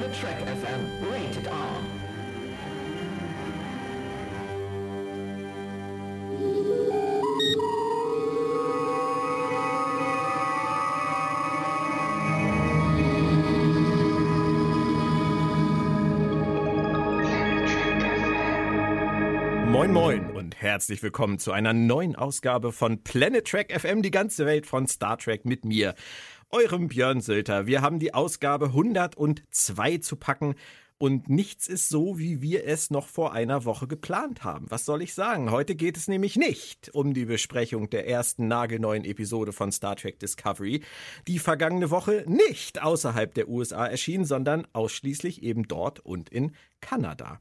Planet 0.00 0.16
Trek 0.16 0.38
FM, 0.38 0.80
rated 1.12 1.46
R. 1.46 2.00
Moin 19.66 19.92
Moin 19.92 20.30
und 20.30 20.60
herzlich 20.60 21.02
willkommen 21.02 21.38
zu 21.38 21.52
einer 21.52 21.74
neuen 21.74 22.16
Ausgabe 22.16 22.72
von 22.72 23.04
Planet 23.04 23.46
Trek 23.46 23.78
FM, 23.78 24.00
die 24.00 24.10
ganze 24.10 24.46
Welt 24.46 24.66
von 24.66 24.86
Star 24.86 25.18
Trek 25.18 25.44
mit 25.44 25.66
mir, 25.66 25.94
eurem 26.50 26.88
Björn 26.88 27.20
Sülter. 27.20 27.66
Wir 27.66 27.82
haben 27.82 27.98
die 27.98 28.14
Ausgabe 28.14 28.66
102 28.66 29.98
zu 29.98 30.16
packen 30.16 30.54
und 30.98 31.30
nichts 31.30 31.66
ist 31.66 31.88
so, 31.88 32.18
wie 32.18 32.42
wir 32.42 32.66
es 32.66 32.90
noch 32.90 33.08
vor 33.08 33.32
einer 33.32 33.64
Woche 33.64 33.86
geplant 33.86 34.44
haben. 34.44 34.66
Was 34.70 34.84
soll 34.84 35.00
ich 35.00 35.14
sagen? 35.14 35.50
Heute 35.50 35.74
geht 35.74 35.96
es 35.96 36.08
nämlich 36.08 36.36
nicht 36.36 36.90
um 36.92 37.14
die 37.14 37.24
Besprechung 37.24 37.88
der 37.88 38.06
ersten 38.06 38.48
nagelneuen 38.48 39.06
Episode 39.06 39.52
von 39.52 39.72
Star 39.72 39.96
Trek 39.96 40.18
Discovery, 40.18 40.82
die 41.26 41.38
vergangene 41.38 41.90
Woche 41.90 42.24
nicht 42.26 42.82
außerhalb 42.82 43.32
der 43.32 43.48
USA 43.48 43.86
erschien, 43.86 44.26
sondern 44.26 44.66
ausschließlich 44.74 45.42
eben 45.42 45.68
dort 45.68 46.00
und 46.00 46.28
in 46.28 46.54
Kanada. 46.82 47.40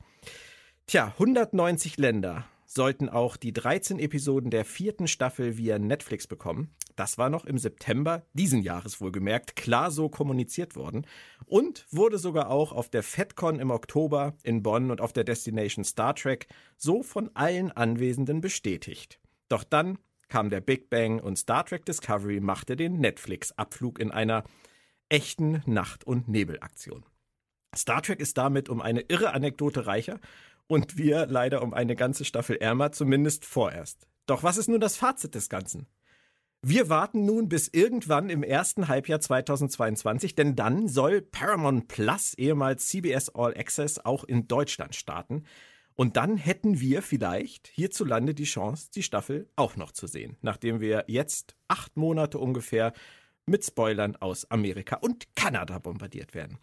Tja, 0.87 1.13
190 1.17 1.97
Länder 1.97 2.45
sollten 2.71 3.09
auch 3.09 3.35
die 3.35 3.51
13 3.51 3.97
Episoden 3.97 4.51
der 4.51 4.63
vierten 4.63 5.07
Staffel 5.07 5.57
via 5.57 5.79
Netflix 5.79 6.27
bekommen. 6.27 6.69
Das 6.95 7.17
war 7.17 7.29
noch 7.29 7.45
im 7.45 7.57
September 7.57 8.27
diesen 8.33 8.61
Jahres 8.61 9.01
wohlgemerkt 9.01 9.55
klar 9.55 9.89
so 9.89 10.07
kommuniziert 10.07 10.75
worden 10.75 11.07
und 11.45 11.87
wurde 11.89 12.19
sogar 12.19 12.51
auch 12.51 12.71
auf 12.71 12.87
der 12.87 13.01
FedCon 13.01 13.59
im 13.59 13.71
Oktober 13.71 14.35
in 14.43 14.61
Bonn 14.61 14.91
und 14.91 15.01
auf 15.01 15.13
der 15.13 15.23
Destination 15.23 15.83
Star 15.83 16.13
Trek 16.13 16.47
so 16.77 17.01
von 17.01 17.31
allen 17.33 17.71
Anwesenden 17.71 18.39
bestätigt. 18.39 19.19
Doch 19.47 19.63
dann 19.63 19.97
kam 20.27 20.51
der 20.51 20.61
Big 20.61 20.91
Bang 20.91 21.19
und 21.19 21.37
Star 21.37 21.65
Trek 21.65 21.85
Discovery 21.85 22.39
machte 22.39 22.75
den 22.75 22.99
Netflix-Abflug 22.99 23.97
in 23.97 24.11
einer 24.11 24.43
echten 25.09 25.63
Nacht- 25.65 26.03
und 26.03 26.27
Nebelaktion. 26.27 27.03
Star 27.75 28.03
Trek 28.03 28.19
ist 28.19 28.37
damit 28.37 28.69
um 28.69 28.79
eine 28.79 29.01
irre 29.01 29.33
Anekdote 29.33 29.87
reicher 29.87 30.19
und 30.69 30.97
wir 30.97 31.25
leider 31.25 31.63
um 31.63 31.73
eine 31.73 31.95
ganze 31.95 32.23
Staffel 32.23 32.55
ärmer, 32.55 32.91
zumindest 32.91 33.43
vorerst. 33.43 34.07
Doch 34.27 34.43
was 34.43 34.57
ist 34.57 34.69
nun 34.69 34.79
das 34.79 34.95
Fazit 34.95 35.33
des 35.33 35.49
Ganzen? 35.49 35.87
Wir 36.61 36.89
warten 36.89 37.25
nun 37.25 37.49
bis 37.49 37.69
irgendwann 37.69 38.29
im 38.29 38.43
ersten 38.43 38.87
Halbjahr 38.87 39.19
2022, 39.19 40.35
denn 40.35 40.55
dann 40.55 40.87
soll 40.87 41.21
Paramount 41.21 41.87
Plus, 41.87 42.33
ehemals 42.35 42.87
CBS 42.87 43.29
All 43.29 43.57
Access, 43.57 43.97
auch 44.05 44.23
in 44.23 44.47
Deutschland 44.47 44.93
starten. 44.93 45.45
Und 45.95 46.17
dann 46.17 46.37
hätten 46.37 46.79
wir 46.79 47.01
vielleicht 47.01 47.67
hierzulande 47.67 48.35
die 48.35 48.43
Chance, 48.43 48.89
die 48.93 49.03
Staffel 49.03 49.49
auch 49.55 49.75
noch 49.75 49.91
zu 49.91 50.05
sehen, 50.05 50.37
nachdem 50.41 50.81
wir 50.81 51.05
jetzt 51.07 51.55
acht 51.67 51.97
Monate 51.97 52.37
ungefähr 52.37 52.93
mit 53.47 53.65
Spoilern 53.65 54.15
aus 54.17 54.49
Amerika 54.51 54.97
und 54.97 55.35
Kanada 55.35 55.79
bombardiert 55.79 56.35
werden. 56.35 56.59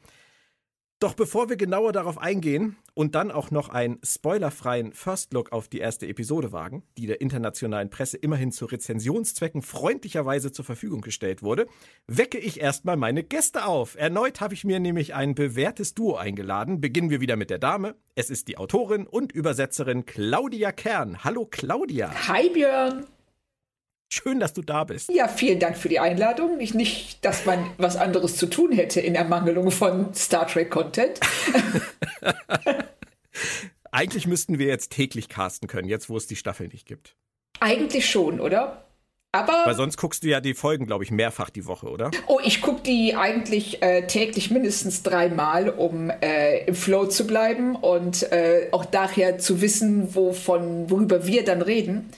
Doch 0.99 1.13
bevor 1.13 1.51
wir 1.51 1.57
genauer 1.57 1.93
darauf 1.93 2.17
eingehen 2.17 2.77
und 2.95 3.15
dann 3.15 3.31
auch 3.31 3.51
noch 3.51 3.69
einen 3.69 3.99
spoilerfreien 4.03 4.95
First 4.95 5.35
Look 5.35 5.53
auf 5.53 5.69
die 5.69 5.79
erste 5.79 6.07
Episode 6.07 6.53
wagen, 6.53 6.85
die 6.97 7.07
der 7.07 7.21
internationalen 7.21 7.91
Presse 7.91 8.17
immerhin 8.17 8.51
zu 8.51 8.65
Rezensionszwecken 8.65 9.61
freundlicherweise 9.61 10.53
zur 10.53 10.65
Verfügung 10.65 11.03
gestellt 11.03 11.43
wurde, 11.43 11.67
wecke 12.07 12.39
ich 12.39 12.63
erstmal 12.63 12.97
meine 12.97 13.23
Gäste 13.23 13.67
auf. 13.67 13.95
Erneut 13.99 14.41
habe 14.41 14.55
ich 14.55 14.65
mir 14.65 14.81
nämlich 14.81 15.15
ein 15.15 15.35
bewährtes 15.35 15.93
Duo 15.93 16.17
eingeladen. 16.17 16.81
Beginnen 16.81 17.11
wir 17.11 17.21
wieder 17.21 17.37
mit 17.37 17.51
der 17.51 17.59
Dame. 17.59 17.97
Es 18.15 18.31
ist 18.31 18.49
die 18.49 18.57
Autorin 18.57 19.07
und 19.07 19.33
Übersetzerin 19.33 20.07
Claudia 20.07 20.73
Kern. 20.73 21.25
Hallo 21.25 21.45
Claudia. 21.45 22.11
Hi 22.27 22.49
Björn. 22.49 23.05
Schön, 24.09 24.39
dass 24.39 24.53
du 24.53 24.63
da 24.63 24.85
bist. 24.85 25.11
Ja, 25.13 25.27
vielen 25.29 25.59
Dank 25.59 25.77
für 25.77 25.89
die 25.89 25.99
Einladung. 25.99 26.57
Nicht, 26.59 26.75
nicht, 26.75 27.25
dass 27.25 27.45
man 27.45 27.71
was 27.77 27.97
anderes 27.97 28.37
zu 28.37 28.47
tun 28.47 28.73
hätte 28.73 29.01
in 29.01 29.15
Ermangelung 29.15 29.71
von 29.71 30.15
Star 30.15 30.47
Trek 30.47 30.71
Content. 30.71 31.19
Eigentlich 33.91 34.27
müssten 34.27 34.59
wir 34.59 34.67
jetzt 34.67 34.93
täglich 34.93 35.29
casten 35.29 35.69
können, 35.69 35.89
jetzt 35.89 36.09
wo 36.09 36.17
es 36.17 36.27
die 36.27 36.37
Staffel 36.37 36.69
nicht 36.69 36.87
gibt. 36.87 37.17
Eigentlich 37.61 38.09
schon, 38.09 38.41
oder? 38.41 38.85
Aber. 39.33 39.63
Weil 39.65 39.75
sonst 39.75 39.97
guckst 39.97 40.23
du 40.23 40.29
ja 40.29 40.41
die 40.41 40.55
Folgen, 40.55 40.87
glaube 40.87 41.05
ich, 41.05 41.11
mehrfach 41.11 41.51
die 41.51 41.67
Woche, 41.67 41.89
oder? 41.89 42.11
Oh, 42.27 42.39
ich 42.45 42.61
gucke 42.63 42.83
die 42.83 43.17
eigentlich 43.17 43.83
äh, 43.83 44.07
täglich 44.07 44.51
mindestens 44.51 45.03
dreimal, 45.03 45.69
um 45.69 46.11
äh, 46.11 46.65
im 46.67 46.75
Flow 46.75 47.07
zu 47.07 47.27
bleiben 47.27 47.77
und 47.77 48.31
äh, 48.33 48.69
auch 48.73 48.85
daher 48.85 49.39
zu 49.39 49.61
wissen, 49.61 50.15
wovon, 50.15 50.91
worüber 50.91 51.27
wir 51.27 51.45
dann 51.45 51.61
reden. 51.61 52.11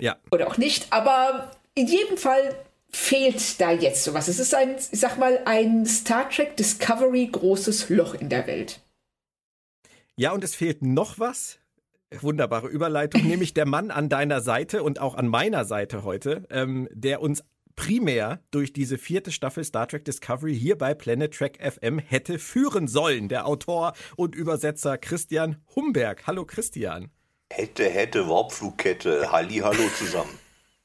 Ja. 0.00 0.16
Oder 0.30 0.48
auch 0.48 0.58
nicht. 0.58 0.92
Aber 0.92 1.50
in 1.74 1.86
jedem 1.86 2.16
Fall 2.16 2.54
fehlt 2.90 3.60
da 3.60 3.72
jetzt 3.72 4.04
sowas. 4.04 4.28
Es 4.28 4.38
ist 4.38 4.54
ein, 4.54 4.76
ich 4.76 5.00
sag 5.00 5.18
mal, 5.18 5.40
ein 5.44 5.86
Star 5.86 6.28
Trek 6.30 6.56
Discovery 6.56 7.26
großes 7.26 7.88
Loch 7.90 8.14
in 8.14 8.28
der 8.28 8.46
Welt. 8.46 8.80
Ja, 10.16 10.32
und 10.32 10.42
es 10.42 10.54
fehlt 10.54 10.82
noch 10.82 11.18
was. 11.18 11.58
Wunderbare 12.20 12.68
Überleitung, 12.68 13.22
nämlich 13.26 13.54
der 13.54 13.66
Mann 13.66 13.90
an 13.90 14.08
deiner 14.08 14.40
Seite 14.40 14.82
und 14.82 15.00
auch 15.00 15.14
an 15.14 15.28
meiner 15.28 15.64
Seite 15.64 16.04
heute, 16.04 16.46
ähm, 16.50 16.88
der 16.92 17.20
uns 17.20 17.44
primär 17.76 18.42
durch 18.50 18.72
diese 18.72 18.98
vierte 18.98 19.30
Staffel 19.30 19.62
Star 19.62 19.86
Trek 19.86 20.04
Discovery 20.04 20.58
hier 20.58 20.76
bei 20.76 20.94
Planet 20.94 21.32
Trek 21.32 21.58
FM 21.62 22.00
hätte 22.00 22.40
führen 22.40 22.88
sollen. 22.88 23.28
Der 23.28 23.46
Autor 23.46 23.92
und 24.16 24.34
Übersetzer 24.34 24.98
Christian 24.98 25.58
Humberg. 25.76 26.26
Hallo 26.26 26.44
Christian. 26.44 27.12
Hätte, 27.50 27.88
hätte, 27.88 28.28
Warpflugkette. 28.28 29.32
Hallo 29.32 29.88
zusammen. 29.96 30.38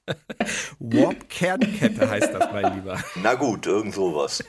Warp-Kernkette 0.79 2.09
heißt 2.09 2.34
das, 2.34 2.51
mein 2.51 2.75
Lieber. 2.75 3.03
Na 3.22 3.35
gut, 3.35 3.68
irgend 3.68 3.94
sowas. 3.94 4.44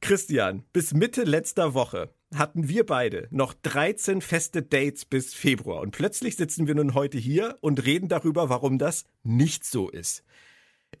Christian, 0.00 0.64
bis 0.72 0.94
Mitte 0.94 1.24
letzter 1.24 1.74
Woche 1.74 2.14
hatten 2.34 2.68
wir 2.68 2.86
beide 2.86 3.28
noch 3.30 3.54
13 3.54 4.20
feste 4.20 4.62
Dates 4.62 5.04
bis 5.04 5.34
Februar. 5.34 5.80
Und 5.80 5.92
plötzlich 5.92 6.36
sitzen 6.36 6.66
wir 6.66 6.74
nun 6.74 6.94
heute 6.94 7.18
hier 7.18 7.56
und 7.60 7.84
reden 7.84 8.08
darüber, 8.08 8.48
warum 8.48 8.78
das 8.78 9.04
nicht 9.22 9.64
so 9.64 9.88
ist. 9.88 10.22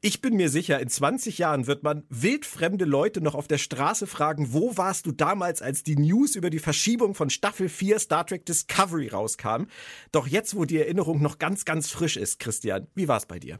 Ich 0.00 0.20
bin 0.20 0.36
mir 0.36 0.48
sicher, 0.48 0.78
in 0.78 0.88
20 0.88 1.38
Jahren 1.38 1.66
wird 1.66 1.82
man 1.82 2.04
wildfremde 2.08 2.84
Leute 2.84 3.20
noch 3.20 3.34
auf 3.34 3.48
der 3.48 3.58
Straße 3.58 4.06
fragen, 4.06 4.52
wo 4.52 4.76
warst 4.76 5.06
du 5.06 5.12
damals, 5.12 5.60
als 5.60 5.82
die 5.82 5.96
News 5.96 6.36
über 6.36 6.50
die 6.50 6.60
Verschiebung 6.60 7.16
von 7.16 7.30
Staffel 7.30 7.68
4 7.68 7.98
Star 7.98 8.24
Trek 8.24 8.46
Discovery 8.46 9.08
rauskam? 9.08 9.64
Doch 10.12 10.28
jetzt, 10.28 10.54
wo 10.54 10.64
die 10.64 10.78
Erinnerung 10.78 11.20
noch 11.20 11.38
ganz, 11.38 11.64
ganz 11.64 11.90
frisch 11.90 12.16
ist, 12.16 12.38
Christian, 12.38 12.86
wie 12.94 13.08
war 13.08 13.16
es 13.16 13.26
bei 13.26 13.40
dir? 13.40 13.58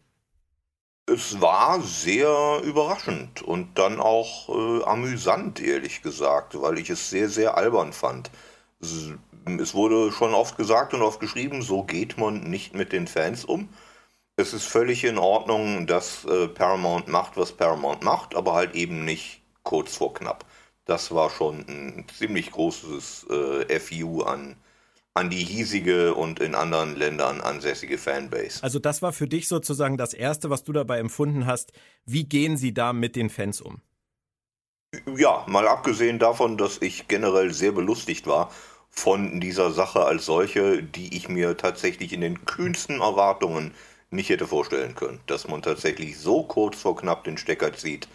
Es 1.07 1.41
war 1.41 1.83
sehr 1.83 2.61
überraschend 2.63 3.43
und 3.43 3.77
dann 3.77 3.99
auch 3.99 4.49
äh, 4.49 4.85
amüsant, 4.85 5.61
ehrlich 5.61 6.03
gesagt, 6.03 6.61
weil 6.61 6.79
ich 6.79 6.91
es 6.91 7.11
sehr, 7.11 7.29
sehr 7.29 7.57
albern 7.57 7.93
fand. 7.93 8.31
Es, 8.81 9.11
es 9.59 9.75
wurde 9.75 10.13
schon 10.13 10.35
oft 10.35 10.57
gesagt 10.57 10.95
und 10.95 11.03
oft 11.03 11.19
geschrieben, 11.19 11.63
so 11.63 11.83
geht 11.83 12.17
man 12.17 12.45
nicht 12.45 12.75
mit 12.75 12.93
den 12.93 13.09
Fans 13.09 13.45
um. 13.45 13.71
Es 14.39 14.53
ist 14.53 14.67
völlig 14.67 15.03
in 15.03 15.19
Ordnung, 15.19 15.89
dass 15.89 16.25
äh, 16.25 16.47
Paramount 16.47 17.09
macht, 17.09 17.37
was 17.37 17.51
Paramount 17.51 18.05
macht, 18.05 18.37
aber 18.37 18.55
halt 18.55 18.77
eben 18.77 19.05
nicht 19.05 19.43
kurz 19.65 19.97
vor 19.97 20.15
knapp. 20.15 20.45
Das 20.85 21.13
war 21.13 21.29
schon 21.29 21.67
ein 21.69 22.07
ziemlich 22.17 22.53
großes 22.53 23.27
äh, 23.29 23.81
FU 23.81 24.23
an 24.23 24.55
an 25.15 25.31
die 25.31 25.45
hiesige 25.45 26.15
und 26.15 26.39
in 26.39 26.55
anderen 26.55 26.95
Ländern 26.95 27.41
ansässige 27.41 27.99
Fanbase. 27.99 28.63
Also 28.63 28.79
das 28.79 29.03
war 29.03 29.13
für 29.13 29.27
dich 29.27 29.49
sozusagen 29.49 29.97
das 29.97 30.15
Erste, 30.15 30.51
was 30.51 30.63
du 30.63 30.73
dabei 30.73 31.01
empfunden 31.01 31.45
hast. 31.47 31.73
Wie 32.05 32.23
gehen 32.23 32.57
sie 32.57 32.73
da 32.73 32.93
mit 32.93 33.17
den 33.17 33.31
Fans 33.31 33.61
um? 33.61 33.81
Ja, 35.17 35.45
mal 35.49 35.67
abgesehen 35.67 36.21
davon, 36.21 36.57
dass 36.57 36.81
ich 36.81 37.09
generell 37.09 37.53
sehr 37.53 37.73
belustigt 37.73 38.29
war 38.29 38.53
von 38.91 39.41
dieser 39.41 39.73
Sache 39.73 40.05
als 40.05 40.27
solche, 40.27 40.85
die 40.85 41.17
ich 41.17 41.29
mir 41.29 41.57
tatsächlich 41.57 42.13
in 42.13 42.21
den 42.21 42.45
kühnsten 42.45 43.01
Erwartungen 43.01 43.75
nicht 44.11 44.31
hätte 44.31 44.47
vorstellen 44.47 44.95
können. 44.95 45.21
Dass 45.27 45.49
man 45.49 45.63
tatsächlich 45.63 46.19
so 46.19 46.43
kurz 46.43 46.81
vor 46.81 46.97
knapp 46.97 47.25
den 47.25 47.39
Stecker 47.39 47.73
zieht, 47.73 48.09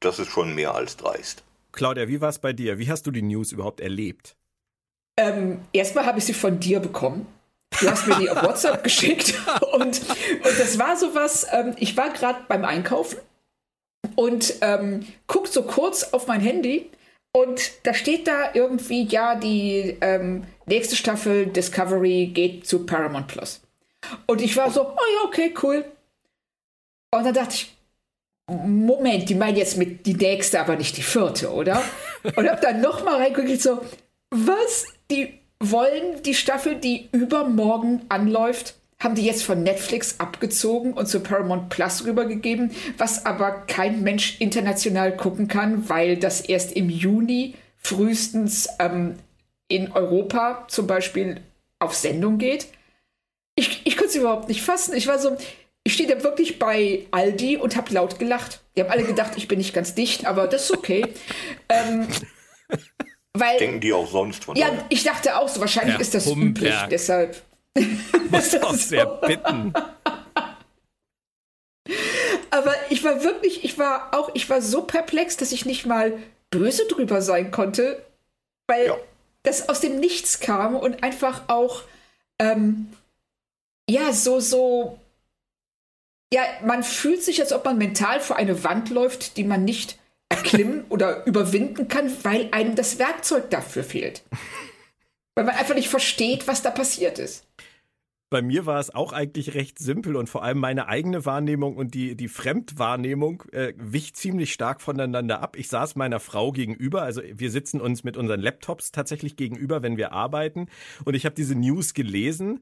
das 0.00 0.18
ist 0.18 0.30
schon 0.30 0.54
mehr 0.54 0.74
als 0.74 0.96
dreist. 0.96 1.42
Claudia, 1.72 2.08
wie 2.08 2.20
war 2.20 2.30
es 2.30 2.38
bei 2.38 2.52
dir? 2.52 2.78
Wie 2.78 2.90
hast 2.90 3.06
du 3.06 3.10
die 3.10 3.22
News 3.22 3.52
überhaupt 3.52 3.80
erlebt? 3.80 4.36
Ähm, 5.16 5.60
erstmal 5.72 6.06
habe 6.06 6.18
ich 6.18 6.24
sie 6.24 6.34
von 6.34 6.58
dir 6.58 6.80
bekommen. 6.80 7.26
Du 7.80 7.88
hast 7.88 8.06
mir 8.06 8.18
die 8.18 8.30
auf 8.30 8.42
WhatsApp 8.42 8.82
geschickt 8.84 9.34
und, 9.72 10.00
und 10.00 10.58
das 10.58 10.78
war 10.78 10.96
sowas, 10.96 11.46
ähm, 11.52 11.74
ich 11.78 11.96
war 11.96 12.10
gerade 12.10 12.40
beim 12.48 12.64
Einkaufen 12.64 13.18
und 14.16 14.54
ähm, 14.60 15.06
guck 15.26 15.46
so 15.46 15.62
kurz 15.62 16.02
auf 16.12 16.26
mein 16.26 16.40
Handy 16.40 16.90
und 17.32 17.86
da 17.86 17.94
steht 17.94 18.26
da 18.26 18.54
irgendwie, 18.54 19.04
ja, 19.04 19.36
die 19.36 19.96
ähm, 20.00 20.44
nächste 20.66 20.96
Staffel 20.96 21.46
Discovery 21.46 22.30
geht 22.34 22.66
zu 22.66 22.86
Paramount 22.86 23.28
Plus. 23.28 23.60
Und 24.26 24.40
ich 24.40 24.56
war 24.56 24.70
so, 24.70 24.82
oh 24.82 25.06
ja, 25.14 25.24
okay, 25.26 25.54
cool. 25.62 25.84
Und 27.12 27.24
dann 27.24 27.34
dachte 27.34 27.54
ich, 27.54 27.76
Moment, 28.48 29.28
die 29.28 29.34
meinen 29.34 29.56
jetzt 29.56 29.76
mit 29.76 30.06
die 30.06 30.14
nächste, 30.14 30.60
aber 30.60 30.76
nicht 30.76 30.96
die 30.96 31.02
vierte, 31.02 31.52
oder? 31.52 31.82
und 32.36 32.48
habe 32.48 32.60
dann 32.60 32.80
nochmal 32.80 33.16
reingeguckt, 33.16 33.62
so, 33.62 33.80
was? 34.30 34.86
Die 35.10 35.38
wollen 35.60 36.22
die 36.24 36.34
Staffel, 36.34 36.76
die 36.76 37.08
übermorgen 37.12 38.02
anläuft, 38.08 38.74
haben 38.98 39.14
die 39.14 39.24
jetzt 39.24 39.44
von 39.44 39.62
Netflix 39.62 40.18
abgezogen 40.18 40.92
und 40.92 41.06
zu 41.06 41.20
Paramount 41.20 41.68
Plus 41.68 42.04
rübergegeben, 42.04 42.72
was 42.98 43.24
aber 43.24 43.50
kein 43.66 44.02
Mensch 44.02 44.40
international 44.40 45.16
gucken 45.16 45.48
kann, 45.48 45.88
weil 45.88 46.16
das 46.16 46.40
erst 46.40 46.72
im 46.72 46.90
Juni 46.90 47.54
frühestens 47.78 48.68
ähm, 48.78 49.18
in 49.68 49.92
Europa 49.92 50.66
zum 50.68 50.86
Beispiel 50.86 51.40
auf 51.78 51.94
Sendung 51.94 52.38
geht. 52.38 52.66
Ich, 53.60 53.82
ich 53.84 53.96
konnte 53.96 54.10
es 54.10 54.16
überhaupt 54.16 54.48
nicht 54.48 54.62
fassen. 54.62 54.94
Ich 54.94 55.06
war 55.06 55.18
so, 55.18 55.36
ich 55.84 55.92
stehe 55.92 56.08
da 56.08 56.22
wirklich 56.22 56.58
bei 56.58 57.06
Aldi 57.10 57.58
und 57.58 57.76
habe 57.76 57.92
laut 57.92 58.18
gelacht. 58.18 58.60
Die 58.76 58.80
haben 58.82 58.90
alle 58.90 59.04
gedacht, 59.04 59.32
ich 59.36 59.48
bin 59.48 59.58
nicht 59.58 59.74
ganz 59.74 59.94
dicht, 59.94 60.24
aber 60.26 60.46
das 60.48 60.64
ist 60.64 60.70
okay. 60.72 61.06
ähm, 61.68 62.08
weil, 63.34 63.58
Denken 63.58 63.80
die 63.80 63.92
auch 63.92 64.10
sonst 64.10 64.44
von 64.44 64.56
Ja, 64.56 64.68
daher. 64.68 64.84
ich 64.88 65.02
dachte 65.04 65.36
auch 65.38 65.48
so, 65.48 65.60
wahrscheinlich 65.60 65.94
Herr 65.94 66.00
ist 66.00 66.14
das 66.14 66.26
Humberg. 66.26 66.56
üblich, 66.56 66.74
deshalb. 66.90 67.42
Muss 68.30 68.54
auch 68.62 68.74
sehr 68.74 69.06
bitten. 69.06 69.72
Aber 72.50 72.74
ich 72.90 73.04
war 73.04 73.22
wirklich, 73.22 73.64
ich 73.64 73.78
war 73.78 74.12
auch, 74.12 74.30
ich 74.34 74.48
war 74.50 74.60
so 74.60 74.82
perplex, 74.82 75.36
dass 75.36 75.52
ich 75.52 75.66
nicht 75.66 75.86
mal 75.86 76.18
böse 76.50 76.86
drüber 76.88 77.22
sein 77.22 77.50
konnte, 77.50 78.02
weil 78.66 78.86
Ja. 78.86 78.96
das 79.44 79.68
aus 79.68 79.80
dem 79.80 80.00
Nichts 80.00 80.40
kam 80.40 80.74
und 80.76 81.02
einfach 81.04 81.42
auch, 81.48 81.82
ähm, 82.38 82.92
ja, 83.88 84.12
so, 84.12 84.40
so, 84.40 84.98
ja, 86.32 86.42
man 86.64 86.82
fühlt 86.82 87.22
sich, 87.22 87.40
als 87.40 87.52
ob 87.52 87.64
man 87.64 87.78
mental 87.78 88.20
vor 88.20 88.36
eine 88.36 88.62
Wand 88.64 88.90
läuft, 88.90 89.36
die 89.36 89.44
man 89.44 89.64
nicht 89.64 89.98
erklimmen 90.28 90.84
oder 90.88 91.26
überwinden 91.26 91.88
kann, 91.88 92.12
weil 92.24 92.48
einem 92.52 92.76
das 92.76 92.98
Werkzeug 92.98 93.50
dafür 93.50 93.84
fehlt. 93.84 94.22
Weil 95.34 95.44
man 95.44 95.54
einfach 95.54 95.74
nicht 95.74 95.88
versteht, 95.88 96.46
was 96.48 96.62
da 96.62 96.70
passiert 96.70 97.18
ist. 97.18 97.46
Bei 98.32 98.42
mir 98.42 98.64
war 98.64 98.78
es 98.78 98.94
auch 98.94 99.12
eigentlich 99.12 99.54
recht 99.54 99.80
simpel 99.80 100.14
und 100.14 100.28
vor 100.28 100.44
allem 100.44 100.58
meine 100.58 100.86
eigene 100.86 101.26
Wahrnehmung 101.26 101.76
und 101.76 101.94
die, 101.94 102.14
die 102.14 102.28
Fremdwahrnehmung 102.28 103.42
äh, 103.50 103.74
wich 103.76 104.14
ziemlich 104.14 104.52
stark 104.52 104.80
voneinander 104.80 105.42
ab. 105.42 105.56
Ich 105.56 105.66
saß 105.66 105.96
meiner 105.96 106.20
Frau 106.20 106.52
gegenüber, 106.52 107.02
also 107.02 107.22
wir 107.34 107.50
sitzen 107.50 107.80
uns 107.80 108.04
mit 108.04 108.16
unseren 108.16 108.40
Laptops 108.40 108.92
tatsächlich 108.92 109.34
gegenüber, 109.34 109.82
wenn 109.82 109.96
wir 109.96 110.12
arbeiten 110.12 110.68
und 111.04 111.14
ich 111.14 111.24
habe 111.24 111.34
diese 111.34 111.56
News 111.56 111.92
gelesen 111.92 112.60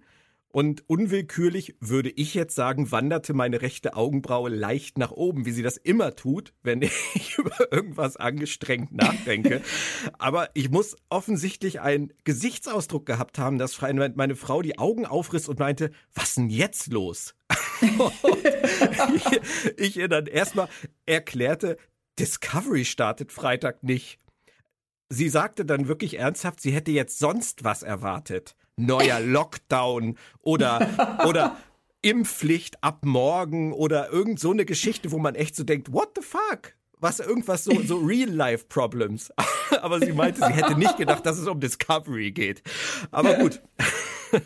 und 0.50 0.88
unwillkürlich 0.88 1.76
würde 1.78 2.08
ich 2.08 2.32
jetzt 2.32 2.54
sagen, 2.54 2.90
wanderte 2.90 3.34
meine 3.34 3.60
rechte 3.60 3.94
Augenbraue 3.94 4.48
leicht 4.48 4.96
nach 4.96 5.10
oben, 5.10 5.44
wie 5.44 5.50
sie 5.50 5.62
das 5.62 5.76
immer 5.76 6.16
tut, 6.16 6.54
wenn 6.62 6.80
ich 7.14 7.36
über 7.36 7.70
irgendwas 7.70 8.16
angestrengt 8.16 8.92
nachdenke. 8.92 9.60
Aber 10.18 10.48
ich 10.54 10.70
muss 10.70 10.96
offensichtlich 11.10 11.80
einen 11.80 12.12
Gesichtsausdruck 12.24 13.04
gehabt 13.04 13.38
haben, 13.38 13.58
dass 13.58 13.80
meine 13.80 14.36
Frau 14.36 14.62
die 14.62 14.78
Augen 14.78 15.04
aufriss 15.04 15.48
und 15.48 15.58
meinte, 15.58 15.90
was 16.14 16.36
denn 16.36 16.48
jetzt 16.48 16.92
los? 16.92 17.34
ich, 19.14 19.40
ich 19.76 19.96
ihr 19.98 20.08
dann 20.08 20.26
erstmal 20.26 20.68
erklärte, 21.04 21.76
Discovery 22.18 22.84
startet 22.84 23.32
Freitag 23.32 23.82
nicht. 23.82 24.18
Sie 25.10 25.28
sagte 25.28 25.64
dann 25.64 25.88
wirklich 25.88 26.18
ernsthaft, 26.18 26.60
sie 26.60 26.72
hätte 26.72 26.90
jetzt 26.90 27.18
sonst 27.18 27.64
was 27.64 27.82
erwartet. 27.82 28.56
Neuer 28.78 29.20
Lockdown 29.20 30.16
oder, 30.42 31.24
oder 31.26 31.56
Impfpflicht 32.02 32.82
ab 32.82 33.04
morgen 33.04 33.72
oder 33.72 34.10
irgend 34.10 34.38
so 34.40 34.50
eine 34.50 34.64
Geschichte, 34.64 35.10
wo 35.10 35.18
man 35.18 35.34
echt 35.34 35.56
so 35.56 35.64
denkt, 35.64 35.92
what 35.92 36.10
the 36.16 36.22
fuck? 36.22 36.74
Was 37.00 37.20
irgendwas 37.20 37.64
so, 37.64 37.80
so 37.82 37.98
Real-Life-Problems. 37.98 39.32
Aber 39.82 40.00
sie 40.00 40.12
meinte, 40.12 40.40
sie 40.44 40.52
hätte 40.52 40.76
nicht 40.76 40.96
gedacht, 40.96 41.24
dass 41.26 41.38
es 41.38 41.46
um 41.46 41.60
Discovery 41.60 42.32
geht. 42.32 42.62
Aber 43.10 43.34
gut. 43.34 43.60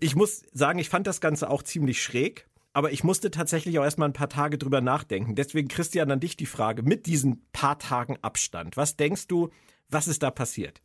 Ich 0.00 0.16
muss 0.16 0.42
sagen, 0.52 0.80
ich 0.80 0.88
fand 0.88 1.06
das 1.06 1.20
Ganze 1.20 1.48
auch 1.48 1.62
ziemlich 1.62 2.02
schräg. 2.02 2.48
Aber 2.72 2.90
ich 2.90 3.04
musste 3.04 3.30
tatsächlich 3.30 3.78
auch 3.78 3.84
erstmal 3.84 4.08
ein 4.08 4.14
paar 4.14 4.28
Tage 4.28 4.58
drüber 4.58 4.80
nachdenken. 4.80 5.36
Deswegen, 5.36 5.68
Christian, 5.68 6.10
an 6.10 6.18
dich 6.18 6.36
die 6.36 6.46
Frage, 6.46 6.82
mit 6.82 7.06
diesen 7.06 7.46
paar 7.52 7.78
Tagen 7.78 8.18
Abstand, 8.22 8.76
was 8.76 8.96
denkst 8.96 9.28
du, 9.28 9.50
was 9.88 10.08
ist 10.08 10.24
da 10.24 10.32
passiert? 10.32 10.82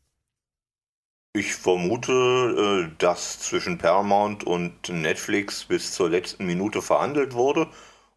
Ich 1.38 1.54
vermute, 1.54 2.88
äh, 2.90 2.96
dass 2.98 3.38
zwischen 3.38 3.78
Paramount 3.78 4.44
und 4.44 4.90
Netflix 4.90 5.66
bis 5.66 5.92
zur 5.92 6.10
letzten 6.10 6.48
Minute 6.48 6.82
verhandelt 6.82 7.36
wurde 7.36 7.68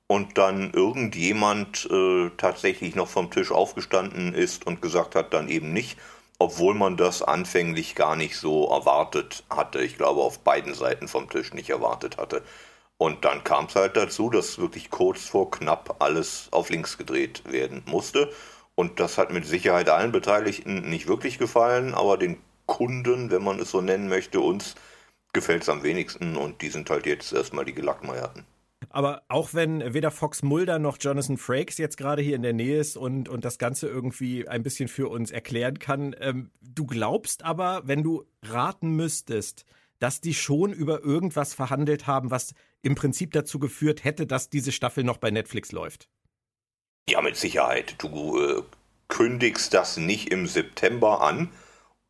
und 0.06 0.38
dann 0.38 0.72
irgendjemand 0.72 1.86
äh, 1.90 2.30
tatsächlich 2.38 2.94
noch 2.94 3.08
vom 3.08 3.30
Tisch 3.30 3.52
aufgestanden 3.52 4.32
ist 4.32 4.66
und 4.66 4.80
gesagt 4.80 5.14
hat, 5.16 5.34
dann 5.34 5.50
eben 5.50 5.74
nicht, 5.74 5.98
obwohl 6.38 6.72
man 6.72 6.96
das 6.96 7.20
anfänglich 7.20 7.94
gar 7.94 8.16
nicht 8.16 8.38
so 8.38 8.70
erwartet 8.70 9.44
hatte. 9.50 9.82
Ich 9.82 9.98
glaube, 9.98 10.22
auf 10.22 10.38
beiden 10.38 10.72
Seiten 10.72 11.06
vom 11.06 11.28
Tisch 11.28 11.52
nicht 11.52 11.68
erwartet 11.68 12.16
hatte. 12.16 12.42
Und 12.96 13.26
dann 13.26 13.44
kam 13.44 13.66
es 13.66 13.76
halt 13.76 13.98
dazu, 13.98 14.30
dass 14.30 14.58
wirklich 14.58 14.88
kurz 14.88 15.26
vor 15.26 15.50
knapp 15.50 15.96
alles 15.98 16.48
auf 16.52 16.70
links 16.70 16.96
gedreht 16.96 17.42
werden 17.44 17.82
musste. 17.84 18.32
Und 18.76 18.98
das 18.98 19.18
hat 19.18 19.30
mit 19.30 19.44
Sicherheit 19.44 19.90
allen 19.90 20.10
Beteiligten 20.10 20.88
nicht 20.88 21.06
wirklich 21.06 21.36
gefallen, 21.36 21.92
aber 21.92 22.16
den 22.16 22.38
Kunden, 22.70 23.30
wenn 23.30 23.42
man 23.42 23.58
es 23.58 23.72
so 23.72 23.80
nennen 23.80 24.08
möchte, 24.08 24.40
uns 24.40 24.76
gefällt 25.32 25.62
es 25.62 25.68
am 25.68 25.82
wenigsten 25.82 26.36
und 26.36 26.62
die 26.62 26.68
sind 26.68 26.88
halt 26.88 27.04
jetzt 27.04 27.32
erstmal 27.32 27.64
die 27.64 27.74
Gelackmeierten. 27.74 28.44
Aber 28.88 29.22
auch 29.28 29.52
wenn 29.52 29.92
weder 29.92 30.10
Fox 30.10 30.42
Mulder 30.42 30.78
noch 30.78 30.96
Jonathan 30.98 31.36
Frakes 31.36 31.78
jetzt 31.78 31.96
gerade 31.96 32.22
hier 32.22 32.36
in 32.36 32.42
der 32.42 32.52
Nähe 32.52 32.78
ist 32.78 32.96
und, 32.96 33.28
und 33.28 33.44
das 33.44 33.58
Ganze 33.58 33.88
irgendwie 33.88 34.48
ein 34.48 34.62
bisschen 34.62 34.88
für 34.88 35.08
uns 35.08 35.30
erklären 35.30 35.78
kann, 35.78 36.14
ähm, 36.20 36.50
du 36.62 36.86
glaubst 36.86 37.44
aber, 37.44 37.82
wenn 37.84 38.02
du 38.02 38.24
raten 38.42 38.96
müsstest, 38.96 39.66
dass 39.98 40.20
die 40.20 40.32
schon 40.32 40.72
über 40.72 41.02
irgendwas 41.02 41.52
verhandelt 41.54 42.06
haben, 42.06 42.30
was 42.30 42.54
im 42.82 42.94
Prinzip 42.94 43.32
dazu 43.32 43.58
geführt 43.58 44.04
hätte, 44.04 44.26
dass 44.26 44.48
diese 44.48 44.72
Staffel 44.72 45.04
noch 45.04 45.18
bei 45.18 45.30
Netflix 45.30 45.72
läuft. 45.72 46.08
Ja, 47.08 47.20
mit 47.20 47.36
Sicherheit. 47.36 47.96
Du 47.98 48.40
äh, 48.40 48.62
kündigst 49.08 49.74
das 49.74 49.98
nicht 49.98 50.30
im 50.30 50.46
September 50.46 51.20
an, 51.20 51.50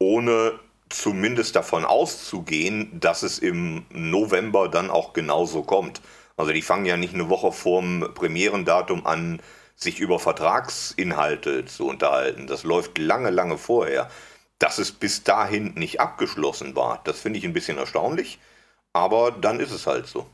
ohne 0.01 0.59
zumindest 0.89 1.55
davon 1.55 1.85
auszugehen, 1.85 2.99
dass 2.99 3.23
es 3.23 3.39
im 3.39 3.85
November 3.91 4.69
dann 4.69 4.91
auch 4.91 5.13
genauso 5.13 5.63
kommt. 5.63 6.01
Also 6.37 6.53
die 6.53 6.63
fangen 6.63 6.87
ja 6.87 6.97
nicht 6.97 7.15
eine 7.15 7.29
Woche 7.29 7.53
vorm 7.53 8.11
Premierendatum 8.15 9.07
an, 9.07 9.41
sich 9.77 10.01
über 10.01 10.19
Vertragsinhalte 10.19 11.65
zu 11.65 11.87
unterhalten. 11.87 12.47
Das 12.47 12.65
läuft 12.65 12.99
lange, 12.99 13.31
lange 13.31 13.57
vorher. 13.57 14.11
Dass 14.59 14.79
es 14.79 14.93
bis 14.93 15.23
dahin 15.23 15.75
nicht 15.75 16.01
abgeschlossen 16.01 16.77
war, 16.77 17.01
das 17.05 17.21
finde 17.21 17.39
ich 17.39 17.45
ein 17.45 17.55
bisschen 17.55 17.79
erstaunlich. 17.79 18.39
Aber 18.93 19.31
dann 19.31 19.61
ist 19.61 19.71
es 19.71 19.87
halt 19.87 20.07
so. 20.07 20.27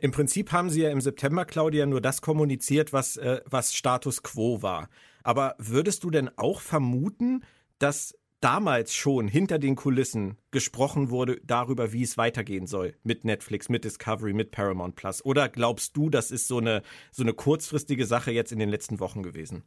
Im 0.00 0.10
Prinzip 0.10 0.52
haben 0.52 0.70
sie 0.70 0.82
ja 0.82 0.90
im 0.90 1.00
September, 1.00 1.44
Claudia, 1.44 1.84
nur 1.86 2.00
das 2.00 2.22
kommuniziert, 2.22 2.92
was, 2.92 3.16
äh, 3.16 3.40
was 3.44 3.74
Status 3.74 4.22
quo 4.22 4.62
war. 4.62 4.88
Aber 5.22 5.54
würdest 5.58 6.04
du 6.04 6.10
denn 6.10 6.30
auch 6.36 6.60
vermuten, 6.60 7.44
dass 7.78 8.14
damals 8.44 8.94
schon 8.94 9.26
hinter 9.26 9.58
den 9.58 9.74
Kulissen 9.74 10.36
gesprochen 10.50 11.08
wurde 11.08 11.40
darüber, 11.44 11.94
wie 11.94 12.02
es 12.02 12.18
weitergehen 12.18 12.66
soll 12.66 12.94
mit 13.02 13.24
Netflix, 13.24 13.70
mit 13.70 13.84
Discovery, 13.84 14.34
mit 14.34 14.50
Paramount 14.50 14.96
Plus? 14.96 15.24
Oder 15.24 15.48
glaubst 15.48 15.96
du, 15.96 16.10
das 16.10 16.30
ist 16.30 16.46
so 16.46 16.58
eine, 16.58 16.82
so 17.10 17.22
eine 17.22 17.32
kurzfristige 17.32 18.04
Sache 18.04 18.32
jetzt 18.32 18.52
in 18.52 18.58
den 18.58 18.68
letzten 18.68 19.00
Wochen 19.00 19.22
gewesen? 19.22 19.64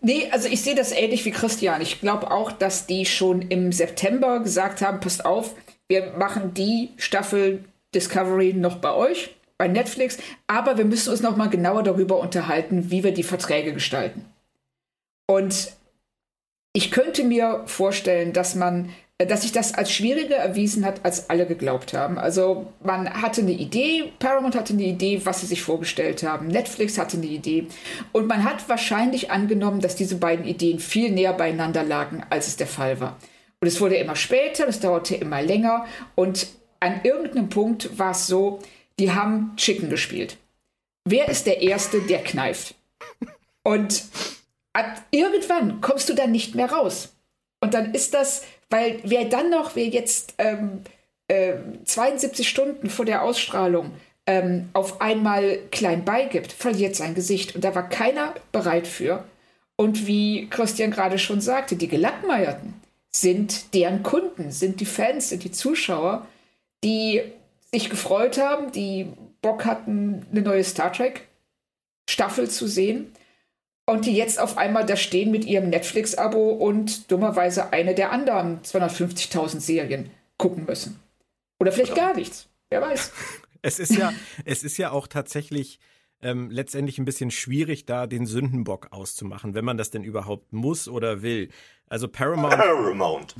Nee, 0.00 0.28
also 0.32 0.48
ich 0.48 0.62
sehe 0.62 0.74
das 0.74 0.90
ähnlich 0.90 1.24
wie 1.24 1.30
Christian. 1.30 1.80
Ich 1.80 2.00
glaube 2.00 2.32
auch, 2.32 2.50
dass 2.50 2.86
die 2.86 3.06
schon 3.06 3.42
im 3.42 3.70
September 3.70 4.40
gesagt 4.40 4.82
haben, 4.82 4.98
passt 4.98 5.24
auf, 5.24 5.54
wir 5.86 6.14
machen 6.18 6.54
die 6.54 6.90
Staffel 6.96 7.64
Discovery 7.94 8.52
noch 8.52 8.78
bei 8.78 8.92
euch, 8.92 9.36
bei 9.58 9.68
Netflix, 9.68 10.18
aber 10.48 10.76
wir 10.76 10.84
müssen 10.84 11.10
uns 11.10 11.22
noch 11.22 11.36
mal 11.36 11.50
genauer 11.50 11.84
darüber 11.84 12.18
unterhalten, 12.18 12.90
wie 12.90 13.04
wir 13.04 13.12
die 13.12 13.22
Verträge 13.22 13.72
gestalten. 13.72 14.24
Und 15.26 15.72
ich 16.72 16.90
könnte 16.90 17.24
mir 17.24 17.62
vorstellen, 17.66 18.32
dass 18.32 18.54
man, 18.54 18.90
äh, 19.18 19.26
dass 19.26 19.42
sich 19.42 19.52
das 19.52 19.74
als 19.74 19.92
schwieriger 19.92 20.36
erwiesen 20.36 20.84
hat, 20.84 21.04
als 21.04 21.28
alle 21.28 21.46
geglaubt 21.46 21.92
haben. 21.92 22.18
Also 22.18 22.72
man 22.82 23.22
hatte 23.22 23.42
eine 23.42 23.52
Idee, 23.52 24.12
Paramount 24.18 24.54
hatte 24.54 24.72
eine 24.72 24.84
Idee, 24.84 25.20
was 25.24 25.40
sie 25.40 25.46
sich 25.46 25.62
vorgestellt 25.62 26.22
haben, 26.22 26.48
Netflix 26.48 26.98
hatte 26.98 27.18
eine 27.18 27.26
Idee 27.26 27.66
und 28.12 28.26
man 28.26 28.44
hat 28.44 28.68
wahrscheinlich 28.68 29.30
angenommen, 29.30 29.80
dass 29.80 29.96
diese 29.96 30.16
beiden 30.16 30.44
Ideen 30.44 30.78
viel 30.78 31.10
näher 31.10 31.34
beieinander 31.34 31.82
lagen, 31.82 32.22
als 32.30 32.48
es 32.48 32.56
der 32.56 32.66
Fall 32.66 33.00
war. 33.00 33.18
Und 33.60 33.68
es 33.68 33.80
wurde 33.80 33.96
immer 33.96 34.16
später, 34.16 34.66
es 34.66 34.80
dauerte 34.80 35.14
immer 35.14 35.42
länger 35.42 35.86
und 36.14 36.48
an 36.80 37.00
irgendeinem 37.04 37.48
Punkt 37.48 37.96
war 37.98 38.10
es 38.10 38.26
so, 38.26 38.58
die 38.98 39.12
haben 39.12 39.52
Chicken 39.56 39.88
gespielt. 39.88 40.36
Wer 41.04 41.28
ist 41.28 41.46
der 41.46 41.62
Erste, 41.62 42.00
der 42.00 42.24
kneift? 42.24 42.74
Und 43.62 44.02
ab 44.72 45.02
irgendwann 45.10 45.80
kommst 45.80 46.08
du 46.08 46.14
dann 46.14 46.32
nicht 46.32 46.54
mehr 46.54 46.70
raus. 46.70 47.14
Und 47.60 47.74
dann 47.74 47.94
ist 47.94 48.14
das, 48.14 48.44
weil 48.70 49.00
wer 49.04 49.24
dann 49.26 49.50
noch, 49.50 49.76
wer 49.76 49.86
jetzt 49.86 50.34
ähm, 50.38 50.82
äh, 51.28 51.54
72 51.84 52.48
Stunden 52.48 52.90
vor 52.90 53.04
der 53.04 53.22
Ausstrahlung 53.22 53.92
ähm, 54.26 54.68
auf 54.72 55.00
einmal 55.00 55.58
klein 55.70 56.04
beigibt, 56.04 56.52
verliert 56.52 56.96
sein 56.96 57.14
Gesicht. 57.14 57.54
Und 57.54 57.64
da 57.64 57.74
war 57.74 57.88
keiner 57.88 58.34
bereit 58.50 58.86
für. 58.86 59.24
Und 59.76 60.06
wie 60.06 60.48
Christian 60.48 60.90
gerade 60.90 61.18
schon 61.18 61.40
sagte, 61.40 61.76
die 61.76 61.88
Gelackmeierten 61.88 62.74
sind 63.10 63.74
deren 63.74 64.02
Kunden, 64.02 64.50
sind 64.50 64.80
die 64.80 64.86
Fans, 64.86 65.28
sind 65.28 65.44
die 65.44 65.52
Zuschauer, 65.52 66.26
die 66.82 67.22
sich 67.72 67.90
gefreut 67.90 68.38
haben, 68.38 68.72
die 68.72 69.08
Bock 69.40 69.64
hatten, 69.64 70.26
eine 70.30 70.42
neue 70.42 70.64
Star 70.64 70.92
Trek 70.92 71.26
Staffel 72.08 72.50
zu 72.50 72.66
sehen 72.66 73.12
und 73.92 74.06
die 74.06 74.16
jetzt 74.16 74.40
auf 74.40 74.58
einmal 74.58 74.84
da 74.86 74.96
stehen 74.96 75.30
mit 75.30 75.44
ihrem 75.44 75.70
Netflix-Abo 75.70 76.50
und 76.50 77.10
dummerweise 77.10 77.72
eine 77.72 77.94
der 77.94 78.10
anderen 78.10 78.62
250.000 78.62 79.60
Serien 79.60 80.10
gucken 80.38 80.64
müssen. 80.66 81.00
Oder 81.60 81.72
vielleicht 81.72 81.94
gar 81.94 82.14
nichts. 82.14 82.48
Wer 82.70 82.82
weiß. 82.82 83.12
Es 83.64 83.78
ist 83.78 83.94
ja, 83.94 84.12
es 84.44 84.64
ist 84.64 84.76
ja 84.76 84.90
auch 84.90 85.06
tatsächlich 85.06 85.78
ähm, 86.20 86.50
letztendlich 86.50 86.98
ein 86.98 87.04
bisschen 87.04 87.30
schwierig, 87.30 87.86
da 87.86 88.08
den 88.08 88.26
Sündenbock 88.26 88.88
auszumachen, 88.90 89.54
wenn 89.54 89.64
man 89.64 89.76
das 89.76 89.90
denn 89.90 90.02
überhaupt 90.02 90.52
muss 90.52 90.88
oder 90.88 91.22
will. 91.22 91.48
Also 91.86 92.08
Paramount. 92.08 92.56
Paramount. 92.56 93.36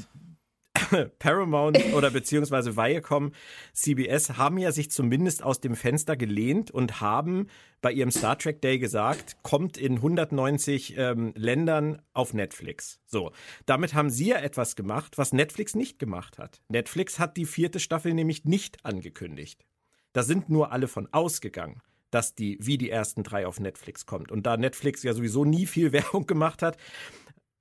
Paramount 1.18 1.78
oder 1.94 2.10
beziehungsweise 2.10 2.76
Viacom, 2.76 3.32
CBS 3.72 4.36
haben 4.36 4.58
ja 4.58 4.72
sich 4.72 4.90
zumindest 4.90 5.42
aus 5.42 5.60
dem 5.60 5.76
Fenster 5.76 6.16
gelehnt 6.16 6.70
und 6.70 7.00
haben 7.00 7.48
bei 7.80 7.92
ihrem 7.92 8.10
Star 8.10 8.38
Trek 8.38 8.60
Day 8.62 8.78
gesagt, 8.78 9.36
kommt 9.42 9.76
in 9.76 9.96
190 9.96 10.96
ähm, 10.96 11.32
Ländern 11.36 12.00
auf 12.12 12.34
Netflix. 12.34 13.00
So, 13.06 13.32
damit 13.66 13.94
haben 13.94 14.10
sie 14.10 14.28
ja 14.28 14.38
etwas 14.38 14.76
gemacht, 14.76 15.18
was 15.18 15.32
Netflix 15.32 15.74
nicht 15.74 15.98
gemacht 15.98 16.38
hat. 16.38 16.60
Netflix 16.68 17.18
hat 17.18 17.36
die 17.36 17.46
vierte 17.46 17.80
Staffel 17.80 18.14
nämlich 18.14 18.44
nicht 18.44 18.84
angekündigt. 18.84 19.64
Da 20.12 20.22
sind 20.22 20.48
nur 20.48 20.72
alle 20.72 20.88
von 20.88 21.08
ausgegangen 21.12 21.80
dass 22.12 22.34
die 22.34 22.58
wie 22.60 22.76
die 22.76 22.90
ersten 22.90 23.22
drei 23.22 23.46
auf 23.46 23.58
Netflix 23.58 24.04
kommt. 24.06 24.30
Und 24.30 24.44
da 24.44 24.58
Netflix 24.58 25.02
ja 25.02 25.14
sowieso 25.14 25.46
nie 25.46 25.66
viel 25.66 25.92
Werbung 25.92 26.26
gemacht 26.26 26.62
hat, 26.62 26.76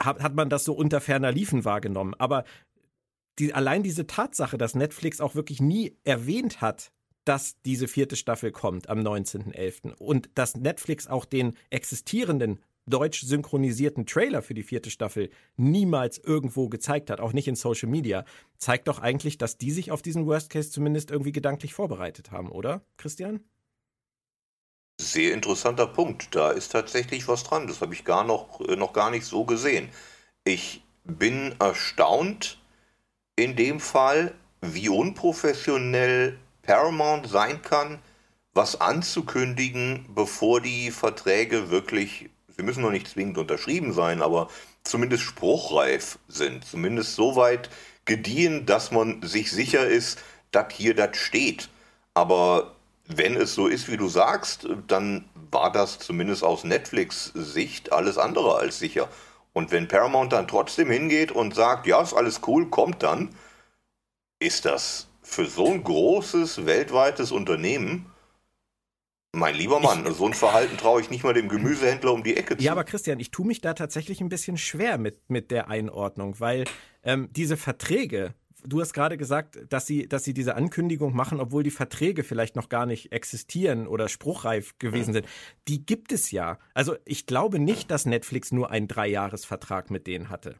hat, 0.04 0.22
hat 0.22 0.36
man 0.36 0.50
das 0.50 0.66
so 0.66 0.74
unter 0.74 1.02
ferner 1.02 1.32
Liefen 1.32 1.66
wahrgenommen. 1.66 2.14
Aber 2.18 2.44
die, 3.40 3.54
allein 3.54 3.84
diese 3.84 4.08
Tatsache, 4.08 4.58
dass 4.58 4.76
Netflix 4.76 5.22
auch 5.22 5.36
wirklich 5.36 5.62
nie 5.62 5.98
erwähnt 6.04 6.62
hat, 6.62 6.92
dass 7.26 7.62
diese 7.64 7.88
vierte 7.88 8.16
Staffel 8.16 8.52
kommt 8.52 8.90
am 8.90 9.00
19.11. 9.00 9.94
und 9.94 10.30
dass 10.36 10.56
Netflix 10.56 11.08
auch 11.08 11.26
den 11.26 11.56
existierenden 11.70 12.60
deutsch 12.88 13.22
synchronisierten 13.22 14.06
Trailer 14.06 14.42
für 14.42 14.54
die 14.54 14.64
vierte 14.64 14.90
Staffel 14.90 15.30
niemals 15.56 16.18
irgendwo 16.18 16.68
gezeigt 16.68 17.10
hat, 17.10 17.20
auch 17.20 17.32
nicht 17.34 17.48
in 17.48 17.56
Social 17.56 17.90
Media, 17.90 18.26
zeigt 18.58 18.88
doch 18.88 19.00
eigentlich, 19.00 19.38
dass 19.38 19.58
die 19.58 19.72
sich 19.72 19.92
auf 19.92 20.02
diesen 20.02 20.26
Worst 20.26 20.50
Case 20.50 20.72
zumindest 20.72 21.12
irgendwie 21.12 21.32
gedanklich 21.32 21.74
vorbereitet 21.74 22.32
haben, 22.32 22.52
oder, 22.52 22.84
Christian? 22.98 23.42
Sehr 25.00 25.34
interessanter 25.34 25.88
Punkt. 25.88 26.36
Da 26.36 26.52
ist 26.52 26.72
tatsächlich 26.72 27.28
was 27.28 27.44
dran. 27.44 27.68
Das 27.68 27.82
habe 27.82 27.94
ich 27.94 28.04
gar 28.06 28.24
noch, 28.24 28.62
äh, 28.62 28.76
noch 28.76 28.94
gar 28.94 29.10
nicht 29.10 29.26
so 29.26 29.46
gesehen. 29.46 29.90
Ich 30.44 30.84
bin 31.04 31.56
erstaunt, 31.60 32.61
in 33.42 33.56
dem 33.56 33.80
Fall, 33.80 34.34
wie 34.62 34.90
unprofessionell 34.90 36.38
Paramount 36.62 37.28
sein 37.28 37.62
kann, 37.62 38.00
was 38.54 38.80
anzukündigen, 38.80 40.06
bevor 40.14 40.62
die 40.62 40.92
Verträge 40.92 41.72
wirklich, 41.72 42.30
sie 42.56 42.64
müssen 42.64 42.84
noch 42.84 42.92
nicht 42.92 43.08
zwingend 43.08 43.38
unterschrieben 43.38 43.94
sein, 43.94 44.22
aber 44.22 44.50
zumindest 44.84 45.24
spruchreif 45.24 46.20
sind, 46.28 46.66
zumindest 46.66 47.16
so 47.16 47.36
weit 47.36 47.70
gediehen, 48.06 48.66
dass 48.66 48.92
man 48.92 49.22
sich 49.24 49.52
sicher 49.52 49.88
ist, 49.88 50.20
dass 50.52 50.74
hier 50.74 50.96
das 50.96 51.18
steht. 51.18 51.70
Aber 52.14 52.76
wenn 53.08 53.36
es 53.36 53.56
so 53.56 53.68
ist, 53.68 53.90
wie 53.90 53.98
du 53.98 54.10
sagst, 54.10 54.68
dann 54.88 55.26
war 55.50 55.72
das 55.72 56.00
zumindest 56.00 56.44
aus 56.44 56.64
Netflix-Sicht 56.64 57.92
alles 57.92 58.18
andere 58.18 58.56
als 58.56 58.80
sicher. 58.80 59.10
Und 59.54 59.72
wenn 59.72 59.88
Paramount 59.88 60.32
dann 60.34 60.48
trotzdem 60.48 60.90
hingeht 60.90 61.32
und 61.32 61.54
sagt, 61.54 61.88
ja, 61.88 62.02
ist 62.02 62.14
alles 62.14 62.42
cool, 62.48 62.70
kommt 62.70 63.04
dann, 63.04 63.36
ist 64.40 64.66
das 64.66 65.08
für 65.22 65.46
so 65.46 65.68
ein 65.68 65.84
großes 65.84 66.66
weltweites 66.66 67.32
Unternehmen 67.32 68.12
mein 69.34 69.56
lieber 69.56 69.80
Mann, 69.80 70.06
ich, 70.06 70.14
so 70.14 70.28
ein 70.28 70.34
Verhalten 70.34 70.78
traue 70.78 71.00
ich 71.00 71.10
nicht 71.10 71.24
mal 71.24 71.34
dem 71.34 71.48
Gemüsehändler 71.48 72.12
um 72.12 72.24
die 72.24 72.36
Ecke 72.36 72.58
zu. 72.58 72.64
Ja, 72.64 72.74
aber 72.74 72.84
Christian, 72.84 73.20
ich 73.20 73.32
tue 73.32 73.48
mich 73.48 73.62
da 73.62 73.74
tatsächlich 73.74 74.20
ein 74.20 74.30
bisschen 74.30 74.58
schwer 74.58 74.98
mit, 74.98 75.30
mit 75.30 75.52
der 75.52 75.70
Einordnung, 75.70 76.40
weil 76.40 76.66
ähm, 77.04 77.30
diese 77.32 77.56
Verträge, 77.56 78.34
du 78.66 78.82
hast 78.82 78.94
gerade 78.94 79.18
gesagt, 79.18 79.60
dass 79.70 79.86
sie, 79.86 80.08
dass 80.08 80.24
sie 80.24 80.34
diese 80.34 80.56
Ankündigung 80.56 81.16
machen, 81.16 81.40
obwohl 81.40 81.64
die 81.64 81.72
Verträge 81.72 82.24
vielleicht 82.24 82.56
noch 82.56 82.70
gar 82.70 82.86
nicht 82.86 83.12
existieren 83.12 83.88
oder 83.88 84.10
spruchreif 84.10 84.78
gewesen 84.80 85.14
sind. 85.14 85.28
Die 85.68 85.86
gibt 85.86 86.12
es 86.12 86.32
ja. 86.32 86.60
Also 86.74 86.96
ich 87.06 87.26
glaube 87.26 87.60
nicht, 87.60 87.92
dass 87.92 88.06
Netflix 88.06 88.52
nur 88.52 88.72
einen 88.72 88.88
Dreijahresvertrag 88.88 89.90
mit 89.90 90.08
denen 90.08 90.30
hatte. 90.30 90.56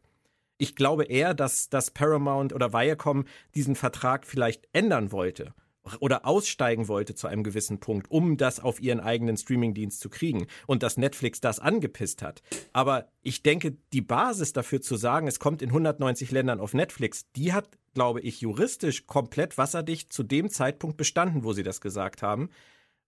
Ich 0.58 0.76
glaube 0.76 1.06
eher, 1.06 1.34
dass, 1.34 1.70
dass 1.70 1.92
Paramount 1.92 2.54
oder 2.54 2.72
Viacom 2.72 3.26
diesen 3.56 3.76
Vertrag 3.76 4.28
vielleicht 4.28 4.68
ändern 4.74 5.12
wollte 5.12 5.54
oder 6.00 6.26
aussteigen 6.26 6.88
wollte 6.88 7.16
zu 7.16 7.28
einem 7.28 7.44
gewissen 7.44 7.80
Punkt, 7.80 8.10
um 8.12 8.38
das 8.38 8.60
auf 8.60 8.82
ihren 8.82 9.00
eigenen 9.00 9.38
Streamingdienst 9.38 10.00
zu 10.00 10.10
kriegen 10.10 10.48
und 10.68 10.84
dass 10.84 10.98
Netflix 10.98 11.42
das 11.42 11.60
angepisst 11.60 12.22
hat. 12.22 12.42
Aber 12.74 13.08
ich 13.22 13.44
denke, 13.44 13.78
die 13.94 14.02
Basis 14.02 14.54
dafür 14.54 14.82
zu 14.82 14.96
sagen, 14.96 15.28
es 15.28 15.40
kommt 15.40 15.62
in 15.62 15.70
190 15.70 16.32
Ländern 16.32 16.60
auf 16.60 16.74
Netflix, 16.74 17.26
die 17.36 17.54
hat, 17.54 17.70
glaube 17.94 18.22
ich, 18.22 18.42
juristisch 18.42 19.08
komplett 19.08 19.58
wasserdicht 19.58 20.14
zu 20.14 20.24
dem 20.24 20.50
Zeitpunkt 20.50 20.98
bestanden, 20.98 21.44
wo 21.44 21.54
sie 21.54 21.64
das 21.64 21.82
gesagt 21.82 22.22
haben. 22.22 22.50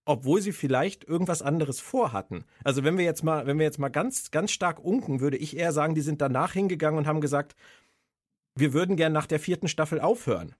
Obwohl 0.06 0.42
sie 0.42 0.52
vielleicht 0.52 1.06
irgendwas 1.06 1.42
anderes 1.42 1.80
vorhatten. 1.80 2.44
Also 2.64 2.84
wenn 2.84 2.98
wir 2.98 3.06
jetzt 3.06 3.24
mal, 3.24 3.48
wenn 3.48 3.58
wir 3.58 3.66
jetzt 3.66 3.80
mal 3.80 3.90
ganz, 3.90 4.32
ganz 4.32 4.52
stark 4.52 4.80
unken, 4.84 5.22
würde 5.22 5.38
ich 5.38 5.56
eher 5.56 5.72
sagen, 5.72 5.96
die 5.96 6.02
sind 6.02 6.22
danach 6.22 6.54
hingegangen 6.54 6.98
und 6.98 7.08
haben 7.08 7.22
gesagt, 7.22 7.56
wir 8.56 8.74
würden 8.74 8.98
gern 8.98 9.14
nach 9.14 9.28
der 9.28 9.40
vierten 9.40 9.68
Staffel 9.68 10.02
aufhören 10.02 10.56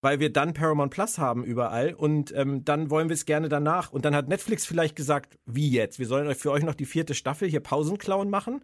weil 0.00 0.20
wir 0.20 0.32
dann 0.32 0.54
Paramount 0.54 0.92
Plus 0.92 1.18
haben 1.18 1.44
überall 1.44 1.92
und 1.94 2.32
ähm, 2.34 2.64
dann 2.64 2.90
wollen 2.90 3.08
wir 3.08 3.14
es 3.14 3.26
gerne 3.26 3.48
danach. 3.48 3.92
Und 3.92 4.04
dann 4.04 4.14
hat 4.14 4.28
Netflix 4.28 4.64
vielleicht 4.64 4.96
gesagt, 4.96 5.38
wie 5.44 5.70
jetzt? 5.70 5.98
Wir 5.98 6.06
sollen 6.06 6.32
für 6.34 6.52
euch 6.52 6.62
noch 6.62 6.74
die 6.74 6.86
vierte 6.86 7.14
Staffel 7.14 7.48
hier 7.48 7.60
Pausenclown 7.60 8.30
machen. 8.30 8.62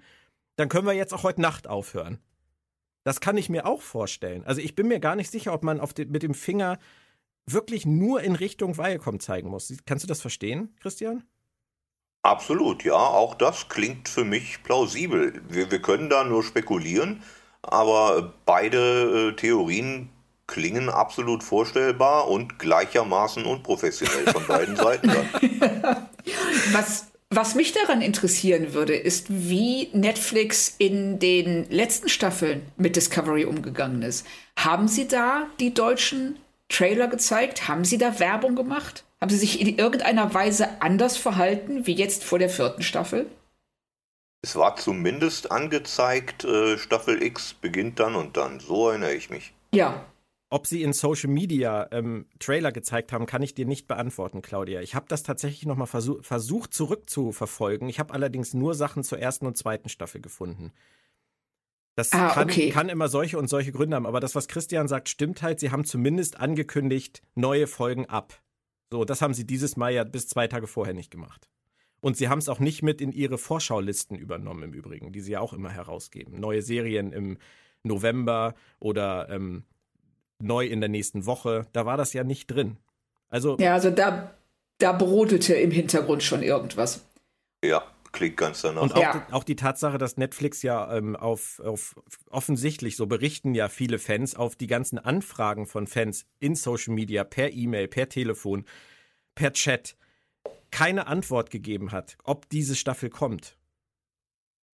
Dann 0.57 0.69
können 0.69 0.87
wir 0.87 0.93
jetzt 0.93 1.13
auch 1.13 1.25
heute 1.25 1.41
Nacht 1.41 1.67
aufhören. 1.67 2.19
Das 3.05 3.21
kann 3.21 3.37
ich 3.37 3.49
mir 3.49 3.67
auch 3.67 3.83
vorstellen. 3.83 4.45
Also 4.45 4.61
ich 4.61 4.75
bin 4.75 4.89
mir 4.89 4.99
gar 4.99 5.15
nicht 5.15 5.31
sicher, 5.31 5.53
ob 5.53 5.63
man 5.63 5.81
den, 5.97 6.11
mit 6.11 6.23
dem 6.23 6.35
Finger 6.35 6.79
wirklich 7.47 7.87
nur 7.87 8.23
in 8.23 8.35
Richtung 8.35 8.79
Viacom 8.79 9.21
zeigen 9.21 9.51
muss. 9.51 9.73
Kannst 9.87 10.05
du 10.05 10.09
das 10.09 10.21
verstehen, 10.21 10.75
Christian? 10.81 11.23
Absolut, 12.23 12.85
ja. 12.85 12.95
Auch 12.95 13.35
das 13.35 13.69
klingt 13.69 14.09
für 14.09 14.25
mich 14.25 14.63
plausibel. 14.63 15.43
Wir, 15.49 15.71
wir 15.71 15.83
können 15.83 16.09
da 16.09 16.25
nur 16.25 16.43
spekulieren, 16.43 17.23
aber 17.61 18.33
beide 18.47 19.29
äh, 19.29 19.37
Theorien 19.37 20.09
klingen 20.47 20.89
absolut 20.89 21.43
vorstellbar 21.43 22.29
und 22.29 22.59
gleichermaßen 22.59 23.45
unprofessionell 23.45 24.27
von 24.33 24.47
beiden 24.47 24.77
Seiten 24.77 25.09
dann. 25.09 26.09
Was, 26.73 27.13
was 27.37 27.55
mich 27.55 27.73
daran 27.73 28.03
interessieren 28.03 28.75
würde, 28.75 28.95
ist, 28.95 29.27
wie 29.29 29.89
Netflix 29.93 30.75
in 30.79 31.19
den 31.19 31.69
letzten 31.71 32.09
Staffeln 32.09 32.63
mit 32.77 32.97
Discovery 32.97 33.45
umgegangen 33.45 34.03
ist. 34.03 34.27
Haben 34.59 34.89
Sie 34.89 35.09
da 35.09 35.47
die 35.61 35.75
deutschen 35.75 36.39
Trailer 36.69 37.09
gezeigt? 37.09 37.69
Haben 37.69 37.85
Sie 37.85 37.99
da 37.99 38.19
Werbung 38.19 38.57
gemacht? 38.57 39.05
Haben 39.21 39.31
Sie 39.31 39.39
sich 39.39 39.61
in 39.61 39.79
irgendeiner 39.79 40.35
Weise 40.35 40.83
anders 40.83 41.17
verhalten 41.17 41.87
wie 41.87 41.95
jetzt 41.95 42.25
vor 42.25 42.39
der 42.39 42.51
vierten 42.51 42.83
Staffel? 42.83 43.27
Es 44.43 44.57
war 44.57 44.77
zumindest 44.77 45.51
angezeigt, 45.51 46.45
äh, 46.45 46.77
Staffel 46.77 47.23
X 47.23 47.55
beginnt 47.55 47.99
dann 48.01 48.15
und 48.15 48.37
dann. 48.37 48.61
So 48.61 48.91
erinnere 48.91 49.15
ich 49.15 49.31
mich. 49.31 49.55
Ja, 49.75 50.05
ob 50.55 50.69
sie 50.69 50.85
in 50.85 50.93
Social 50.93 51.31
Media 51.31 51.89
ähm, 51.91 52.27
Trailer 52.39 52.71
gezeigt 52.71 53.13
haben, 53.13 53.27
kann 53.27 53.43
ich 53.43 53.55
dir 53.55 53.67
nicht 53.67 53.89
beantworten, 53.89 54.41
Claudia. 54.41 54.83
Ich 54.83 54.95
habe 54.95 55.07
das 55.09 55.25
tatsächlich 55.25 55.67
nochmal 55.67 55.89
versuch, 55.89 56.23
versucht 56.23 56.73
zurückzuverfolgen. 56.73 57.89
Ich 57.89 57.99
habe 57.99 58.15
allerdings 58.15 58.55
nur 58.55 58.75
Sachen 58.77 59.03
zur 59.03 59.19
ersten 59.19 59.47
und 59.47 59.59
zweiten 59.59 59.89
Staffel 59.89 60.21
gefunden. 60.21 60.71
Das 61.97 62.13
ah, 62.13 62.29
kann, 62.31 62.49
okay. 62.49 62.71
kann, 62.71 62.89
immer 62.89 63.09
solche 63.09 63.37
und 63.37 63.49
solche 63.49 63.73
Gründe 63.73 63.97
haben. 63.97 64.07
Aber 64.07 64.21
das, 64.21 64.37
was 64.37 64.47
Christian 64.47 64.87
sagt, 64.87 65.09
stimmt 65.09 65.43
halt. 65.43 65.59
Sie 65.59 65.73
haben 65.73 65.85
zumindest 65.85 66.39
angekündigt, 66.39 67.21
neue 67.35 67.67
Folgen 67.67 68.07
ab. 68.07 68.41
So, 68.93 69.05
das 69.05 69.23
haben 69.23 69.35
sie 69.35 69.49
dieses 69.49 69.77
Mal 69.77 69.93
ja 69.93 70.05
bis 70.05 70.29
zwei 70.29 70.47
Tage 70.47 70.69
vorher 70.69 70.95
nicht 70.95 71.11
gemacht. 71.11 71.49
Und 72.01 72.17
sie 72.17 72.29
haben 72.29 72.39
es 72.39 72.49
auch 72.49 72.61
nicht 72.61 72.85
mit 72.85 73.01
in 73.01 73.11
ihre 73.11 73.39
Vorschaulisten 73.39 74.17
übernommen, 74.17 74.63
im 74.63 74.73
Übrigen, 74.73 75.11
die 75.11 75.21
sie 75.21 75.33
ja 75.33 75.41
auch 75.41 75.53
immer 75.53 75.71
herausgeben. 75.71 76.39
Neue 76.39 76.63
Serien 76.63 77.13
im 77.13 77.39
November 77.83 78.55
oder 78.79 79.29
ähm, 79.31 79.65
neu 80.45 80.67
in 80.67 80.81
der 80.81 80.89
nächsten 80.89 81.27
Woche. 81.27 81.67
Da 81.73 81.87
war 81.87 81.97
das 81.97 82.13
ja 82.13 82.25
nicht 82.25 82.47
drin. 82.49 82.77
Also 83.29 83.57
ja, 83.59 83.75
also 83.75 83.91
da, 83.91 84.35
da 84.79 84.93
brodelte 84.93 85.55
im 85.55 85.71
Hintergrund 85.71 86.23
schon 86.23 86.43
irgendwas. 86.43 87.05
Ja, 87.65 87.83
klingt 88.13 88.37
ganz 88.37 88.63
danach. 88.63 88.83
Und 88.83 88.95
auch, 88.95 89.01
ja. 89.01 89.25
die, 89.29 89.33
auch 89.33 89.45
die 89.45 89.57
Tatsache, 89.57 89.99
dass 89.99 90.17
Netflix 90.17 90.63
ja 90.63 90.95
ähm, 90.97 91.17
auf, 91.17 91.61
auf 91.65 91.97
offensichtlich, 92.31 92.97
so 92.97 93.07
berichten 93.07 93.55
ja 93.55 93.69
viele 93.69 93.99
Fans, 93.99 94.37
auf 94.37 94.57
die 94.57 94.67
ganzen 94.67 94.99
Anfragen 94.99 95.67
von 95.67 95.87
Fans 95.87 96.27
in 96.39 96.55
Social 96.55 96.95
Media, 96.95 97.25
per 97.25 97.53
E-Mail, 97.53 97.89
per 97.89 98.09
Telefon, 98.09 98.65
per 99.35 99.53
Chat, 99.53 99.97
keine 100.71 101.07
Antwort 101.07 101.51
gegeben 101.51 101.93
hat, 101.93 102.17
ob 102.25 102.49
diese 102.49 102.77
Staffel 102.77 103.11
kommt 103.11 103.57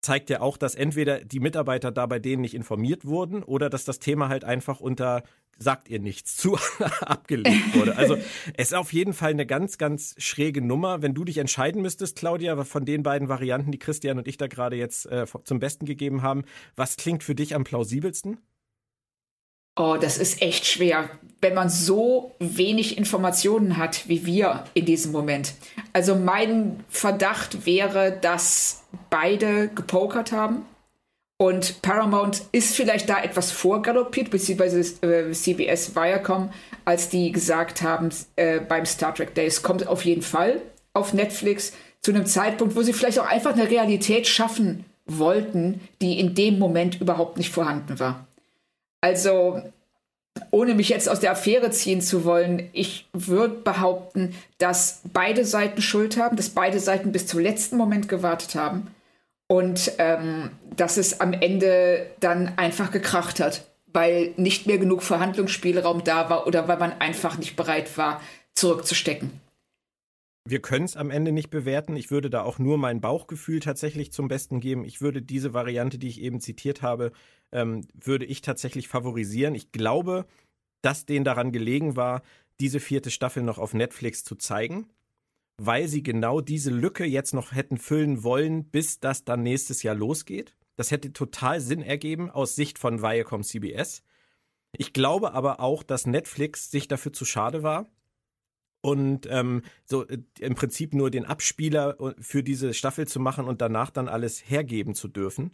zeigt 0.06 0.30
ja 0.30 0.40
auch, 0.40 0.56
dass 0.56 0.74
entweder 0.74 1.24
die 1.24 1.40
Mitarbeiter 1.40 1.90
da 1.90 2.06
bei 2.06 2.20
denen 2.20 2.40
nicht 2.40 2.54
informiert 2.54 3.04
wurden 3.04 3.42
oder 3.42 3.68
dass 3.68 3.84
das 3.84 3.98
Thema 3.98 4.28
halt 4.28 4.44
einfach 4.44 4.80
unter 4.80 5.24
sagt 5.58 5.88
ihr 5.88 6.00
nichts 6.00 6.36
zu 6.36 6.58
abgelegt 7.00 7.74
wurde. 7.74 7.96
Also 7.96 8.16
es 8.56 8.68
ist 8.68 8.74
auf 8.74 8.92
jeden 8.92 9.12
Fall 9.12 9.30
eine 9.30 9.46
ganz, 9.46 9.78
ganz 9.78 10.14
schräge 10.18 10.60
Nummer. 10.60 11.02
Wenn 11.02 11.14
du 11.14 11.24
dich 11.24 11.38
entscheiden 11.38 11.82
müsstest, 11.82 12.16
Claudia, 12.16 12.62
von 12.64 12.84
den 12.84 13.02
beiden 13.02 13.28
Varianten, 13.28 13.72
die 13.72 13.78
Christian 13.78 14.18
und 14.18 14.28
ich 14.28 14.36
da 14.36 14.46
gerade 14.46 14.76
jetzt 14.76 15.06
äh, 15.06 15.26
zum 15.44 15.58
Besten 15.58 15.86
gegeben 15.86 16.22
haben, 16.22 16.44
was 16.74 16.96
klingt 16.96 17.22
für 17.22 17.34
dich 17.34 17.54
am 17.54 17.64
plausibelsten? 17.64 18.38
Oh, 19.78 19.98
das 20.00 20.16
ist 20.16 20.40
echt 20.40 20.64
schwer, 20.64 21.10
wenn 21.42 21.52
man 21.52 21.68
so 21.68 22.34
wenig 22.38 22.96
Informationen 22.96 23.76
hat 23.76 24.08
wie 24.08 24.24
wir 24.24 24.64
in 24.72 24.86
diesem 24.86 25.12
Moment. 25.12 25.52
Also 25.92 26.14
mein 26.14 26.82
Verdacht 26.88 27.66
wäre, 27.66 28.18
dass 28.18 28.84
beide 29.10 29.68
gepokert 29.68 30.32
haben 30.32 30.62
und 31.38 31.82
Paramount 31.82 32.42
ist 32.52 32.74
vielleicht 32.74 33.10
da 33.10 33.22
etwas 33.22 33.52
vorgaloppiert, 33.52 34.30
beziehungsweise 34.30 34.80
äh, 35.06 35.32
CBS 35.32 35.94
Viacom, 35.94 36.50
als 36.86 37.10
die 37.10 37.30
gesagt 37.30 37.82
haben 37.82 38.08
äh, 38.36 38.60
beim 38.60 38.86
Star 38.86 39.14
Trek 39.14 39.34
Day, 39.34 39.46
es 39.46 39.62
kommt 39.62 39.86
auf 39.86 40.04
jeden 40.04 40.22
Fall 40.22 40.62
auf 40.94 41.12
Netflix 41.12 41.74
zu 42.00 42.12
einem 42.12 42.24
Zeitpunkt, 42.24 42.74
wo 42.74 42.82
sie 42.82 42.94
vielleicht 42.94 43.18
auch 43.18 43.26
einfach 43.26 43.52
eine 43.52 43.68
Realität 43.70 44.26
schaffen 44.26 44.86
wollten, 45.04 45.80
die 46.00 46.18
in 46.18 46.34
dem 46.34 46.58
Moment 46.58 47.00
überhaupt 47.00 47.36
nicht 47.36 47.52
vorhanden 47.52 48.00
war. 48.00 48.26
Also, 49.02 49.60
ohne 50.50 50.74
mich 50.74 50.88
jetzt 50.88 51.08
aus 51.08 51.20
der 51.20 51.32
Affäre 51.32 51.70
ziehen 51.70 52.00
zu 52.00 52.24
wollen, 52.24 52.70
ich 52.72 53.08
würde 53.12 53.56
behaupten, 53.56 54.34
dass 54.56 55.02
beide 55.12 55.44
Seiten 55.44 55.82
Schuld 55.82 56.16
haben, 56.16 56.36
dass 56.36 56.48
beide 56.48 56.80
Seiten 56.80 57.12
bis 57.12 57.26
zum 57.26 57.40
letzten 57.40 57.76
Moment 57.76 58.08
gewartet 58.08 58.54
haben 58.54 58.88
und 59.48 59.92
ähm, 59.98 60.50
dass 60.76 60.96
es 60.96 61.20
am 61.20 61.32
Ende 61.32 62.10
dann 62.20 62.58
einfach 62.58 62.90
gekracht 62.90 63.40
hat, 63.40 63.66
weil 63.92 64.34
nicht 64.36 64.66
mehr 64.66 64.78
genug 64.78 65.02
Verhandlungsspielraum 65.02 66.04
da 66.04 66.28
war 66.28 66.46
oder 66.46 66.68
weil 66.68 66.78
man 66.78 66.92
einfach 67.00 67.38
nicht 67.38 67.56
bereit 67.56 67.96
war, 67.96 68.20
zurückzustecken. 68.54 69.40
Wir 70.48 70.60
können 70.60 70.84
es 70.84 70.96
am 70.96 71.10
Ende 71.10 71.32
nicht 71.32 71.50
bewerten. 71.50 71.96
Ich 71.96 72.10
würde 72.10 72.30
da 72.30 72.42
auch 72.42 72.58
nur 72.58 72.78
mein 72.78 73.00
Bauchgefühl 73.00 73.58
tatsächlich 73.58 74.12
zum 74.12 74.28
Besten 74.28 74.60
geben. 74.60 74.84
Ich 74.84 75.00
würde 75.00 75.20
diese 75.20 75.54
Variante, 75.54 75.98
die 75.98 76.08
ich 76.08 76.20
eben 76.20 76.40
zitiert 76.40 76.82
habe, 76.82 77.10
ähm, 77.50 77.86
würde 77.94 78.26
ich 78.26 78.42
tatsächlich 78.42 78.86
favorisieren. 78.86 79.56
Ich 79.56 79.72
glaube, 79.72 80.24
dass 80.82 81.04
denen 81.04 81.24
daran 81.24 81.50
gelegen 81.50 81.96
war, 81.96 82.22
diese 82.60 82.78
vierte 82.78 83.10
Staffel 83.10 83.42
noch 83.42 83.58
auf 83.58 83.74
Netflix 83.74 84.22
zu 84.22 84.36
zeigen 84.36 84.88
weil 85.58 85.88
sie 85.88 86.02
genau 86.02 86.40
diese 86.40 86.70
Lücke 86.70 87.04
jetzt 87.04 87.34
noch 87.34 87.52
hätten 87.52 87.78
füllen 87.78 88.22
wollen, 88.22 88.64
bis 88.64 89.00
das 89.00 89.24
dann 89.24 89.42
nächstes 89.42 89.82
Jahr 89.82 89.94
losgeht. 89.94 90.54
Das 90.76 90.90
hätte 90.90 91.12
total 91.12 91.60
Sinn 91.60 91.82
ergeben 91.82 92.30
aus 92.30 92.54
Sicht 92.54 92.78
von 92.78 93.02
Viacom 93.02 93.42
CBS. 93.42 94.02
Ich 94.76 94.92
glaube 94.92 95.32
aber 95.32 95.60
auch, 95.60 95.82
dass 95.82 96.06
Netflix 96.06 96.70
sich 96.70 96.86
dafür 96.88 97.12
zu 97.12 97.24
schade 97.24 97.62
war 97.62 97.86
und 98.82 99.26
ähm, 99.30 99.62
so 99.86 100.06
äh, 100.06 100.18
im 100.38 100.54
Prinzip 100.54 100.92
nur 100.92 101.10
den 101.10 101.24
Abspieler 101.24 101.98
äh, 101.98 102.14
für 102.20 102.42
diese 102.42 102.74
Staffel 102.74 103.08
zu 103.08 103.18
machen 103.18 103.46
und 103.46 103.62
danach 103.62 103.90
dann 103.90 104.08
alles 104.08 104.42
hergeben 104.50 104.94
zu 104.94 105.08
dürfen. 105.08 105.52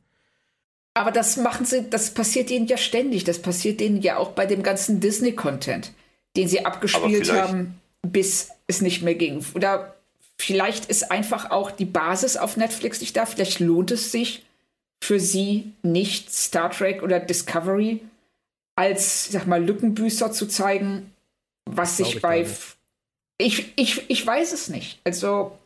Aber 0.94 1.12
das 1.12 1.36
machen 1.36 1.64
sie, 1.64 1.88
das 1.88 2.12
passiert 2.12 2.50
ihnen 2.50 2.66
ja 2.66 2.76
ständig. 2.76 3.22
Das 3.22 3.40
passiert 3.40 3.80
ihnen 3.80 4.02
ja 4.02 4.16
auch 4.16 4.32
bei 4.32 4.44
dem 4.44 4.64
ganzen 4.64 4.98
Disney-Content, 4.98 5.94
den 6.36 6.48
sie 6.48 6.66
abgespielt 6.66 7.32
haben 7.32 7.80
bis 8.06 8.50
es 8.66 8.80
nicht 8.80 9.02
mehr 9.02 9.14
ging. 9.14 9.44
Oder 9.54 9.94
vielleicht 10.38 10.86
ist 10.86 11.10
einfach 11.10 11.50
auch 11.50 11.70
die 11.70 11.84
Basis 11.84 12.36
auf 12.36 12.56
Netflix 12.56 13.00
nicht 13.00 13.16
da. 13.16 13.26
Vielleicht 13.26 13.60
lohnt 13.60 13.90
es 13.90 14.12
sich 14.12 14.44
für 15.02 15.18
sie 15.18 15.72
nicht 15.82 16.32
Star 16.32 16.70
Trek 16.70 17.02
oder 17.02 17.20
Discovery 17.20 18.00
als, 18.76 19.30
sag 19.30 19.46
mal, 19.46 19.62
Lückenbüßer 19.62 20.32
zu 20.32 20.46
zeigen, 20.46 21.12
was 21.64 21.96
sich 21.96 22.20
bei. 22.20 22.46
Ich, 23.38 23.72
ich, 23.76 24.08
ich 24.08 24.26
weiß 24.26 24.52
es 24.52 24.68
nicht. 24.68 25.00
Also. 25.04 25.58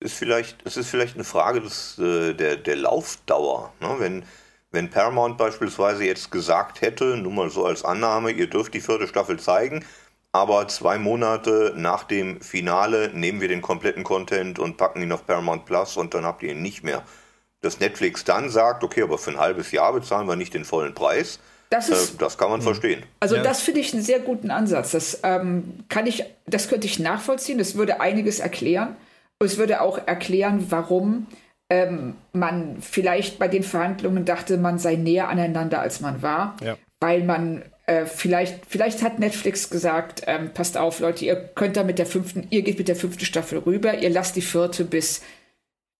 Ist 0.00 0.14
vielleicht, 0.14 0.64
es 0.64 0.76
ist 0.76 0.88
vielleicht 0.88 1.16
eine 1.16 1.24
Frage 1.24 1.60
des, 1.60 1.98
äh, 1.98 2.32
der, 2.32 2.56
der 2.56 2.76
Laufdauer. 2.76 3.72
Ne? 3.80 3.96
Wenn, 3.98 4.24
wenn 4.70 4.90
Paramount 4.90 5.36
beispielsweise 5.36 6.04
jetzt 6.04 6.30
gesagt 6.30 6.82
hätte, 6.82 7.16
nur 7.16 7.32
mal 7.32 7.50
so 7.50 7.66
als 7.66 7.84
Annahme, 7.84 8.30
ihr 8.30 8.48
dürft 8.48 8.74
die 8.74 8.80
vierte 8.80 9.08
Staffel 9.08 9.40
zeigen, 9.40 9.84
aber 10.32 10.68
zwei 10.68 10.98
Monate 10.98 11.72
nach 11.76 12.04
dem 12.04 12.40
Finale 12.40 13.10
nehmen 13.14 13.40
wir 13.40 13.48
den 13.48 13.62
kompletten 13.62 14.04
Content 14.04 14.58
und 14.58 14.76
packen 14.76 15.02
ihn 15.02 15.12
auf 15.12 15.26
Paramount 15.26 15.64
Plus 15.64 15.96
und 15.96 16.14
dann 16.14 16.24
habt 16.24 16.42
ihr 16.42 16.52
ihn 16.52 16.62
nicht 16.62 16.84
mehr. 16.84 17.02
Dass 17.60 17.80
Netflix 17.80 18.24
dann 18.24 18.50
sagt, 18.50 18.84
okay, 18.84 19.02
aber 19.02 19.18
für 19.18 19.30
ein 19.30 19.40
halbes 19.40 19.72
Jahr 19.72 19.92
bezahlen 19.92 20.28
wir 20.28 20.36
nicht 20.36 20.54
den 20.54 20.64
vollen 20.64 20.94
Preis. 20.94 21.40
Das, 21.70 21.88
ist, 21.88 22.14
äh, 22.14 22.18
das 22.18 22.38
kann 22.38 22.50
man 22.50 22.60
mh. 22.60 22.64
verstehen. 22.64 23.02
Also 23.20 23.36
ja. 23.36 23.42
das 23.42 23.60
finde 23.60 23.80
ich 23.80 23.92
einen 23.92 24.02
sehr 24.02 24.20
guten 24.20 24.50
Ansatz. 24.50 24.92
Das 24.92 25.20
ähm, 25.22 25.84
kann 25.88 26.06
ich, 26.06 26.24
das 26.46 26.68
könnte 26.68 26.86
ich 26.86 26.98
nachvollziehen. 26.98 27.58
Das 27.58 27.74
würde 27.74 28.00
einiges 28.00 28.38
erklären. 28.38 28.96
Und 29.40 29.46
es 29.46 29.58
würde 29.58 29.80
auch 29.80 29.98
erklären, 30.06 30.66
warum 30.70 31.26
ähm, 31.70 32.14
man 32.32 32.80
vielleicht 32.80 33.38
bei 33.38 33.48
den 33.48 33.62
Verhandlungen 33.62 34.24
dachte, 34.24 34.56
man 34.56 34.78
sei 34.78 34.96
näher 34.96 35.28
aneinander, 35.28 35.80
als 35.80 36.00
man 36.00 36.22
war. 36.22 36.56
Ja. 36.62 36.76
Weil 37.00 37.22
man 37.22 37.62
äh, 37.88 38.06
vielleicht, 38.06 38.66
vielleicht 38.66 39.02
hat 39.02 39.18
Netflix 39.18 39.70
gesagt, 39.70 40.22
ähm, 40.26 40.52
passt 40.52 40.76
auf, 40.76 41.00
Leute, 41.00 41.24
ihr 41.24 41.36
könnt 41.36 41.74
da 41.76 41.84
mit 41.84 41.98
der 41.98 42.04
fünften, 42.04 42.46
ihr 42.50 42.60
geht 42.62 42.76
mit 42.78 42.88
der 42.88 42.96
fünften 42.96 43.24
Staffel 43.24 43.60
rüber, 43.60 43.96
ihr 43.98 44.10
lasst 44.10 44.36
die 44.36 44.42
vierte 44.42 44.84
bis 44.84 45.22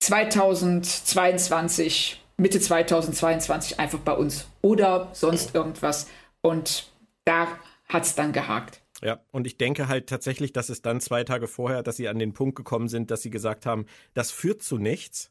2022, 0.00 2.22
Mitte 2.36 2.60
2022 2.60 3.80
einfach 3.80 4.00
bei 4.00 4.12
uns 4.12 4.48
oder 4.60 5.08
sonst 5.12 5.54
irgendwas. 5.54 6.08
Und 6.42 6.92
da 7.24 7.48
hat 7.88 8.04
es 8.04 8.14
dann 8.14 8.32
gehakt. 8.32 8.82
Ja, 9.02 9.20
und 9.30 9.46
ich 9.46 9.56
denke 9.56 9.88
halt 9.88 10.08
tatsächlich, 10.08 10.52
dass 10.52 10.68
es 10.68 10.82
dann 10.82 11.00
zwei 11.00 11.24
Tage 11.24 11.48
vorher, 11.48 11.82
dass 11.82 11.96
sie 11.96 12.08
an 12.08 12.18
den 12.18 12.34
Punkt 12.34 12.54
gekommen 12.54 12.88
sind, 12.88 13.10
dass 13.10 13.22
sie 13.22 13.30
gesagt 13.30 13.64
haben, 13.64 13.86
das 14.12 14.30
führt 14.30 14.62
zu 14.62 14.76
nichts. 14.76 15.30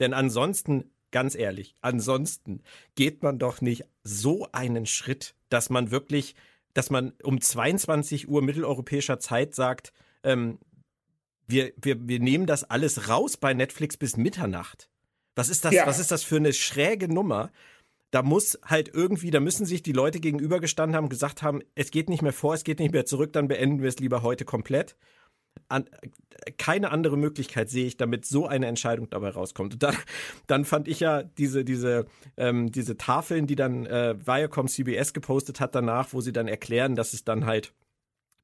Denn 0.00 0.12
ansonsten 0.12 0.90
ganz 1.14 1.36
ehrlich, 1.36 1.76
ansonsten 1.80 2.60
geht 2.96 3.22
man 3.22 3.38
doch 3.38 3.60
nicht 3.60 3.84
so 4.02 4.48
einen 4.50 4.84
Schritt, 4.84 5.36
dass 5.54 5.70
man 5.70 5.90
wirklich, 5.92 6.34
dass 6.74 6.90
man 6.90 7.12
um 7.22 7.40
22 7.40 8.28
Uhr 8.28 8.42
mitteleuropäischer 8.42 9.20
Zeit 9.20 9.54
sagt, 9.54 9.92
ähm, 10.24 10.58
wir, 11.46 11.72
wir, 11.80 12.08
wir 12.08 12.18
nehmen 12.18 12.46
das 12.46 12.64
alles 12.64 13.08
raus 13.08 13.36
bei 13.36 13.54
Netflix 13.54 13.96
bis 13.96 14.16
Mitternacht. 14.16 14.90
Was 15.36 15.48
ist 15.48 15.64
das, 15.64 15.72
ja. 15.72 15.86
was 15.86 15.98
ist 15.98 16.10
das 16.10 16.24
für 16.24 16.36
eine 16.36 16.52
schräge 16.52 17.12
Nummer? 17.12 17.52
Da 18.10 18.22
muss 18.22 18.58
halt 18.64 18.88
irgendwie, 18.92 19.30
da 19.30 19.40
müssen 19.40 19.64
sich 19.64 19.82
die 19.82 19.92
Leute 19.92 20.20
gegenübergestanden 20.20 20.96
haben, 20.96 21.08
gesagt 21.08 21.42
haben, 21.42 21.62
es 21.74 21.90
geht 21.90 22.08
nicht 22.08 22.22
mehr 22.22 22.32
vor, 22.32 22.54
es 22.54 22.64
geht 22.64 22.80
nicht 22.80 22.92
mehr 22.92 23.06
zurück, 23.06 23.32
dann 23.32 23.48
beenden 23.48 23.80
wir 23.82 23.88
es 23.88 23.98
lieber 23.98 24.22
heute 24.22 24.44
komplett 24.44 24.96
an, 25.68 25.88
keine 26.58 26.90
andere 26.90 27.16
Möglichkeit 27.16 27.70
sehe 27.70 27.86
ich, 27.86 27.96
damit 27.96 28.26
so 28.26 28.46
eine 28.46 28.66
Entscheidung 28.66 29.08
dabei 29.10 29.30
rauskommt. 29.30 29.74
Und 29.74 29.82
dann, 29.82 29.96
dann 30.46 30.64
fand 30.64 30.88
ich 30.88 31.00
ja 31.00 31.22
diese, 31.22 31.64
diese, 31.64 32.06
ähm, 32.36 32.70
diese 32.70 32.96
Tafeln, 32.96 33.46
die 33.46 33.56
dann 33.56 33.86
äh, 33.86 34.14
Viacom 34.24 34.68
CBS 34.68 35.12
gepostet 35.12 35.60
hat 35.60 35.74
danach, 35.74 36.12
wo 36.12 36.20
sie 36.20 36.32
dann 36.32 36.48
erklären, 36.48 36.96
dass 36.96 37.12
es 37.12 37.24
dann 37.24 37.46
halt 37.46 37.72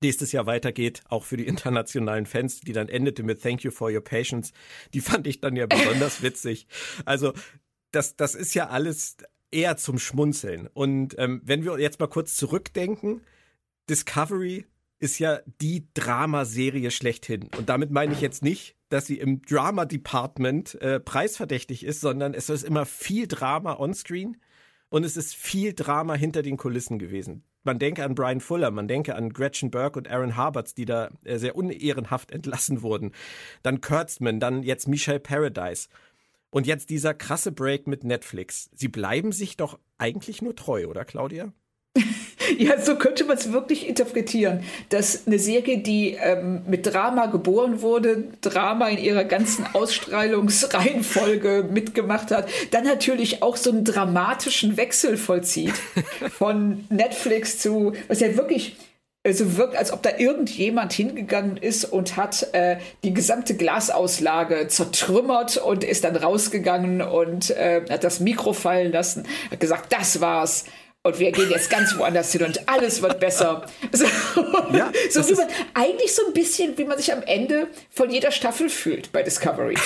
nächstes 0.02 0.32
Jahr 0.32 0.46
weitergeht, 0.46 1.02
auch 1.08 1.24
für 1.24 1.36
die 1.36 1.46
internationalen 1.46 2.26
Fans, 2.26 2.60
die 2.60 2.72
dann 2.72 2.88
endete 2.88 3.22
mit 3.22 3.42
Thank 3.42 3.64
you 3.64 3.70
for 3.70 3.90
your 3.90 4.02
patience. 4.02 4.52
Die 4.94 5.00
fand 5.00 5.26
ich 5.26 5.40
dann 5.40 5.56
ja 5.56 5.66
besonders 5.66 6.22
witzig. 6.22 6.66
Also 7.04 7.34
das, 7.92 8.16
das 8.16 8.34
ist 8.34 8.54
ja 8.54 8.68
alles 8.68 9.18
eher 9.50 9.76
zum 9.76 9.98
Schmunzeln. 9.98 10.68
Und 10.72 11.16
ähm, 11.18 11.42
wenn 11.44 11.64
wir 11.64 11.78
jetzt 11.78 12.00
mal 12.00 12.06
kurz 12.06 12.36
zurückdenken, 12.36 13.20
Discovery 13.88 14.66
ist 15.00 15.18
ja 15.18 15.40
die 15.60 15.88
Dramaserie 15.94 16.90
schlechthin. 16.90 17.48
Und 17.56 17.68
damit 17.68 17.90
meine 17.90 18.12
ich 18.12 18.20
jetzt 18.20 18.42
nicht, 18.42 18.76
dass 18.90 19.06
sie 19.06 19.18
im 19.18 19.42
Drama-Department 19.42 20.80
äh, 20.80 21.00
preisverdächtig 21.00 21.84
ist, 21.84 22.00
sondern 22.00 22.34
es 22.34 22.50
ist 22.50 22.62
immer 22.62 22.84
viel 22.86 23.26
Drama 23.26 23.74
onscreen 23.74 24.36
und 24.90 25.04
es 25.04 25.16
ist 25.16 25.34
viel 25.34 25.72
Drama 25.72 26.14
hinter 26.14 26.42
den 26.42 26.56
Kulissen 26.56 26.98
gewesen. 26.98 27.44
Man 27.62 27.78
denke 27.78 28.04
an 28.04 28.14
Brian 28.14 28.40
Fuller, 28.40 28.70
man 28.70 28.88
denke 28.88 29.14
an 29.14 29.32
Gretchen 29.32 29.70
Burke 29.70 29.98
und 29.98 30.08
Aaron 30.08 30.36
Harberts, 30.36 30.74
die 30.74 30.84
da 30.84 31.10
äh, 31.24 31.38
sehr 31.38 31.56
unehrenhaft 31.56 32.30
entlassen 32.32 32.82
wurden. 32.82 33.12
Dann 33.62 33.80
Kurtzman, 33.80 34.38
dann 34.38 34.62
jetzt 34.62 34.86
Michelle 34.86 35.20
Paradise. 35.20 35.88
Und 36.50 36.66
jetzt 36.66 36.90
dieser 36.90 37.14
krasse 37.14 37.52
Break 37.52 37.86
mit 37.86 38.02
Netflix. 38.02 38.70
Sie 38.74 38.88
bleiben 38.88 39.30
sich 39.30 39.56
doch 39.56 39.78
eigentlich 39.98 40.42
nur 40.42 40.56
treu, 40.56 40.88
oder 40.88 41.04
Claudia? 41.04 41.52
ja, 42.59 42.81
so 42.81 42.96
könnte 42.96 43.24
man 43.24 43.37
es 43.37 43.53
wirklich 43.53 43.88
interpretieren, 43.88 44.62
dass 44.88 45.26
eine 45.26 45.38
Serie, 45.38 45.79
die 45.79 46.16
ähm, 46.20 46.62
mit 46.66 46.87
Drama 46.87 47.26
geboren 47.26 47.83
wurde, 47.83 48.24
Drama 48.40 48.88
in 48.88 48.98
ihrer 48.98 49.24
ganzen 49.24 49.66
Ausstrahlungsreihenfolge 49.72 51.66
mitgemacht 51.70 52.31
hat, 52.31 52.48
dann 52.70 52.85
natürlich 52.85 53.42
auch 53.42 53.57
so 53.57 53.70
einen 53.70 53.85
dramatischen 53.85 54.76
Wechsel 54.76 55.16
vollzieht 55.16 55.74
von 56.38 56.85
Netflix 56.88 57.59
zu, 57.59 57.92
was 58.09 58.20
ja 58.20 58.37
wirklich 58.37 58.76
also 59.22 59.59
wirkt, 59.59 59.76
als 59.76 59.92
ob 59.92 60.03
da 60.03 60.16
irgendjemand 60.16 60.94
hingegangen 60.94 61.59
ist 61.59 61.85
und 61.85 62.16
hat 62.16 62.55
äh, 62.55 62.79
die 63.05 63.12
gesamte 63.12 63.55
Glasauslage 63.55 64.68
zertrümmert 64.68 65.59
und 65.59 65.85
ist 65.85 66.05
dann 66.05 66.16
rausgegangen 66.16 67.03
und 67.03 67.50
äh, 67.50 67.83
hat 67.90 68.03
das 68.03 68.20
Mikro 68.20 68.55
fallen 68.55 68.92
lassen, 68.92 69.24
hat 69.50 69.61
gesagt, 69.61 69.92
das 69.92 70.22
war's. 70.22 70.64
Und 71.02 71.18
wir 71.18 71.32
gehen 71.32 71.50
jetzt 71.50 71.70
ganz 71.70 71.96
woanders 71.96 72.30
hin 72.32 72.42
und 72.42 72.68
alles 72.68 73.00
wird 73.00 73.20
besser. 73.20 73.66
So, 73.92 74.04
ja, 74.76 74.92
so 75.10 75.28
wie 75.28 75.34
man, 75.34 75.48
eigentlich 75.74 76.14
so 76.14 76.26
ein 76.26 76.32
bisschen, 76.32 76.76
wie 76.78 76.84
man 76.84 76.96
sich 76.98 77.12
am 77.12 77.22
Ende 77.22 77.68
von 77.90 78.10
jeder 78.10 78.30
Staffel 78.30 78.68
fühlt 78.68 79.10
bei 79.12 79.22
Discovery. 79.22 79.76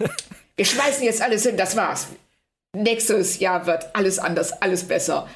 wir 0.56 0.64
schmeißen 0.64 1.04
jetzt 1.04 1.22
alles 1.22 1.44
hin, 1.44 1.56
das 1.56 1.76
war's. 1.76 2.08
Nächstes 2.74 3.38
Jahr 3.38 3.66
wird 3.66 3.94
alles 3.94 4.18
anders, 4.18 4.52
alles 4.52 4.86
besser. 4.86 5.28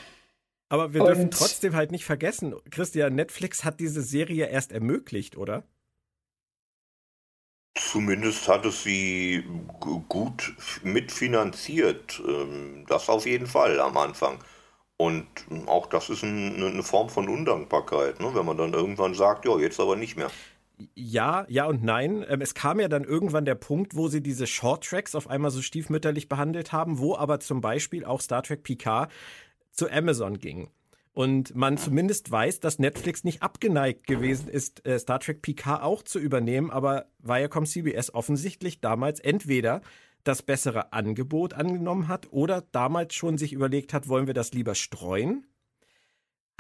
Aber 0.69 0.93
wir 0.93 1.03
dürfen 1.03 1.31
trotzdem 1.31 1.75
halt 1.75 1.90
nicht 1.90 2.05
vergessen, 2.05 2.55
Christian, 2.71 3.14
Netflix 3.14 3.64
hat 3.64 3.81
diese 3.81 4.03
Serie 4.03 4.47
erst 4.47 4.73
ermöglicht, 4.73 5.37
oder? 5.37 5.64
Zumindest 7.77 8.47
hat 8.47 8.66
es 8.66 8.83
sie 8.83 9.45
gut 9.81 10.55
mitfinanziert. 10.83 12.21
Ähm, 12.27 12.85
das 12.88 13.09
auf 13.09 13.27
jeden 13.27 13.47
Fall 13.47 13.81
am 13.81 13.97
Anfang. 13.97 14.38
Und 15.01 15.27
auch 15.65 15.87
das 15.87 16.11
ist 16.11 16.23
eine 16.23 16.83
Form 16.83 17.09
von 17.09 17.31
Undankbarkeit, 17.31 18.21
ne? 18.21 18.33
wenn 18.35 18.45
man 18.45 18.59
dann 18.59 18.75
irgendwann 18.75 19.15
sagt, 19.15 19.47
ja, 19.47 19.57
jetzt 19.57 19.81
aber 19.81 19.97
nicht 19.97 20.19
mehr. 20.19 20.31
Ja, 20.95 21.47
ja 21.49 21.65
und 21.65 21.83
nein. 21.83 22.23
Ähm, 22.29 22.43
es 22.43 22.53
kam 22.53 22.79
ja 22.81 22.89
dann 22.89 23.05
irgendwann 23.05 23.47
der 23.47 23.55
Punkt, 23.55 23.97
wo 23.97 24.09
sie 24.09 24.23
diese 24.23 24.47
Short 24.47 24.85
Tracks 24.85 25.15
auf 25.15 25.31
einmal 25.31 25.53
so 25.53 25.63
stiefmütterlich 25.63 26.29
behandelt 26.29 26.73
haben, 26.73 26.99
wo 26.99 27.17
aber 27.17 27.41
zum 27.41 27.63
Beispiel 27.63 28.05
auch 28.05 28.21
Star 28.21 28.43
Trek 28.43 28.63
Picard 28.63 29.11
zu 29.71 29.91
Amazon 29.91 30.37
ging. 30.37 30.69
Und 31.15 31.55
man 31.57 31.79
zumindest 31.79 32.31
weiß, 32.31 32.61
dass 32.61 32.79
Netflix 32.79 33.25
nicht 33.25 33.43
abgeneigt 33.43 34.07
gewesen 34.07 34.49
ist, 34.49 34.85
äh, 34.87 34.99
Star 34.99 35.21
Trek 35.21 35.41
Picard 35.41 35.83
auch 35.83 36.03
zu 36.03 36.19
übernehmen, 36.19 36.71
aber 36.71 37.07
Viacom 37.21 37.65
CBS 37.65 38.13
offensichtlich 38.13 38.83
damals 38.83 39.19
entweder 39.19 39.81
das 40.25 40.43
bessere 40.43 40.93
Angebot 40.93 41.55
angenommen 41.55 42.09
hat 42.09 42.29
oder 42.31 42.63
damals 42.73 43.15
schon 43.15 43.39
sich 43.39 43.53
überlegt 43.53 43.93
hat, 43.93 44.09
wollen 44.09 44.27
wir 44.27 44.35
das 44.35 44.53
lieber 44.53 44.75
streuen? 44.75 45.47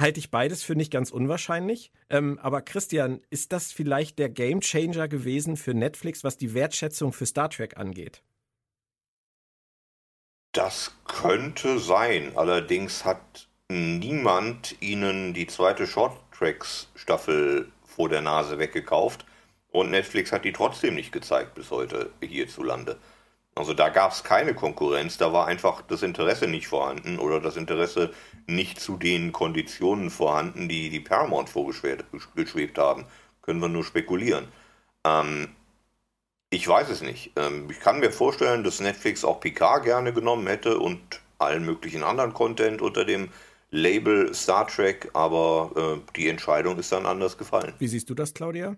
Halte 0.00 0.18
ich 0.18 0.30
beides 0.30 0.62
für 0.62 0.74
nicht 0.74 0.90
ganz 0.90 1.10
unwahrscheinlich. 1.10 1.92
Ähm, 2.08 2.38
aber 2.38 2.62
Christian, 2.62 3.20
ist 3.28 3.52
das 3.52 3.70
vielleicht 3.70 4.18
der 4.18 4.30
Gamechanger 4.30 5.08
gewesen 5.08 5.58
für 5.58 5.74
Netflix, 5.74 6.24
was 6.24 6.38
die 6.38 6.54
Wertschätzung 6.54 7.12
für 7.12 7.26
Star 7.26 7.50
Trek 7.50 7.76
angeht? 7.76 8.22
Das 10.52 10.92
könnte 11.06 11.78
sein. 11.78 12.32
Allerdings 12.34 13.04
hat 13.04 13.48
niemand 13.68 14.74
ihnen 14.80 15.34
die 15.34 15.46
zweite 15.46 15.86
Short 15.86 16.16
Tracks 16.32 16.88
Staffel 16.94 17.70
vor 17.84 18.08
der 18.08 18.22
Nase 18.22 18.58
weggekauft 18.58 19.26
und 19.70 19.90
Netflix 19.90 20.32
hat 20.32 20.44
die 20.44 20.52
trotzdem 20.52 20.94
nicht 20.94 21.12
gezeigt 21.12 21.54
bis 21.54 21.70
heute 21.70 22.10
hierzulande. 22.22 22.98
Also 23.60 23.74
da 23.74 23.90
gab 23.90 24.12
es 24.12 24.24
keine 24.24 24.54
Konkurrenz, 24.54 25.18
da 25.18 25.34
war 25.34 25.46
einfach 25.46 25.82
das 25.82 26.02
Interesse 26.02 26.46
nicht 26.46 26.66
vorhanden 26.66 27.18
oder 27.18 27.40
das 27.40 27.58
Interesse 27.58 28.10
nicht 28.46 28.80
zu 28.80 28.96
den 28.96 29.32
Konditionen 29.32 30.08
vorhanden, 30.08 30.66
die 30.66 30.88
die 30.88 31.00
Paramount 31.00 31.50
vorgeschwebt 31.50 32.78
haben. 32.78 33.04
Können 33.42 33.60
wir 33.60 33.68
nur 33.68 33.84
spekulieren. 33.84 34.48
Ähm, 35.04 35.48
ich 36.48 36.66
weiß 36.66 36.88
es 36.88 37.02
nicht. 37.02 37.32
Ähm, 37.36 37.68
ich 37.70 37.80
kann 37.80 38.00
mir 38.00 38.10
vorstellen, 38.10 38.64
dass 38.64 38.80
Netflix 38.80 39.26
auch 39.26 39.40
Picard 39.40 39.84
gerne 39.84 40.14
genommen 40.14 40.46
hätte 40.46 40.78
und 40.78 41.20
allen 41.38 41.66
möglichen 41.66 42.02
anderen 42.02 42.32
Content 42.32 42.80
unter 42.80 43.04
dem 43.04 43.28
Label 43.70 44.32
Star 44.32 44.66
Trek, 44.68 45.10
aber 45.12 46.00
äh, 46.00 46.12
die 46.16 46.30
Entscheidung 46.30 46.78
ist 46.78 46.92
dann 46.92 47.04
anders 47.04 47.36
gefallen. 47.36 47.74
Wie 47.78 47.88
siehst 47.88 48.08
du 48.08 48.14
das, 48.14 48.32
Claudia? 48.32 48.76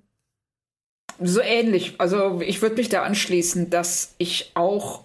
So 1.20 1.40
ähnlich. 1.40 1.94
Also 1.98 2.40
ich 2.40 2.62
würde 2.62 2.77
mich 2.77 2.88
da 2.88 3.03
anschließen, 3.03 3.70
dass 3.70 4.14
ich 4.18 4.53
auch 4.55 5.05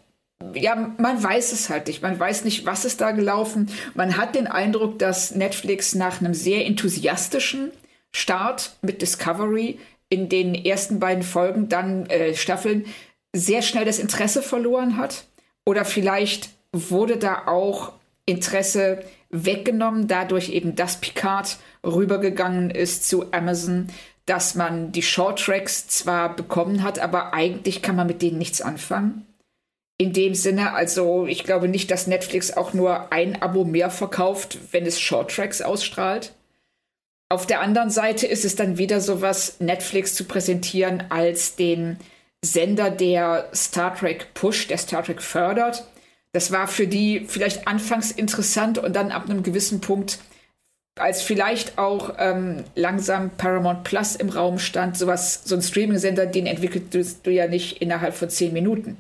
ja, 0.54 0.76
man 0.76 1.22
weiß 1.24 1.52
es 1.52 1.70
halt 1.70 1.88
nicht. 1.88 2.04
Man 2.04 2.20
weiß 2.20 2.44
nicht, 2.44 2.66
was 2.66 2.86
ist 2.86 3.02
da 3.02 3.12
gelaufen. 3.12 3.70
Man 3.96 4.18
hat 4.18 4.36
den 4.36 4.48
Eindruck, 4.48 5.00
dass 5.00 5.34
Netflix 5.34 5.96
nach 5.96 6.22
einem 6.22 6.34
sehr 6.34 6.66
enthusiastischen 6.66 7.72
Start 8.12 8.78
mit 8.82 9.02
Discovery 9.02 9.80
in 10.10 10.30
den 10.30 10.54
ersten 10.54 11.00
beiden 11.00 11.24
Folgen, 11.24 11.70
dann 11.70 12.06
äh, 12.08 12.36
Staffeln, 12.36 12.86
sehr 13.34 13.62
schnell 13.62 13.86
das 13.86 14.00
Interesse 14.00 14.42
verloren 14.42 14.98
hat. 14.98 15.26
Oder 15.66 15.86
vielleicht 15.86 16.50
wurde 16.72 17.18
da 17.18 17.48
auch 17.48 17.94
Interesse 18.26 19.04
weggenommen, 19.30 20.08
dadurch 20.08 20.50
eben, 20.50 20.76
dass 20.76 21.02
Picard 21.02 21.58
rübergegangen 21.84 22.70
ist 22.70 23.08
zu 23.10 23.34
Amazon, 23.34 23.88
dass 24.28 24.56
man 24.56 24.92
die 24.92 25.02
Short 25.02 25.40
Tracks 25.40 25.88
zwar 25.88 26.36
bekommen 26.36 26.84
hat, 26.84 27.00
aber 27.00 27.34
eigentlich 27.34 27.82
kann 27.82 27.96
man 27.96 28.08
mit 28.08 28.22
denen 28.22 28.38
nichts 28.38 28.62
anfangen. 28.62 29.26
In 29.98 30.14
dem 30.14 30.36
Sinne, 30.36 30.74
also 30.74 31.26
ich 31.26 31.44
glaube 31.44 31.68
nicht, 31.68 31.90
dass 31.90 32.06
Netflix 32.06 32.52
auch 32.56 32.74
nur 32.74 33.12
ein 33.12 33.42
Abo 33.42 33.64
mehr 33.64 33.90
verkauft, 33.90 34.60
wenn 34.72 34.86
es 34.86 35.00
Short 35.00 35.32
Tracks 35.32 35.62
ausstrahlt. 35.62 36.34
Auf 37.30 37.48
der 37.48 37.62
anderen 37.62 37.90
Seite 37.90 38.28
ist 38.28 38.46
es 38.46 38.56
dann 38.56 38.78
wieder 38.78 39.02
so 39.02 39.22
was, 39.22 39.60
Netflix 39.60 40.14
zu 40.14 40.26
präsentieren 40.26 41.06
als 41.10 41.56
den 41.56 41.98
Sender, 42.44 42.92
der 42.92 43.50
Star 43.56 43.96
Trek 43.96 44.34
pusht, 44.34 44.70
der 44.70 44.78
Star 44.78 45.04
Trek 45.04 45.22
fördert. 45.22 45.88
Das 46.34 46.52
war 46.52 46.68
für 46.68 46.88
die 46.88 47.26
vielleicht 47.28 47.68
anfangs 47.68 48.12
interessant 48.12 48.78
und 48.78 48.94
dann 48.94 49.12
ab 49.12 49.30
einem 49.30 49.42
gewissen 49.42 49.82
Punkt, 49.82 50.20
als 51.00 51.22
vielleicht 51.22 51.78
auch 51.78 52.16
ähm, 52.18 52.64
langsam 52.76 53.30
Paramount 53.32 53.84
Plus 53.84 54.16
im 54.16 54.30
Raum 54.30 54.60
stand, 54.60 54.98
sowas, 54.98 55.42
so 55.46 55.56
ein 55.56 55.62
Streaming-Sender, 55.62 56.26
den 56.26 56.46
entwickelst 56.46 57.26
du 57.26 57.32
ja 57.32 57.48
nicht 57.48 57.82
innerhalb 57.82 58.16
von 58.16 58.30
zehn 58.30 58.54
Minuten. 58.54 58.98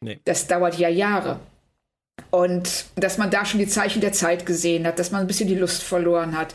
Nee. 0.00 0.20
Das 0.24 0.46
dauert 0.46 0.78
ja 0.78 0.88
Jahre. 0.88 1.40
Und 2.30 2.86
dass 2.96 3.18
man 3.18 3.30
da 3.30 3.44
schon 3.44 3.60
die 3.60 3.68
Zeichen 3.68 4.00
der 4.00 4.12
Zeit 4.12 4.46
gesehen 4.46 4.86
hat, 4.86 4.98
dass 4.98 5.10
man 5.10 5.22
ein 5.22 5.26
bisschen 5.26 5.48
die 5.48 5.54
Lust 5.54 5.82
verloren 5.82 6.36
hat. 6.36 6.54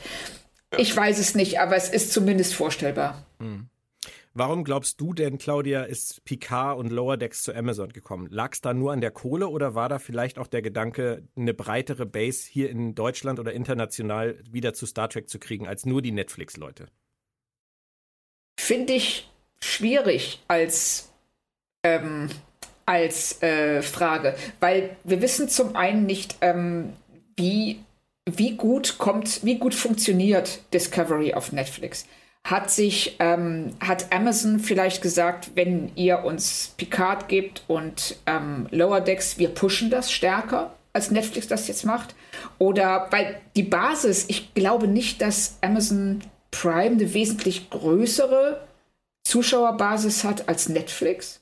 Ich 0.77 0.95
weiß 0.95 1.19
es 1.19 1.35
nicht, 1.35 1.59
aber 1.59 1.75
es 1.75 1.89
ist 1.89 2.11
zumindest 2.11 2.53
vorstellbar. 2.53 3.23
Hm. 3.39 3.67
Warum 4.35 4.63
glaubst 4.63 4.99
du 4.99 5.13
denn, 5.13 5.37
Claudia, 5.37 5.83
ist 5.83 6.25
Picard 6.25 6.79
und 6.79 6.91
Lower 6.91 7.17
Decks 7.17 7.43
zu 7.43 7.53
Amazon 7.53 7.89
gekommen? 7.89 8.27
Lag 8.31 8.53
es 8.53 8.61
da 8.61 8.73
nur 8.73 8.91
an 8.91 8.99
der 8.99 9.11
Kohle 9.11 9.47
oder 9.47 9.75
war 9.75 9.89
da 9.89 9.99
vielleicht 9.99 10.39
auch 10.39 10.47
der 10.47 10.63
Gedanke, 10.63 11.27
eine 11.35 11.53
breitere 11.53 12.07
Base 12.07 12.49
hier 12.49 12.71
in 12.71 12.95
Deutschland 12.95 13.39
oder 13.39 13.53
international 13.53 14.39
wieder 14.49 14.73
zu 14.73 14.87
Star 14.87 15.07
Trek 15.07 15.29
zu 15.29 15.37
kriegen, 15.37 15.67
als 15.67 15.85
nur 15.85 16.01
die 16.01 16.11
Netflix-Leute? 16.11 16.87
Finde 18.59 18.93
ich 18.93 19.29
schwierig 19.59 20.41
als, 20.47 21.13
ähm, 21.83 22.29
als 22.87 23.41
äh, 23.43 23.83
Frage, 23.83 24.35
weil 24.59 24.97
wir 25.03 25.21
wissen 25.21 25.47
zum 25.47 25.75
einen 25.75 26.07
nicht, 26.07 26.37
ähm, 26.41 26.93
wie 27.37 27.83
wie 28.25 28.55
gut 28.55 28.97
kommt, 28.99 29.43
wie 29.43 29.59
gut 29.59 29.75
funktioniert 29.75 30.61
Discovery 30.73 31.33
auf 31.33 31.51
Netflix? 31.51 32.05
Hat 32.45 32.69
sich, 32.69 33.15
ähm, 33.19 33.73
hat 33.79 34.11
Amazon 34.11 34.59
vielleicht 34.59 35.01
gesagt, 35.01 35.51
wenn 35.55 35.91
ihr 35.95 36.25
uns 36.25 36.73
Picard 36.77 37.29
gebt 37.29 37.63
und 37.67 38.17
ähm, 38.25 38.67
Lower 38.69 38.99
Decks, 38.99 39.37
wir 39.37 39.49
pushen 39.49 39.89
das 39.89 40.11
stärker, 40.11 40.73
als 40.91 41.09
Netflix 41.09 41.47
das 41.47 41.67
jetzt 41.67 41.85
macht? 41.85 42.15
Oder, 42.59 43.07
weil 43.11 43.39
die 43.55 43.63
Basis, 43.63 44.25
ich 44.27 44.53
glaube 44.53 44.87
nicht, 44.87 45.21
dass 45.21 45.57
Amazon 45.61 46.21
Prime 46.51 46.91
eine 46.91 47.13
wesentlich 47.13 47.69
größere 47.69 48.61
Zuschauerbasis 49.25 50.23
hat 50.23 50.47
als 50.49 50.69
Netflix. 50.69 51.41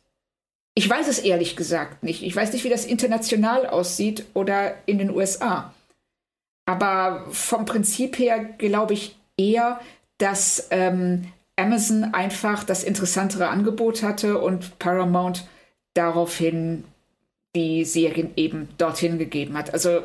Ich 0.75 0.89
weiß 0.89 1.07
es 1.07 1.19
ehrlich 1.19 1.55
gesagt 1.55 2.03
nicht. 2.03 2.23
Ich 2.23 2.35
weiß 2.35 2.53
nicht, 2.53 2.63
wie 2.63 2.69
das 2.69 2.85
international 2.85 3.67
aussieht 3.67 4.25
oder 4.33 4.75
in 4.85 4.99
den 4.99 5.09
USA. 5.09 5.73
Aber 6.65 7.25
vom 7.31 7.65
Prinzip 7.65 8.17
her 8.17 8.39
glaube 8.39 8.93
ich 8.93 9.15
eher, 9.37 9.81
dass 10.21 10.67
ähm, 10.71 11.27
Amazon 11.55 12.13
einfach 12.13 12.63
das 12.63 12.83
interessantere 12.83 13.49
Angebot 13.49 14.03
hatte 14.03 14.39
und 14.39 14.77
Paramount 14.79 15.47
daraufhin 15.93 16.83
die 17.55 17.83
Serien 17.83 18.31
eben 18.35 18.69
dorthin 18.77 19.17
gegeben 19.17 19.57
hat. 19.57 19.73
Also 19.73 20.01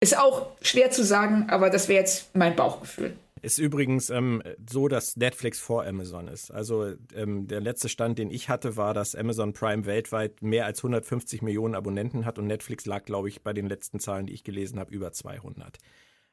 ist 0.00 0.18
auch 0.18 0.48
schwer 0.62 0.90
zu 0.90 1.04
sagen, 1.04 1.46
aber 1.48 1.70
das 1.70 1.88
wäre 1.88 2.00
jetzt 2.00 2.34
mein 2.34 2.56
Bauchgefühl. 2.56 3.16
Ist 3.42 3.58
übrigens 3.58 4.08
ähm, 4.10 4.42
so, 4.68 4.88
dass 4.88 5.16
Netflix 5.16 5.60
vor 5.60 5.84
Amazon 5.84 6.26
ist. 6.26 6.50
Also 6.50 6.94
ähm, 7.14 7.46
der 7.46 7.60
letzte 7.60 7.88
Stand, 7.88 8.18
den 8.18 8.30
ich 8.30 8.48
hatte, 8.48 8.76
war, 8.76 8.94
dass 8.94 9.14
Amazon 9.14 9.52
Prime 9.52 9.84
weltweit 9.84 10.42
mehr 10.42 10.64
als 10.64 10.78
150 10.80 11.42
Millionen 11.42 11.74
Abonnenten 11.74 12.24
hat 12.24 12.38
und 12.38 12.46
Netflix 12.46 12.86
lag, 12.86 13.04
glaube 13.04 13.28
ich, 13.28 13.42
bei 13.42 13.52
den 13.52 13.66
letzten 13.66 14.00
Zahlen, 14.00 14.26
die 14.26 14.32
ich 14.32 14.42
gelesen 14.42 14.80
habe, 14.80 14.92
über 14.92 15.12
200. 15.12 15.78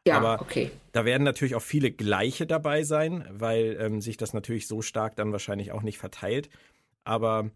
Ja, 0.07 0.17
Aber 0.17 0.41
okay. 0.41 0.71
Da 0.91 1.05
werden 1.05 1.23
natürlich 1.23 1.55
auch 1.55 1.61
viele 1.61 1.91
gleiche 1.91 2.45
dabei 2.45 2.83
sein, 2.83 3.25
weil 3.31 3.77
ähm, 3.79 4.01
sich 4.01 4.17
das 4.17 4.33
natürlich 4.33 4.67
so 4.67 4.81
stark 4.81 5.15
dann 5.15 5.31
wahrscheinlich 5.31 5.71
auch 5.71 5.81
nicht 5.81 5.97
verteilt. 5.97 6.49
Aber 7.03 7.51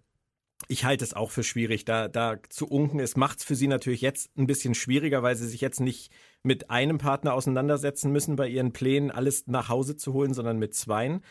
Ich 0.69 0.85
halte 0.85 1.05
es 1.05 1.13
auch 1.13 1.31
für 1.31 1.43
schwierig, 1.43 1.85
da, 1.85 2.07
da 2.09 2.37
zu 2.49 2.67
unken. 2.67 2.99
Es 2.99 3.15
macht 3.17 3.39
es 3.39 3.45
für 3.45 3.55
sie 3.55 3.67
natürlich 3.67 4.01
jetzt 4.01 4.37
ein 4.37 4.47
bisschen 4.47 4.75
schwieriger, 4.75 5.23
weil 5.23 5.35
sie 5.35 5.47
sich 5.47 5.61
jetzt 5.61 5.79
nicht 5.81 6.11
mit 6.43 6.69
einem 6.71 6.97
Partner 6.99 7.33
auseinandersetzen 7.33 8.11
müssen 8.11 8.35
bei 8.37 8.47
ihren 8.47 8.73
Plänen, 8.73 9.11
alles 9.11 9.47
nach 9.47 9.69
Hause 9.69 9.97
zu 9.97 10.13
holen, 10.13 10.33
sondern 10.33 10.57
mit 10.59 10.75
zweien. 10.75 11.21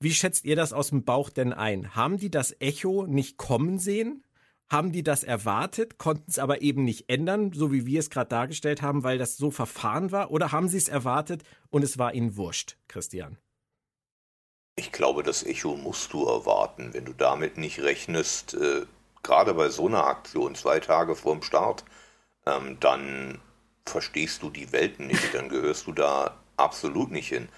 Wie 0.00 0.12
schätzt 0.12 0.44
ihr 0.46 0.56
das 0.56 0.72
aus 0.72 0.90
dem 0.90 1.04
Bauch 1.04 1.30
denn 1.30 1.52
ein? 1.52 1.94
Haben 1.94 2.18
die 2.18 2.30
das 2.30 2.56
Echo 2.60 3.06
nicht 3.06 3.36
kommen 3.38 3.78
sehen? 3.78 4.24
Haben 4.72 4.90
die 4.90 5.02
das 5.02 5.22
erwartet, 5.22 5.98
konnten 5.98 6.30
es 6.30 6.38
aber 6.38 6.62
eben 6.62 6.82
nicht 6.82 7.10
ändern, 7.10 7.52
so 7.52 7.72
wie 7.72 7.84
wir 7.84 8.00
es 8.00 8.08
gerade 8.08 8.30
dargestellt 8.30 8.80
haben, 8.80 9.04
weil 9.04 9.18
das 9.18 9.36
so 9.36 9.50
verfahren 9.50 10.12
war? 10.12 10.30
Oder 10.30 10.50
haben 10.50 10.66
sie 10.66 10.78
es 10.78 10.88
erwartet 10.88 11.42
und 11.68 11.84
es 11.84 11.98
war 11.98 12.14
ihnen 12.14 12.38
wurscht, 12.38 12.78
Christian? 12.88 13.36
Ich 14.76 14.90
glaube, 14.90 15.22
das 15.22 15.44
Echo 15.44 15.76
musst 15.76 16.14
du 16.14 16.24
erwarten, 16.24 16.94
wenn 16.94 17.04
du 17.04 17.12
damit 17.12 17.58
nicht 17.58 17.80
rechnest, 17.80 18.54
äh, 18.54 18.86
gerade 19.22 19.52
bei 19.52 19.68
so 19.68 19.88
einer 19.88 20.06
Aktion, 20.06 20.54
zwei 20.54 20.80
Tage 20.80 21.16
vorm 21.16 21.42
Start, 21.42 21.84
ähm, 22.46 22.78
dann 22.80 23.42
verstehst 23.84 24.42
du 24.42 24.48
die 24.48 24.72
Welt 24.72 25.00
nicht, 25.00 25.34
dann 25.34 25.50
gehörst 25.50 25.86
du 25.86 25.92
da 25.92 26.38
absolut 26.56 27.10
nicht 27.10 27.28
hin. 27.28 27.50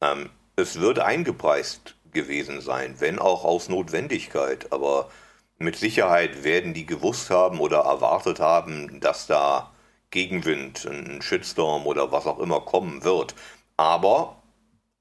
Ähm, 0.00 0.30
es 0.54 0.78
wird 0.78 1.00
eingepreist 1.00 1.96
gewesen 2.12 2.60
sein, 2.60 2.94
wenn 3.00 3.18
auch 3.18 3.44
aus 3.44 3.68
Notwendigkeit, 3.68 4.72
aber 4.72 5.10
mit 5.60 5.76
Sicherheit 5.76 6.42
werden 6.42 6.74
die 6.74 6.86
gewusst 6.86 7.30
haben 7.30 7.60
oder 7.60 7.80
erwartet 7.80 8.40
haben, 8.40 8.98
dass 9.00 9.26
da 9.26 9.70
Gegenwind, 10.10 10.86
ein 10.86 11.22
Shitstorm 11.22 11.86
oder 11.86 12.10
was 12.10 12.26
auch 12.26 12.38
immer 12.38 12.62
kommen 12.62 13.04
wird. 13.04 13.34
Aber 13.76 14.42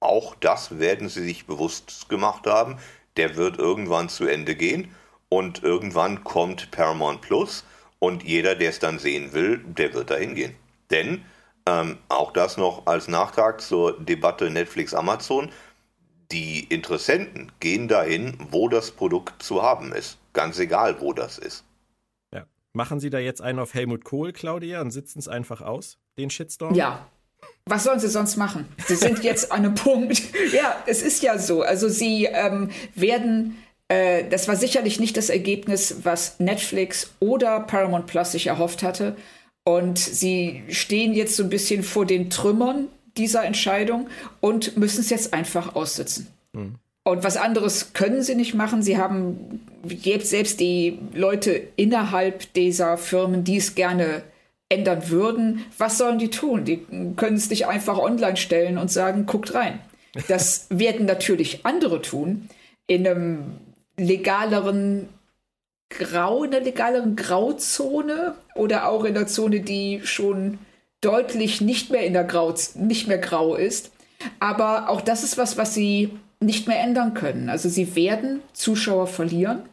auch 0.02 0.36
das 0.36 0.78
werden 0.78 1.10
sie 1.10 1.24
sich 1.24 1.48
bewusst 1.48 2.10
gemacht 2.10 2.46
haben. 2.46 2.78
Der 3.18 3.38
wird 3.38 3.58
irgendwann 3.58 4.10
zu 4.10 4.26
Ende 4.26 4.56
gehen 4.56 4.94
und 5.30 5.64
irgendwann 5.64 6.24
kommt 6.26 6.72
Paramount 6.72 7.22
Plus 7.22 7.64
und 8.00 8.24
jeder, 8.24 8.56
der 8.56 8.70
es 8.70 8.80
dann 8.80 9.00
sehen 9.00 9.34
will, 9.34 9.60
der 9.66 9.94
wird 9.94 10.10
dahin 10.10 10.36
gehen. 10.36 10.56
Denn 10.92 11.24
ähm, 11.68 11.98
auch 12.10 12.32
das 12.34 12.58
noch 12.58 12.86
als 12.86 13.08
Nachtrag 13.08 13.62
zur 13.62 13.98
Debatte 14.00 14.50
Netflix-Amazon. 14.50 15.52
Die 16.32 16.66
Interessenten 16.66 17.52
gehen 17.60 17.88
dahin, 17.88 18.38
wo 18.52 18.68
das 18.70 18.92
Produkt 18.92 19.42
zu 19.42 19.64
haben 19.64 19.94
ist. 19.94 20.18
Ganz 20.40 20.58
egal, 20.58 21.02
wo 21.02 21.12
das 21.12 21.38
ist. 21.38 21.66
Ja. 22.34 22.46
Machen 22.72 23.02
Sie 23.02 23.10
da 23.10 23.20
jetzt 23.20 23.42
einen 23.42 23.60
auf 23.60 23.74
Helmut 23.74 24.06
Kohl, 24.06 24.32
Claudia, 24.32 24.80
und 24.80 24.92
sitzen 24.92 25.20
es 25.20 25.28
einfach 25.28 25.60
aus, 25.60 25.98
den 26.18 26.30
Shitstorm? 26.30 26.74
Ja, 26.76 27.10
was 27.66 27.84
sollen 27.84 28.00
sie 28.00 28.08
sonst 28.08 28.38
machen? 28.38 28.66
Sie 28.88 28.96
sind 28.96 29.20
jetzt 29.24 29.52
an 29.52 29.66
einem 29.66 29.76
Punkt. 29.76 30.22
Ja, 30.54 30.82
es 30.88 31.02
ist 31.02 31.22
ja 31.24 31.38
so. 31.38 31.62
Also 31.62 31.90
sie 31.90 32.24
ähm, 32.26 32.72
werden, 32.96 33.58
äh, 33.90 34.30
das 34.30 34.48
war 34.48 34.56
sicherlich 34.56 35.02
nicht 35.02 35.18
das 35.18 35.30
Ergebnis, 35.30 35.98
was 36.04 36.40
Netflix 36.40 37.12
oder 37.20 37.60
Paramount 37.60 38.08
Plus 38.08 38.32
sich 38.32 38.48
erhofft 38.48 38.82
hatte. 38.82 39.18
Und 39.66 40.00
sie 40.00 40.64
stehen 40.70 41.14
jetzt 41.14 41.36
so 41.36 41.44
ein 41.44 41.50
bisschen 41.50 41.84
vor 41.84 42.06
den 42.06 42.30
Trümmern 42.30 42.88
dieser 43.18 43.44
Entscheidung 43.44 44.10
und 44.40 44.78
müssen 44.78 45.02
es 45.02 45.10
jetzt 45.10 45.34
einfach 45.34 45.76
aussitzen. 45.76 46.28
Mhm. 46.54 46.76
Und 47.04 47.24
was 47.24 47.38
anderes 47.38 47.94
können 47.94 48.22
sie 48.22 48.36
nicht 48.36 48.54
machen. 48.54 48.84
Sie 48.84 48.98
haben 48.98 49.66
selbst 50.22 50.60
die 50.60 51.00
Leute 51.14 51.62
innerhalb 51.76 52.54
dieser 52.54 52.98
Firmen, 52.98 53.44
die 53.44 53.58
es 53.58 53.76
gerne 53.76 54.24
ändern 54.70 55.10
würden, 55.10 55.66
was 55.78 55.98
sollen 55.98 56.20
die 56.20 56.30
tun? 56.30 56.64
Die 56.64 56.86
können 57.16 57.36
es 57.36 57.50
nicht 57.50 57.66
einfach 57.66 57.98
online 57.98 58.38
stellen 58.38 58.78
und 58.78 58.92
sagen, 58.92 59.26
guckt 59.26 59.56
rein. 59.56 59.80
Das 60.28 60.68
werden 60.70 61.06
natürlich 61.06 61.66
andere 61.66 62.02
tun, 62.02 62.50
in 62.86 63.08
einem 63.08 63.58
legaleren 63.98 65.10
Grau, 65.90 66.44
in 66.44 66.54
einer 66.54 66.64
legaleren 66.64 67.16
Grauzone 67.16 68.36
oder 68.56 68.88
auch 68.88 69.04
in 69.06 69.16
der 69.16 69.28
Zone, 69.28 69.62
die 69.62 70.02
schon 70.04 70.60
deutlich 71.02 71.62
nicht 71.62 71.90
mehr 71.90 72.06
in 72.06 72.14
der 72.14 72.24
Grau, 72.24 72.54
nicht 72.76 73.08
mehr 73.08 73.18
grau 73.18 73.56
ist. 73.56 73.92
Aber 74.40 74.90
auch 74.90 75.02
das 75.02 75.24
ist 75.24 75.38
was, 75.38 75.58
was 75.58 75.74
sie 75.74 76.12
nicht 76.40 76.68
mehr 76.68 76.80
ändern 76.80 77.14
können. 77.14 77.50
Also 77.50 77.70
sie 77.70 77.96
werden 77.96 78.42
Zuschauer 78.54 79.08
verlieren 79.08 79.64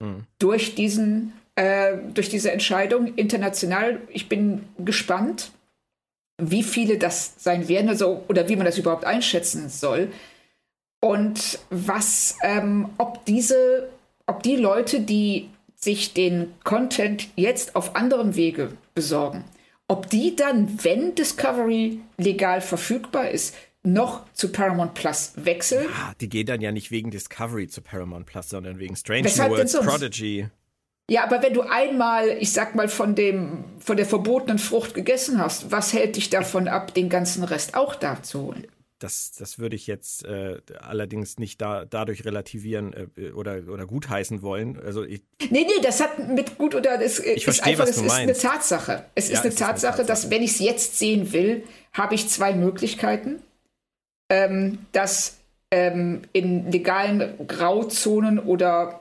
mhm. 0.00 0.24
durch 0.38 0.74
diesen 0.74 1.32
äh, 1.56 1.98
durch 2.12 2.28
diese 2.28 2.50
Entscheidung 2.50 3.14
international. 3.14 4.00
Ich 4.08 4.28
bin 4.28 4.64
gespannt, 4.78 5.52
wie 6.40 6.62
viele 6.62 6.98
das 6.98 7.34
sein 7.38 7.68
werden, 7.68 7.88
also, 7.88 8.24
oder 8.28 8.48
wie 8.48 8.56
man 8.56 8.66
das 8.66 8.78
überhaupt 8.78 9.04
einschätzen 9.04 9.68
soll. 9.68 10.10
Und 11.00 11.58
was, 11.70 12.36
ähm, 12.42 12.88
ob 12.98 13.24
diese, 13.26 13.88
ob 14.26 14.42
die 14.42 14.56
Leute, 14.56 15.00
die 15.00 15.50
sich 15.76 16.14
den 16.14 16.54
Content 16.64 17.28
jetzt 17.36 17.76
auf 17.76 17.94
anderem 17.94 18.36
Wege 18.36 18.72
besorgen, 18.94 19.44
ob 19.86 20.08
die 20.08 20.34
dann, 20.34 20.82
wenn 20.82 21.14
Discovery 21.14 22.00
legal 22.16 22.62
verfügbar 22.62 23.30
ist, 23.30 23.54
noch 23.84 24.24
zu 24.32 24.50
Paramount 24.50 24.94
Plus 24.94 25.32
wechseln. 25.36 25.84
Ja, 25.84 26.14
die 26.20 26.28
gehen 26.28 26.46
dann 26.46 26.60
ja 26.60 26.72
nicht 26.72 26.90
wegen 26.90 27.10
Discovery 27.10 27.68
zu 27.68 27.82
Paramount 27.82 28.26
Plus, 28.26 28.48
sondern 28.48 28.78
wegen 28.78 28.96
Strange 28.96 29.28
New 29.28 29.50
Worlds, 29.50 29.78
Prodigy. 29.78 30.48
Ja, 31.10 31.24
aber 31.24 31.42
wenn 31.42 31.52
du 31.52 31.60
einmal, 31.60 32.30
ich 32.40 32.52
sag 32.52 32.74
mal, 32.74 32.88
von 32.88 33.14
dem, 33.14 33.64
von 33.78 33.96
der 33.98 34.06
verbotenen 34.06 34.58
Frucht 34.58 34.94
gegessen 34.94 35.38
hast, 35.38 35.70
was 35.70 35.92
hält 35.92 36.16
dich 36.16 36.30
davon 36.30 36.66
ab, 36.66 36.94
den 36.94 37.10
ganzen 37.10 37.44
Rest 37.44 37.74
auch 37.74 37.94
da 37.94 38.22
zu 38.22 38.40
holen? 38.40 38.66
Das, 39.00 39.32
das 39.32 39.58
würde 39.58 39.76
ich 39.76 39.86
jetzt 39.86 40.24
äh, 40.24 40.62
allerdings 40.80 41.38
nicht 41.38 41.60
da, 41.60 41.84
dadurch 41.84 42.24
relativieren 42.24 42.94
äh, 43.18 43.32
oder, 43.32 43.64
oder 43.70 43.84
gutheißen 43.86 44.40
wollen. 44.40 44.80
Also 44.80 45.04
ich, 45.04 45.22
nee, 45.50 45.64
nee, 45.66 45.82
das 45.82 46.00
hat 46.00 46.18
mit 46.30 46.56
gut 46.56 46.74
oder 46.74 46.96
das 46.96 47.18
ich 47.18 47.26
ist 47.36 47.44
verstehe, 47.44 47.72
einfach, 47.72 47.86
was 47.88 47.96
du 47.96 48.00
es 48.02 48.06
meinst. 48.06 48.36
ist 48.38 48.44
eine 48.46 48.54
Tatsache. 48.54 49.04
Es 49.14 49.28
Ja, 49.28 49.34
ist 49.34 49.40
eine 49.40 49.48
es 49.50 49.54
ist 49.56 49.60
eine 49.62 49.70
Tatsache, 49.72 49.96
Tatsache. 49.98 50.06
dass 50.06 50.30
wenn 50.30 50.42
ich 50.42 50.52
es 50.52 50.58
jetzt 50.60 50.98
sehen 50.98 51.32
will, 51.34 51.64
habe 51.92 52.14
ich 52.14 52.28
zwei 52.28 52.54
Möglichkeiten. 52.54 53.42
Ähm, 54.28 54.78
das 54.92 55.38
ähm, 55.70 56.22
in 56.32 56.70
legalen 56.70 57.46
Grauzonen 57.46 58.38
oder 58.38 59.00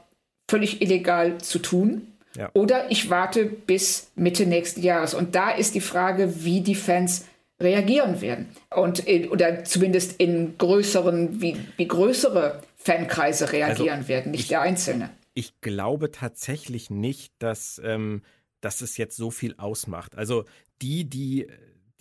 völlig 0.50 0.82
illegal 0.82 1.38
zu 1.40 1.60
tun. 1.60 2.08
Ja. 2.36 2.50
Oder 2.54 2.90
ich 2.92 3.10
warte 3.10 3.46
bis 3.46 4.12
Mitte 4.16 4.46
nächsten 4.48 4.82
Jahres. 4.82 5.14
Und 5.14 5.36
da 5.36 5.52
ist 5.52 5.76
die 5.76 5.82
Frage, 5.82 6.44
wie 6.44 6.62
die 6.62 6.76
Fans 6.76 7.26
reagieren 7.62 8.22
werden. 8.22 8.50
Und 8.76 9.00
in, 9.00 9.30
oder 9.30 9.64
zumindest 9.64 10.20
in 10.20 10.58
größeren, 10.58 11.42
wie, 11.42 11.58
wie 11.78 11.88
größere 11.88 12.60
Fankreise 12.76 13.52
reagieren 13.54 13.98
Also, 14.00 14.08
werden, 14.10 14.32
nicht 14.32 14.42
ich- 14.42 14.48
der 14.50 14.62
Einzelne. 14.62 15.10
ich 15.36 15.62
glaube 15.62 16.12
tatsächlich 16.12 16.90
nicht, 16.90 17.32
dass, 17.40 17.80
ähm, 17.86 18.24
dass 18.62 18.82
es 18.82 18.98
jetzt 18.98 19.16
so 19.16 19.30
viel 19.32 19.54
ausmacht. 19.58 20.18
Also 20.18 20.44
die, 20.82 21.06
die, 21.06 21.48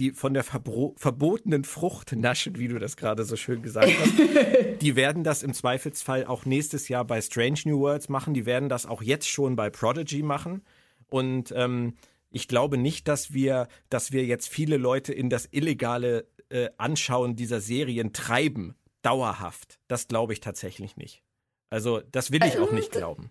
die 0.03 0.11
von 0.11 0.35
der 0.35 0.43
verbro 0.43 0.95
verbotenen 0.97 1.63
Frucht 1.63 2.13
naschen, 2.13 2.59
wie 2.59 2.67
du 2.67 2.81
das 2.81 2.97
gerade 2.97 3.25
so 3.25 3.37
schön 3.37 3.63
gesagt 3.63 3.93
hast, 4.01 4.13
die 4.81 4.97
werden 4.97 5.23
das 5.23 5.45
im 5.45 5.55
Zweifelsfall 5.55 6.27
auch 6.27 6.45
nächstes 6.45 6.89
Jahr 6.89 7.05
bei 7.05 7.21
Strange 7.21 7.61
New 7.67 7.79
Worlds 7.79 8.09
machen. 8.09 8.35
Die 8.35 8.45
werden 8.45 8.69
das 8.69 8.85
auch 8.85 9.01
jetzt 9.01 9.29
schon 9.29 9.55
bei 9.55 9.71
Prodigy 9.71 10.25
machen. 10.25 10.63
Und 11.09 11.53
ähm, 11.57 11.95
ich 12.31 12.49
glaube 12.49 12.79
nicht, 12.79 13.07
dass 13.07 13.33
wir, 13.33 13.69
dass 13.91 14.11
wir 14.11 14.25
jetzt 14.25 14.49
viele 14.49 14.77
Leute 14.77 15.13
in 15.13 15.31
das 15.31 15.49
illegale 15.53 16.27
äh, 16.49 16.71
Anschauen 16.79 17.37
dieser 17.37 17.61
Serien 17.61 18.13
treiben, 18.13 18.75
dauerhaft. 19.03 19.79
Das 19.87 20.09
glaube 20.09 20.33
ich 20.33 20.41
tatsächlich 20.41 20.97
nicht. 20.97 21.23
Also, 21.71 22.01
das 22.11 22.33
will 22.33 22.45
ich 22.45 22.59
auch 22.59 22.73
nicht 22.73 22.91
glauben. 22.91 23.31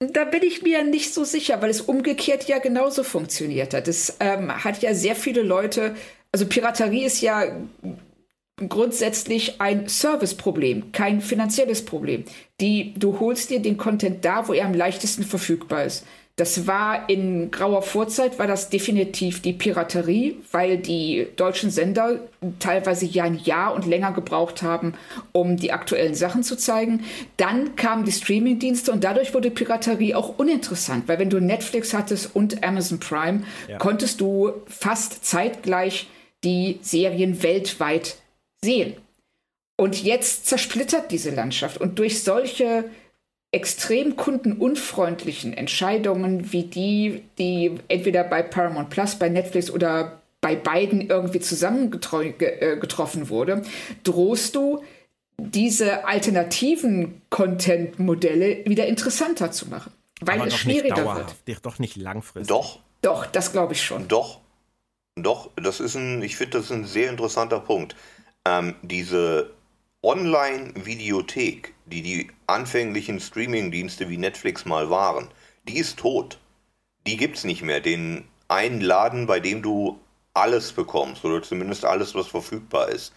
Da 0.00 0.24
bin 0.24 0.42
ich 0.42 0.62
mir 0.62 0.82
nicht 0.82 1.12
so 1.12 1.24
sicher, 1.24 1.60
weil 1.60 1.68
es 1.68 1.82
umgekehrt 1.82 2.48
ja 2.48 2.58
genauso 2.58 3.02
funktioniert 3.02 3.74
hat. 3.74 3.86
Es 3.86 4.16
ähm, 4.18 4.64
hat 4.64 4.80
ja 4.80 4.94
sehr 4.94 5.14
viele 5.14 5.42
Leute, 5.42 5.94
also 6.32 6.46
Piraterie 6.46 7.04
ist 7.04 7.20
ja 7.20 7.44
grundsätzlich 8.68 9.60
ein 9.60 9.88
Serviceproblem, 9.88 10.92
kein 10.92 11.20
finanzielles 11.20 11.84
Problem. 11.84 12.24
Die, 12.60 12.94
du 12.94 13.20
holst 13.20 13.50
dir 13.50 13.60
den 13.60 13.76
Content 13.76 14.24
da, 14.24 14.48
wo 14.48 14.54
er 14.54 14.66
am 14.66 14.74
leichtesten 14.74 15.24
verfügbar 15.24 15.84
ist. 15.84 16.06
Das 16.40 16.66
war 16.66 17.10
in 17.10 17.50
grauer 17.50 17.82
Vorzeit, 17.82 18.38
war 18.38 18.46
das 18.46 18.70
definitiv 18.70 19.42
die 19.42 19.52
Piraterie, 19.52 20.38
weil 20.52 20.78
die 20.78 21.26
deutschen 21.36 21.70
Sender 21.70 22.20
teilweise 22.58 23.04
ja 23.04 23.24
ein 23.24 23.38
Jahr 23.38 23.74
und 23.74 23.84
länger 23.84 24.12
gebraucht 24.12 24.62
haben, 24.62 24.94
um 25.32 25.58
die 25.58 25.70
aktuellen 25.70 26.14
Sachen 26.14 26.42
zu 26.42 26.56
zeigen. 26.56 27.04
Dann 27.36 27.76
kamen 27.76 28.06
die 28.06 28.12
Streamingdienste 28.12 28.90
und 28.90 29.04
dadurch 29.04 29.34
wurde 29.34 29.50
Piraterie 29.50 30.14
auch 30.14 30.38
uninteressant, 30.38 31.08
weil 31.08 31.18
wenn 31.18 31.28
du 31.28 31.40
Netflix 31.40 31.92
hattest 31.92 32.34
und 32.34 32.64
Amazon 32.64 33.00
Prime, 33.00 33.42
Ja. 33.68 33.76
konntest 33.76 34.22
du 34.22 34.50
fast 34.66 35.22
zeitgleich 35.26 36.08
die 36.42 36.78
Serien 36.80 37.42
weltweit 37.42 38.16
sehen. 38.64 38.94
Und 39.76 40.02
jetzt 40.02 40.46
zersplittert 40.46 41.10
diese 41.10 41.32
Landschaft. 41.32 41.78
Und 41.78 41.98
durch 41.98 42.22
solche 42.22 42.86
extrem 43.52 44.16
kundenunfreundlichen 44.16 45.52
Entscheidungen 45.52 46.52
wie 46.52 46.64
die, 46.64 47.22
die 47.38 47.78
entweder 47.88 48.24
bei 48.24 48.42
Paramount 48.42 48.90
Plus, 48.90 49.16
bei 49.16 49.28
Netflix 49.28 49.70
oder 49.70 50.20
bei 50.40 50.56
beiden 50.56 51.08
irgendwie 51.08 51.40
zusammengetroffen 51.40 53.28
wurde, 53.28 53.62
drohst 54.04 54.54
du 54.54 54.82
diese 55.36 56.06
alternativen 56.06 57.22
Content-Modelle 57.30 58.64
wieder 58.66 58.86
interessanter 58.86 59.50
zu 59.50 59.68
machen. 59.68 59.92
weil 60.20 60.36
Aber 60.38 60.46
es 60.46 60.54
doch 60.54 60.60
schwieriger 60.60 60.94
nicht 60.94 60.96
wird. 60.96 61.06
dauerhaft, 61.06 61.66
Doch 61.66 61.78
nicht 61.78 61.96
langfristig. 61.96 62.48
Doch, 62.48 62.78
Doch, 63.02 63.26
das 63.26 63.52
glaube 63.52 63.72
ich 63.72 63.82
schon. 63.82 64.06
Doch, 64.08 64.40
doch, 65.16 65.50
das 65.56 65.80
ist 65.80 65.94
ein, 65.96 66.22
ich 66.22 66.36
finde, 66.36 66.58
das 66.58 66.66
ist 66.66 66.72
ein 66.72 66.84
sehr 66.84 67.10
interessanter 67.10 67.60
Punkt. 67.60 67.96
Ähm, 68.46 68.74
diese 68.82 69.50
Online-Videothek, 70.02 71.74
die 71.84 72.00
die 72.00 72.30
anfänglichen 72.46 73.20
Streaming-Dienste 73.20 74.08
wie 74.08 74.16
Netflix 74.16 74.64
mal 74.64 74.88
waren, 74.88 75.28
die 75.68 75.76
ist 75.76 75.98
tot. 75.98 76.38
Die 77.06 77.18
gibt's 77.18 77.44
nicht 77.44 77.60
mehr. 77.62 77.80
Den 77.80 78.24
einen 78.48 78.80
Laden, 78.80 79.26
bei 79.26 79.40
dem 79.40 79.60
du 79.60 80.00
alles 80.32 80.72
bekommst, 80.72 81.24
oder 81.24 81.42
zumindest 81.42 81.84
alles, 81.84 82.14
was 82.14 82.28
verfügbar 82.28 82.88
ist. 82.88 83.12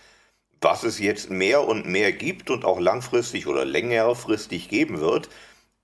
Was 0.60 0.84
es 0.84 1.00
jetzt 1.00 1.30
mehr 1.30 1.66
und 1.66 1.86
mehr 1.86 2.12
gibt 2.12 2.50
und 2.50 2.66
auch 2.66 2.80
langfristig 2.80 3.48
oder 3.48 3.64
längerfristig 3.64 4.68
geben 4.68 5.00
wird, 5.00 5.30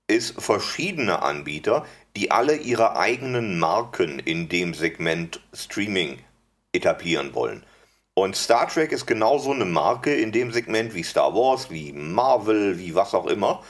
ist 0.08 0.42
verschiedene 0.42 1.22
Anbieter, 1.22 1.86
die 2.16 2.32
alle 2.32 2.58
ihre 2.58 2.98
eigenen 2.98 3.58
Marken 3.58 4.20
in 4.20 4.50
dem 4.50 4.74
Segment 4.74 5.40
Streaming 5.54 6.18
etablieren 6.74 7.34
wollen. 7.34 7.64
Und 8.22 8.36
Star 8.36 8.68
Trek 8.68 8.92
ist 8.92 9.06
genauso 9.06 9.54
eine 9.54 9.64
Marke 9.64 10.14
in 10.14 10.34
dem 10.34 10.52
Segment 10.52 10.94
wie 10.94 11.04
Star 11.04 11.34
Wars, 11.34 11.72
wie 11.72 11.94
Marvel, 11.94 12.78
wie 12.78 12.94
was 12.94 13.14
auch 13.14 13.28
immer. 13.28 13.64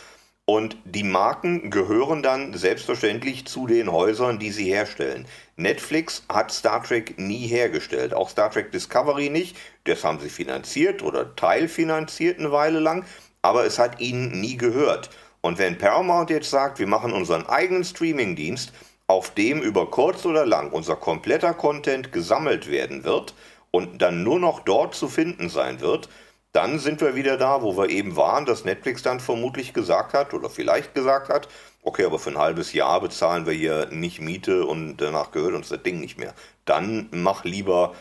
Und 0.46 0.76
die 0.86 1.04
Marken 1.04 1.70
gehören 1.70 2.24
dann 2.24 2.56
selbstverständlich 2.56 3.46
zu 3.46 3.68
den 3.68 3.92
Häusern, 3.92 4.40
die 4.40 4.50
sie 4.50 4.66
herstellen. 4.66 5.28
Netflix 5.56 6.24
hat 6.30 6.52
Star 6.52 6.82
Trek 6.82 7.20
nie 7.20 7.46
hergestellt, 7.46 8.12
auch 8.16 8.28
Star 8.28 8.50
Trek 8.50 8.72
Discovery 8.72 9.30
nicht. 9.30 9.56
Das 9.84 10.04
haben 10.04 10.20
sie 10.20 10.30
finanziert 10.30 11.04
oder 11.04 11.36
teilfinanziert 11.36 12.40
eine 12.40 12.52
Weile 12.52 12.80
lang, 12.80 13.06
aber 13.44 13.66
es 13.66 13.78
hat 13.78 14.02
ihnen 14.02 14.42
nie 14.42 14.58
gehört. 14.58 15.12
Und 15.42 15.60
wenn 15.60 15.78
Paramount 15.78 16.32
jetzt 16.32 16.50
sagt, 16.50 16.80
wir 16.80 16.88
machen 16.88 17.14
unseren 17.14 17.46
eigenen 17.46 17.84
Streamingdienst, 17.84 18.74
auf 19.06 19.30
dem 19.30 19.62
über 19.62 19.92
kurz 19.92 20.26
oder 20.26 20.48
lang 20.48 20.72
unser 20.72 20.96
kompletter 20.96 21.54
Content 21.54 22.12
gesammelt 22.12 22.68
werden 22.68 23.04
wird 23.04 23.36
und 23.72 24.02
dann 24.02 24.24
nur 24.24 24.40
noch 24.40 24.62
dort 24.62 24.96
zu 24.96 25.08
finden 25.08 25.50
sein 25.50 25.82
wird, 25.82 26.10
dann 26.52 26.80
sind 26.80 27.02
wir 27.02 27.16
wieder 27.16 27.38
da, 27.38 27.62
wo 27.62 27.78
wir 27.78 27.90
eben 27.90 28.16
waren, 28.16 28.46
dass 28.46 28.66
Netflix 28.66 29.04
dann 29.04 29.20
vermutlich 29.20 29.74
gesagt 29.74 30.14
hat 30.14 30.34
oder 30.34 30.50
vielleicht 30.50 30.96
gesagt 30.96 31.30
hat, 31.30 31.48
okay, 31.84 32.06
aber 32.06 32.18
für 32.18 32.32
ein 32.32 32.38
halbes 32.38 32.74
Jahr 32.74 33.02
bezahlen 33.02 33.46
wir 33.46 33.54
hier 33.54 33.88
nicht 33.92 34.20
Miete 34.20 34.66
und 34.66 34.98
danach 34.98 35.32
gehört 35.32 35.54
uns 35.54 35.70
das 35.70 35.84
Ding 35.84 36.00
nicht 36.00 36.18
mehr. 36.18 36.34
Dann 36.66 37.08
mach 37.12 37.44
lieber 37.44 37.94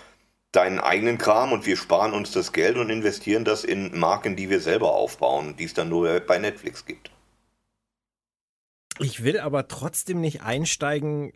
deinen 0.52 0.80
eigenen 0.80 1.18
Kram 1.18 1.52
und 1.52 1.66
wir 1.66 1.76
sparen 1.76 2.14
uns 2.14 2.32
das 2.32 2.52
Geld 2.52 2.78
und 2.78 2.88
investieren 2.88 3.44
das 3.44 3.64
in 3.64 3.98
Marken, 3.98 4.34
die 4.34 4.48
wir 4.48 4.60
selber 4.60 4.92
aufbauen, 4.92 5.56
die 5.56 5.64
es 5.64 5.74
dann 5.74 5.90
nur 5.90 6.20
bei 6.20 6.38
Netflix 6.38 6.86
gibt. 6.86 7.10
Ich 8.98 9.22
will 9.22 9.38
aber 9.38 9.68
trotzdem 9.68 10.20
nicht 10.20 10.42
einsteigen 10.42 11.32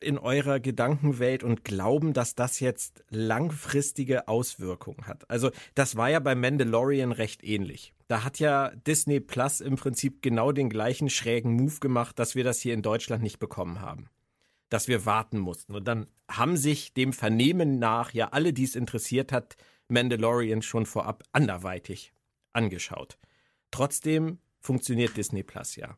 in 0.00 0.18
eurer 0.18 0.60
Gedankenwelt 0.60 1.42
und 1.42 1.64
glauben, 1.64 2.12
dass 2.12 2.34
das 2.34 2.60
jetzt 2.60 3.04
langfristige 3.10 4.28
Auswirkungen 4.28 5.06
hat. 5.06 5.28
Also 5.30 5.50
das 5.74 5.96
war 5.96 6.10
ja 6.10 6.20
bei 6.20 6.34
Mandalorian 6.34 7.12
recht 7.12 7.44
ähnlich. 7.44 7.94
Da 8.08 8.24
hat 8.24 8.38
ja 8.38 8.70
Disney 8.86 9.20
Plus 9.20 9.60
im 9.60 9.76
Prinzip 9.76 10.22
genau 10.22 10.52
den 10.52 10.70
gleichen 10.70 11.10
schrägen 11.10 11.52
Move 11.52 11.78
gemacht, 11.80 12.18
dass 12.18 12.34
wir 12.34 12.44
das 12.44 12.60
hier 12.60 12.74
in 12.74 12.82
Deutschland 12.82 13.22
nicht 13.22 13.38
bekommen 13.38 13.80
haben. 13.80 14.08
Dass 14.68 14.88
wir 14.88 15.06
warten 15.06 15.38
mussten. 15.38 15.74
Und 15.74 15.86
dann 15.86 16.06
haben 16.30 16.56
sich 16.56 16.92
dem 16.94 17.12
Vernehmen 17.12 17.78
nach 17.78 18.12
ja 18.12 18.28
alle, 18.28 18.52
die 18.52 18.64
es 18.64 18.76
interessiert 18.76 19.32
hat, 19.32 19.56
Mandalorian 19.88 20.62
schon 20.62 20.86
vorab 20.86 21.22
anderweitig 21.32 22.12
angeschaut. 22.52 23.18
Trotzdem 23.70 24.38
funktioniert 24.60 25.16
Disney 25.16 25.42
Plus 25.42 25.76
ja. 25.76 25.96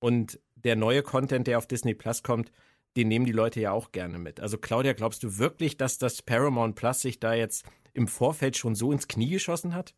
Und 0.00 0.40
der 0.56 0.76
neue 0.76 1.02
Content, 1.02 1.46
der 1.46 1.58
auf 1.58 1.66
Disney 1.66 1.94
Plus 1.94 2.22
kommt, 2.22 2.50
den 2.96 3.08
nehmen 3.08 3.26
die 3.26 3.32
Leute 3.32 3.60
ja 3.60 3.72
auch 3.72 3.92
gerne 3.92 4.18
mit. 4.18 4.40
Also 4.40 4.58
Claudia, 4.58 4.92
glaubst 4.92 5.22
du 5.22 5.38
wirklich, 5.38 5.76
dass 5.76 5.98
das 5.98 6.22
Paramount 6.22 6.76
Plus 6.76 7.00
sich 7.00 7.20
da 7.20 7.34
jetzt 7.34 7.64
im 7.92 8.08
Vorfeld 8.08 8.56
schon 8.56 8.74
so 8.74 8.92
ins 8.92 9.08
Knie 9.08 9.30
geschossen 9.30 9.74
hat? 9.74 9.94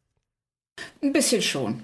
Ein 1.03 1.13
bisschen 1.13 1.43
schon. 1.43 1.83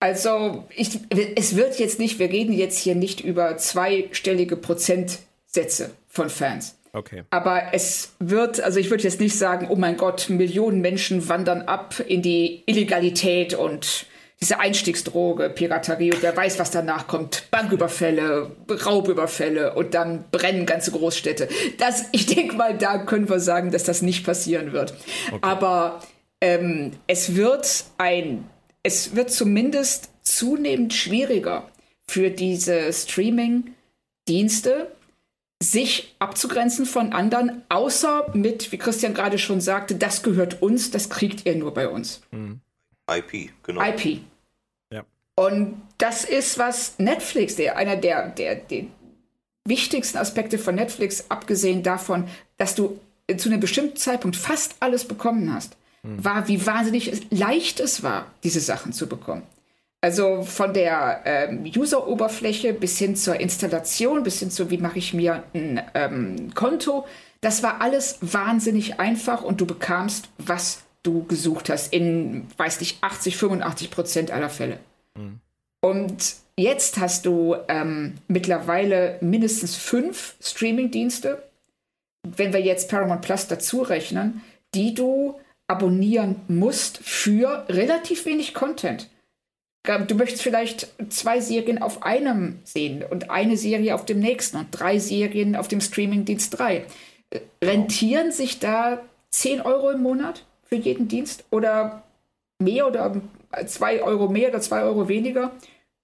Also 0.00 0.64
ich, 0.74 1.00
es 1.36 1.56
wird 1.56 1.78
jetzt 1.78 1.98
nicht, 1.98 2.18
wir 2.18 2.30
reden 2.30 2.54
jetzt 2.54 2.78
hier 2.78 2.94
nicht 2.94 3.20
über 3.20 3.58
zweistellige 3.58 4.56
Prozentsätze 4.56 5.90
von 6.06 6.30
Fans. 6.30 6.78
Okay. 6.92 7.22
Aber 7.30 7.72
es 7.72 8.14
wird, 8.18 8.60
also 8.60 8.80
ich 8.80 8.90
würde 8.90 9.04
jetzt 9.04 9.20
nicht 9.20 9.36
sagen, 9.36 9.68
oh 9.70 9.76
mein 9.76 9.96
Gott, 9.96 10.28
Millionen 10.28 10.80
Menschen 10.80 11.28
wandern 11.28 11.62
ab 11.62 12.00
in 12.00 12.22
die 12.22 12.62
Illegalität 12.66 13.54
und 13.54 14.06
diese 14.42 14.58
Einstiegsdroge, 14.58 15.50
Piraterie 15.50 16.12
und 16.12 16.22
wer 16.22 16.34
weiß, 16.34 16.58
was 16.58 16.70
danach 16.70 17.06
kommt. 17.06 17.50
Banküberfälle, 17.50 18.50
Raubüberfälle 18.68 19.74
und 19.74 19.92
dann 19.92 20.24
brennen 20.30 20.64
ganze 20.64 20.92
Großstädte. 20.92 21.48
Das, 21.78 22.04
ich 22.12 22.24
denke 22.26 22.56
mal, 22.56 22.76
da 22.76 22.98
können 22.98 23.28
wir 23.28 23.38
sagen, 23.40 23.70
dass 23.70 23.84
das 23.84 24.00
nicht 24.00 24.24
passieren 24.24 24.72
wird. 24.72 24.94
Okay. 25.28 25.38
Aber 25.42 26.00
ähm, 26.40 26.92
es 27.06 27.36
wird 27.36 27.84
ein, 27.98 28.48
es 28.82 29.14
wird 29.14 29.30
zumindest 29.30 30.08
zunehmend 30.22 30.94
schwieriger 30.94 31.68
für 32.08 32.30
diese 32.30 32.90
Streaming-Dienste, 32.92 34.90
sich 35.62 36.16
abzugrenzen 36.18 36.86
von 36.86 37.12
anderen, 37.12 37.62
außer 37.68 38.30
mit, 38.32 38.72
wie 38.72 38.78
Christian 38.78 39.12
gerade 39.12 39.36
schon 39.36 39.60
sagte, 39.60 39.96
das 39.96 40.22
gehört 40.22 40.62
uns, 40.62 40.90
das 40.90 41.10
kriegt 41.10 41.44
ihr 41.44 41.56
nur 41.56 41.74
bei 41.74 41.90
uns. 41.90 42.22
Mhm. 42.30 42.60
IP, 43.10 43.50
genau. 43.62 43.82
IP. 43.82 44.22
Und 45.36 45.80
das 45.98 46.24
ist, 46.24 46.58
was 46.58 46.98
Netflix, 46.98 47.56
der 47.56 47.76
einer 47.76 47.96
der, 47.96 48.28
der, 48.28 48.56
der 48.56 48.84
wichtigsten 49.64 50.18
Aspekte 50.18 50.58
von 50.58 50.74
Netflix, 50.74 51.26
abgesehen 51.28 51.82
davon, 51.82 52.28
dass 52.56 52.74
du 52.74 52.98
zu 53.36 53.48
einem 53.48 53.60
bestimmten 53.60 53.96
Zeitpunkt 53.96 54.36
fast 54.36 54.76
alles 54.80 55.04
bekommen 55.04 55.52
hast, 55.52 55.76
hm. 56.02 56.24
war, 56.24 56.48
wie 56.48 56.66
wahnsinnig 56.66 57.26
leicht 57.30 57.80
es 57.80 58.02
war, 58.02 58.26
diese 58.42 58.60
Sachen 58.60 58.92
zu 58.92 59.08
bekommen. 59.08 59.42
Also 60.02 60.42
von 60.42 60.72
der 60.72 61.20
ähm, 61.26 61.70
User-Oberfläche 61.76 62.72
bis 62.72 62.98
hin 62.98 63.16
zur 63.16 63.38
Installation, 63.38 64.22
bis 64.22 64.38
hin 64.38 64.50
zu, 64.50 64.70
wie 64.70 64.78
mache 64.78 64.98
ich 64.98 65.12
mir 65.12 65.42
ein 65.52 65.82
ähm, 65.94 66.54
Konto, 66.54 67.06
das 67.42 67.62
war 67.62 67.80
alles 67.82 68.18
wahnsinnig 68.20 68.98
einfach 68.98 69.42
und 69.42 69.60
du 69.60 69.66
bekamst, 69.66 70.28
was 70.38 70.82
du 71.02 71.24
gesucht 71.24 71.68
hast, 71.68 71.92
in, 71.92 72.46
weiß 72.56 72.80
nicht, 72.80 73.02
80, 73.02 73.36
85 73.36 73.90
Prozent 73.90 74.30
aller 74.30 74.50
Fälle. 74.50 74.78
Mhm. 75.16 75.40
Und 75.82 76.34
jetzt 76.56 76.98
hast 76.98 77.26
du 77.26 77.56
ähm, 77.68 78.18
mittlerweile 78.28 79.18
mindestens 79.20 79.76
fünf 79.76 80.34
Streaming-Dienste, 80.40 81.42
wenn 82.22 82.52
wir 82.52 82.60
jetzt 82.60 82.90
Paramount 82.90 83.22
Plus 83.22 83.46
dazu 83.46 83.82
rechnen, 83.82 84.42
die 84.74 84.94
du 84.94 85.40
abonnieren 85.68 86.36
musst 86.48 86.98
für 86.98 87.64
relativ 87.68 88.26
wenig 88.26 88.54
Content. 88.54 89.08
Du 90.08 90.14
möchtest 90.14 90.42
vielleicht 90.42 90.88
zwei 91.08 91.40
Serien 91.40 91.80
auf 91.80 92.02
einem 92.02 92.58
sehen 92.64 93.02
und 93.08 93.30
eine 93.30 93.56
Serie 93.56 93.94
auf 93.94 94.04
dem 94.04 94.18
nächsten 94.18 94.58
und 94.58 94.68
drei 94.72 94.98
Serien 94.98 95.56
auf 95.56 95.68
dem 95.68 95.80
Streamingdienst 95.80 96.58
drei. 96.58 96.84
Rentieren 97.64 98.30
sich 98.30 98.58
da 98.58 99.00
10 99.30 99.62
Euro 99.62 99.90
im 99.90 100.02
Monat 100.02 100.44
für 100.64 100.76
jeden 100.76 101.08
Dienst 101.08 101.44
oder 101.50 102.02
mehr 102.58 102.86
oder 102.86 103.20
zwei 103.66 104.02
Euro 104.02 104.28
mehr 104.28 104.50
oder 104.50 104.60
zwei 104.60 104.82
Euro 104.82 105.08
weniger? 105.08 105.52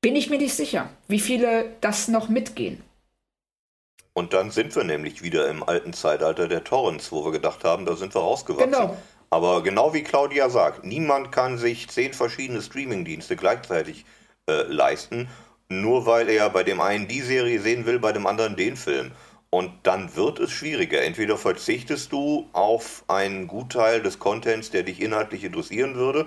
Bin 0.01 0.17
ich 0.17 0.31
mir 0.31 0.39
nicht 0.39 0.55
sicher, 0.55 0.89
wie 1.09 1.21
viele 1.21 1.71
das 1.81 2.09
noch 2.09 2.29
mitgehen. 2.29 2.83
Und 4.15 4.33
dann 4.33 4.51
sind 4.51 4.75
wir 4.75 4.85
nämlich 4.85 5.23
wieder 5.23 5.49
im 5.49 5.63
alten 5.63 5.93
Zeitalter 5.93 6.49
der 6.49 6.65
Torrents, 6.65 7.13
wo 7.13 7.25
wir 7.25 7.33
gedacht 7.33 7.65
haben, 7.65 7.85
da 7.85 7.97
sind 7.97 8.15
wir 8.15 8.23
rausgewachsen. 8.23 8.73
Genau. 8.73 8.97
Aber 9.29 9.63
genau 9.63 9.93
wie 9.93 10.03
Claudia 10.03 10.49
sagt, 10.49 10.85
niemand 10.85 11.33
kann 11.33 11.59
sich 11.59 11.89
zehn 11.89 12.15
verschiedene 12.15 12.63
Streamingdienste 12.63 13.37
gleichzeitig 13.37 14.07
äh, 14.49 14.63
leisten, 14.63 15.29
nur 15.69 16.07
weil 16.07 16.31
er 16.31 16.49
bei 16.49 16.63
dem 16.63 16.81
einen 16.81 17.09
die 17.09 17.21
Serie 17.21 17.61
sehen 17.61 17.85
will, 17.85 17.99
bei 17.99 18.13
dem 18.13 18.27
anderen 18.27 18.57
den 18.57 18.77
Film. 18.77 19.11
Und 19.51 19.73
dann 19.83 20.17
wird 20.17 20.39
es 20.39 20.51
schwieriger. 20.51 21.03
Entweder 21.03 21.37
verzichtest 21.37 22.13
du 22.13 22.49
auf 22.53 23.05
einen 23.09 23.47
Gutteil 23.47 24.03
des 24.03 24.19
Contents, 24.19 24.71
der 24.71 24.83
dich 24.83 25.01
inhaltlich 25.01 25.45
interessieren 25.45 25.97
würde, 25.97 26.27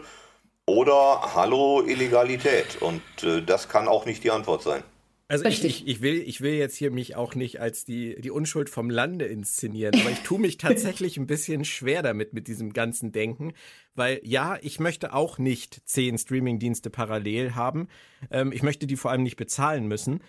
oder 0.70 1.34
hallo 1.36 1.82
Illegalität. 1.82 2.82
Und 2.82 3.02
äh, 3.24 3.42
das 3.42 3.70
kann 3.70 3.88
auch 3.88 4.06
nicht 4.06 4.24
die 4.24 4.32
Antwort 4.32 4.62
sein. 4.62 4.84
Also 5.28 5.46
ich, 5.46 5.64
ich, 5.64 5.88
ich, 5.88 6.02
will, 6.02 6.24
ich 6.26 6.42
will 6.42 6.54
jetzt 6.54 6.76
hier 6.76 6.90
mich 6.90 7.16
auch 7.16 7.36
nicht 7.36 7.60
als 7.60 7.86
die, 7.86 8.20
die 8.20 8.32
Unschuld 8.32 8.68
vom 8.68 8.90
Lande 8.90 9.26
inszenieren, 9.26 9.94
aber 10.00 10.10
ich 10.10 10.22
tue 10.22 10.40
mich 10.40 10.58
tatsächlich 10.58 11.18
ein 11.18 11.28
bisschen 11.28 11.66
schwer 11.66 12.02
damit, 12.02 12.34
mit 12.34 12.48
diesem 12.48 12.74
ganzen 12.74 13.12
Denken, 13.12 13.54
weil 13.94 14.20
ja, 14.24 14.58
ich 14.62 14.80
möchte 14.80 15.14
auch 15.14 15.38
nicht 15.38 15.82
zehn 15.86 16.18
Streamingdienste 16.18 16.90
parallel 16.90 17.54
haben. 17.54 17.90
Ähm, 18.32 18.52
ich 18.52 18.64
möchte 18.64 18.88
die 18.88 18.98
vor 18.98 19.12
allem 19.12 19.22
nicht 19.22 19.38
bezahlen 19.38 19.88
müssen, 19.88 20.24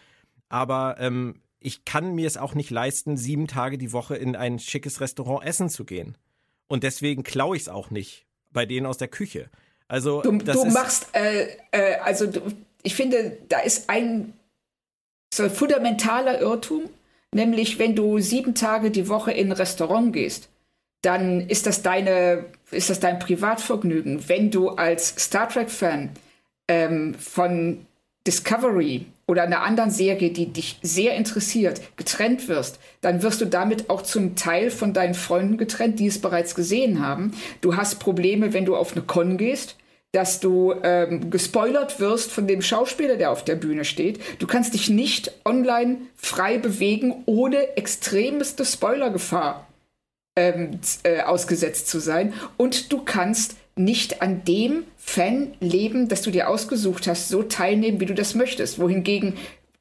aber 0.51 0.97
ähm, 0.99 1.41
ich 1.61 1.87
kann 1.87 2.15
mir 2.15 2.27
es 2.27 2.37
auch 2.37 2.55
nicht 2.55 2.71
leisten, 2.71 3.17
sieben 3.17 3.47
Tage 3.47 3.79
die 3.79 3.93
Woche 3.93 4.17
in 4.17 4.37
ein 4.37 4.59
schickes 4.59 5.01
Restaurant 5.01 5.47
essen 5.47 5.71
zu 5.71 5.87
gehen. 5.87 6.19
Und 6.69 6.83
deswegen 6.83 7.23
klaue 7.23 7.57
ich 7.57 7.63
es 7.63 7.69
auch 7.71 7.91
nicht 7.91 8.27
bei 8.53 8.67
denen 8.67 8.87
aus 8.87 8.99
der 8.99 9.09
Küche. 9.09 9.51
Also 9.91 10.23
du, 10.23 10.39
du 10.39 10.65
machst, 10.67 11.09
äh, 11.15 11.49
äh, 11.73 11.97
also 12.05 12.29
du, 12.29 12.41
ich 12.85 12.95
finde, 12.95 13.39
da 13.49 13.59
ist 13.59 13.91
ein 13.91 14.33
ist 15.33 15.41
ein 15.41 15.51
fundamentaler 15.51 16.41
Irrtum, 16.41 16.83
nämlich 17.35 17.81
wenn 17.81 17.97
du 17.97 18.21
sieben 18.21 18.55
Tage 18.55 18.93
die 18.93 19.09
Woche 19.09 19.33
in 19.33 19.49
ein 19.49 19.53
Restaurant 19.53 20.13
gehst, 20.13 20.49
dann 21.03 21.49
ist 21.49 21.67
das 21.67 21.83
deine, 21.83 22.45
ist 22.71 22.89
das 22.89 23.01
dein 23.01 23.19
Privatvergnügen. 23.19 24.29
Wenn 24.29 24.53
du 24.53 24.71
als 24.71 25.09
Star 25.19 25.49
Trek-Fan 25.49 26.11
ähm, 26.69 27.15
von 27.15 27.85
Discovery 28.29 29.07
oder 29.27 29.43
einer 29.43 29.63
anderen 29.63 29.91
Serie, 29.91 30.31
die 30.31 30.53
dich 30.53 30.79
sehr 30.83 31.17
interessiert, 31.17 31.81
getrennt 31.97 32.47
wirst, 32.47 32.79
dann 33.01 33.23
wirst 33.25 33.41
du 33.41 33.47
damit 33.47 33.91
auch 33.91 34.03
zum 34.03 34.37
Teil 34.37 34.71
von 34.71 34.93
deinen 34.93 35.15
Freunden 35.15 35.57
getrennt, 35.57 35.99
die 35.99 36.07
es 36.07 36.21
bereits 36.21 36.55
gesehen 36.55 37.05
haben. 37.05 37.33
Du 37.61 37.77
hast 37.77 37.99
Probleme, 37.99 38.53
wenn 38.53 38.67
du 38.67 38.77
auf 38.77 38.93
eine 38.93 39.03
Con 39.03 39.37
gehst 39.37 39.77
dass 40.13 40.41
du 40.41 40.75
ähm, 40.83 41.31
gespoilert 41.31 42.01
wirst 42.01 42.33
von 42.33 42.47
dem 42.47 42.63
Schauspieler, 42.63 43.17
der 43.17 43.31
auf 43.31 43.45
der 43.45 43.55
Bühne 43.55 43.85
steht. 43.85 44.21
Du 44.41 44.47
kannst 44.47 44.75
dich 44.75 44.91
nicht 44.91 45.33
online 45.45 45.99
frei 46.17 46.59
bewegen, 46.59 47.23
ohne 47.27 47.77
extremste 47.77 48.65
Spoilergefahr 48.65 49.69
ähm, 50.37 50.81
äh, 51.05 51.23
ausgesetzt 51.23 51.89
zu 51.89 52.01
sein. 52.01 52.35
Und 52.57 52.93
du 52.93 53.03
kannst 53.05 53.57
nicht 53.77 54.21
an 54.21 54.45
dem 54.45 54.85
Fanleben, 54.99 56.09
das 56.09 56.23
du 56.23 56.31
dir 56.31 56.49
ausgesucht 56.49 57.07
hast, 57.07 57.29
so 57.29 57.43
teilnehmen, 57.43 58.01
wie 58.01 58.07
du 58.07 58.15
das 58.15 58.35
möchtest. 58.35 58.79
Wohingegen 58.81 59.37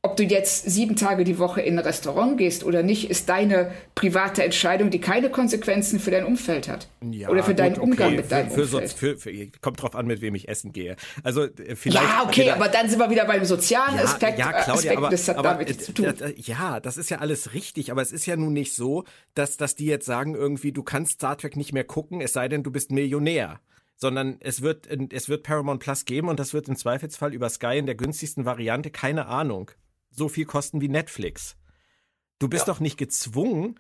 ob 0.10 0.18
du 0.18 0.24
jetzt 0.24 0.70
sieben 0.70 0.96
Tage 0.96 1.24
die 1.24 1.38
Woche 1.38 1.62
in 1.62 1.78
ein 1.78 1.86
Restaurant 1.86 2.38
gehst 2.38 2.64
oder 2.64 2.82
nicht, 2.82 3.10
ist 3.10 3.30
deine 3.30 3.72
private 3.94 4.44
Entscheidung, 4.44 4.90
die 4.90 5.00
keine 5.00 5.30
Konsequenzen 5.30 6.00
für 6.00 6.10
dein 6.10 6.26
Umfeld 6.26 6.68
hat. 6.68 6.88
Ja, 7.02 7.30
oder 7.30 7.44
für 7.44 7.52
gut, 7.52 7.60
deinen 7.60 7.78
Umgang 7.78 8.08
okay. 8.08 8.18
mit 8.18 8.32
deinem 8.32 8.50
für, 8.50 8.64
Umfeld. 8.64 8.92
Für, 8.92 9.18
für, 9.18 9.48
kommt 9.62 9.82
drauf 9.82 9.96
an, 9.96 10.08
mit 10.08 10.22
wem 10.22 10.34
ich 10.34 10.50
essen 10.50 10.74
gehe. 10.74 10.96
Also 11.24 11.44
äh, 11.44 11.76
vielleicht. 11.76 12.04
Ja, 12.04 12.24
okay, 12.24 12.42
vielleicht, 12.42 12.56
aber 12.56 12.68
dann 12.70 12.90
sind 12.90 13.00
wir 13.00 13.10
wieder 13.10 13.26
beim 13.26 13.46
sozialen 13.46 13.98
ja, 13.98 14.04
Aspekt. 14.04 14.40
Ja, 14.40 14.52
Claudia, 14.52 14.74
Aspekt, 14.74 14.98
aber, 14.98 15.10
das 15.10 15.28
hat 15.28 15.38
aber, 15.38 15.50
damit 15.50 15.82
zu 15.82 15.94
tun. 15.94 16.14
Ja, 16.38 16.80
das 16.80 16.98
ist 16.98 17.10
ja 17.10 17.20
alles 17.20 17.54
richtig, 17.54 17.92
aber 17.92 18.02
es 18.02 18.12
ist 18.12 18.26
ja 18.26 18.36
nun 18.36 18.54
nicht 18.54 18.74
so, 18.74 19.04
dass, 19.36 19.58
dass 19.58 19.76
die 19.76 19.86
jetzt 19.86 20.06
sagen 20.06 20.34
irgendwie, 20.34 20.72
du 20.72 20.82
kannst 20.82 21.14
Star 21.14 21.38
Trek 21.38 21.56
nicht 21.56 21.74
mehr 21.74 21.84
gucken, 21.84 22.22
es 22.22 22.34
sei 22.34 22.48
denn, 22.48 22.64
du 22.64 22.72
bist 22.72 22.92
Millionär 22.92 23.60
sondern 24.02 24.38
es 24.40 24.62
wird, 24.62 24.88
es 25.12 25.28
wird 25.28 25.44
Paramount 25.44 25.82
Plus 25.82 26.06
geben 26.06 26.30
und 26.30 26.40
das 26.40 26.54
wird 26.54 26.70
im 26.70 26.78
Zweifelsfall 26.78 27.34
über 27.34 27.50
Sky 27.50 27.80
in 27.80 27.86
der 27.86 27.96
günstigsten 27.96 28.46
Variante, 28.46 28.92
keine 28.92 29.26
Ahnung 29.26 29.72
so 30.20 30.30
viel 30.30 30.46
kosten 30.46 30.82
wie 30.82 30.90
Netflix. 30.90 31.56
Du 32.38 32.48
bist 32.48 32.68
ja. 32.68 32.74
doch 32.74 32.80
nicht 32.80 32.98
gezwungen, 32.98 33.80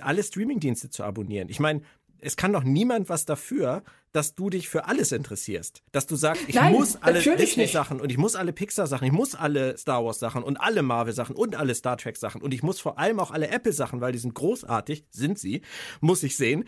alle 0.00 0.22
Streamingdienste 0.22 0.90
zu 0.90 1.02
abonnieren. 1.02 1.48
Ich 1.48 1.58
meine, 1.58 1.82
es 2.18 2.36
kann 2.36 2.52
doch 2.52 2.62
niemand 2.62 3.08
was 3.08 3.24
dafür, 3.24 3.82
dass 4.12 4.34
du 4.34 4.50
dich 4.50 4.68
für 4.68 4.84
alles 4.86 5.10
interessierst. 5.10 5.82
Dass 5.90 6.06
du 6.06 6.16
sagst, 6.16 6.42
ich 6.48 6.54
Nein, 6.54 6.72
muss 6.72 6.96
alle 6.96 7.20
Disney-Sachen 7.20 8.00
und 8.00 8.10
ich 8.10 8.18
muss 8.18 8.36
alle 8.36 8.52
Pixar-Sachen, 8.52 9.06
ich 9.06 9.12
muss 9.12 9.34
alle 9.34 9.76
Star 9.78 10.04
Wars-Sachen 10.04 10.42
und 10.42 10.58
alle 10.58 10.82
Marvel-Sachen 10.82 11.34
und 11.34 11.56
alle 11.56 11.74
Star 11.74 11.96
Trek-Sachen 11.96 12.42
und 12.42 12.52
ich 12.52 12.62
muss 12.62 12.80
vor 12.80 12.98
allem 12.98 13.18
auch 13.20 13.30
alle 13.30 13.48
Apple-Sachen, 13.48 14.00
weil 14.00 14.12
die 14.12 14.18
sind 14.18 14.34
großartig, 14.34 15.06
sind 15.10 15.38
sie, 15.38 15.62
muss 16.00 16.22
ich 16.22 16.36
sehen 16.36 16.64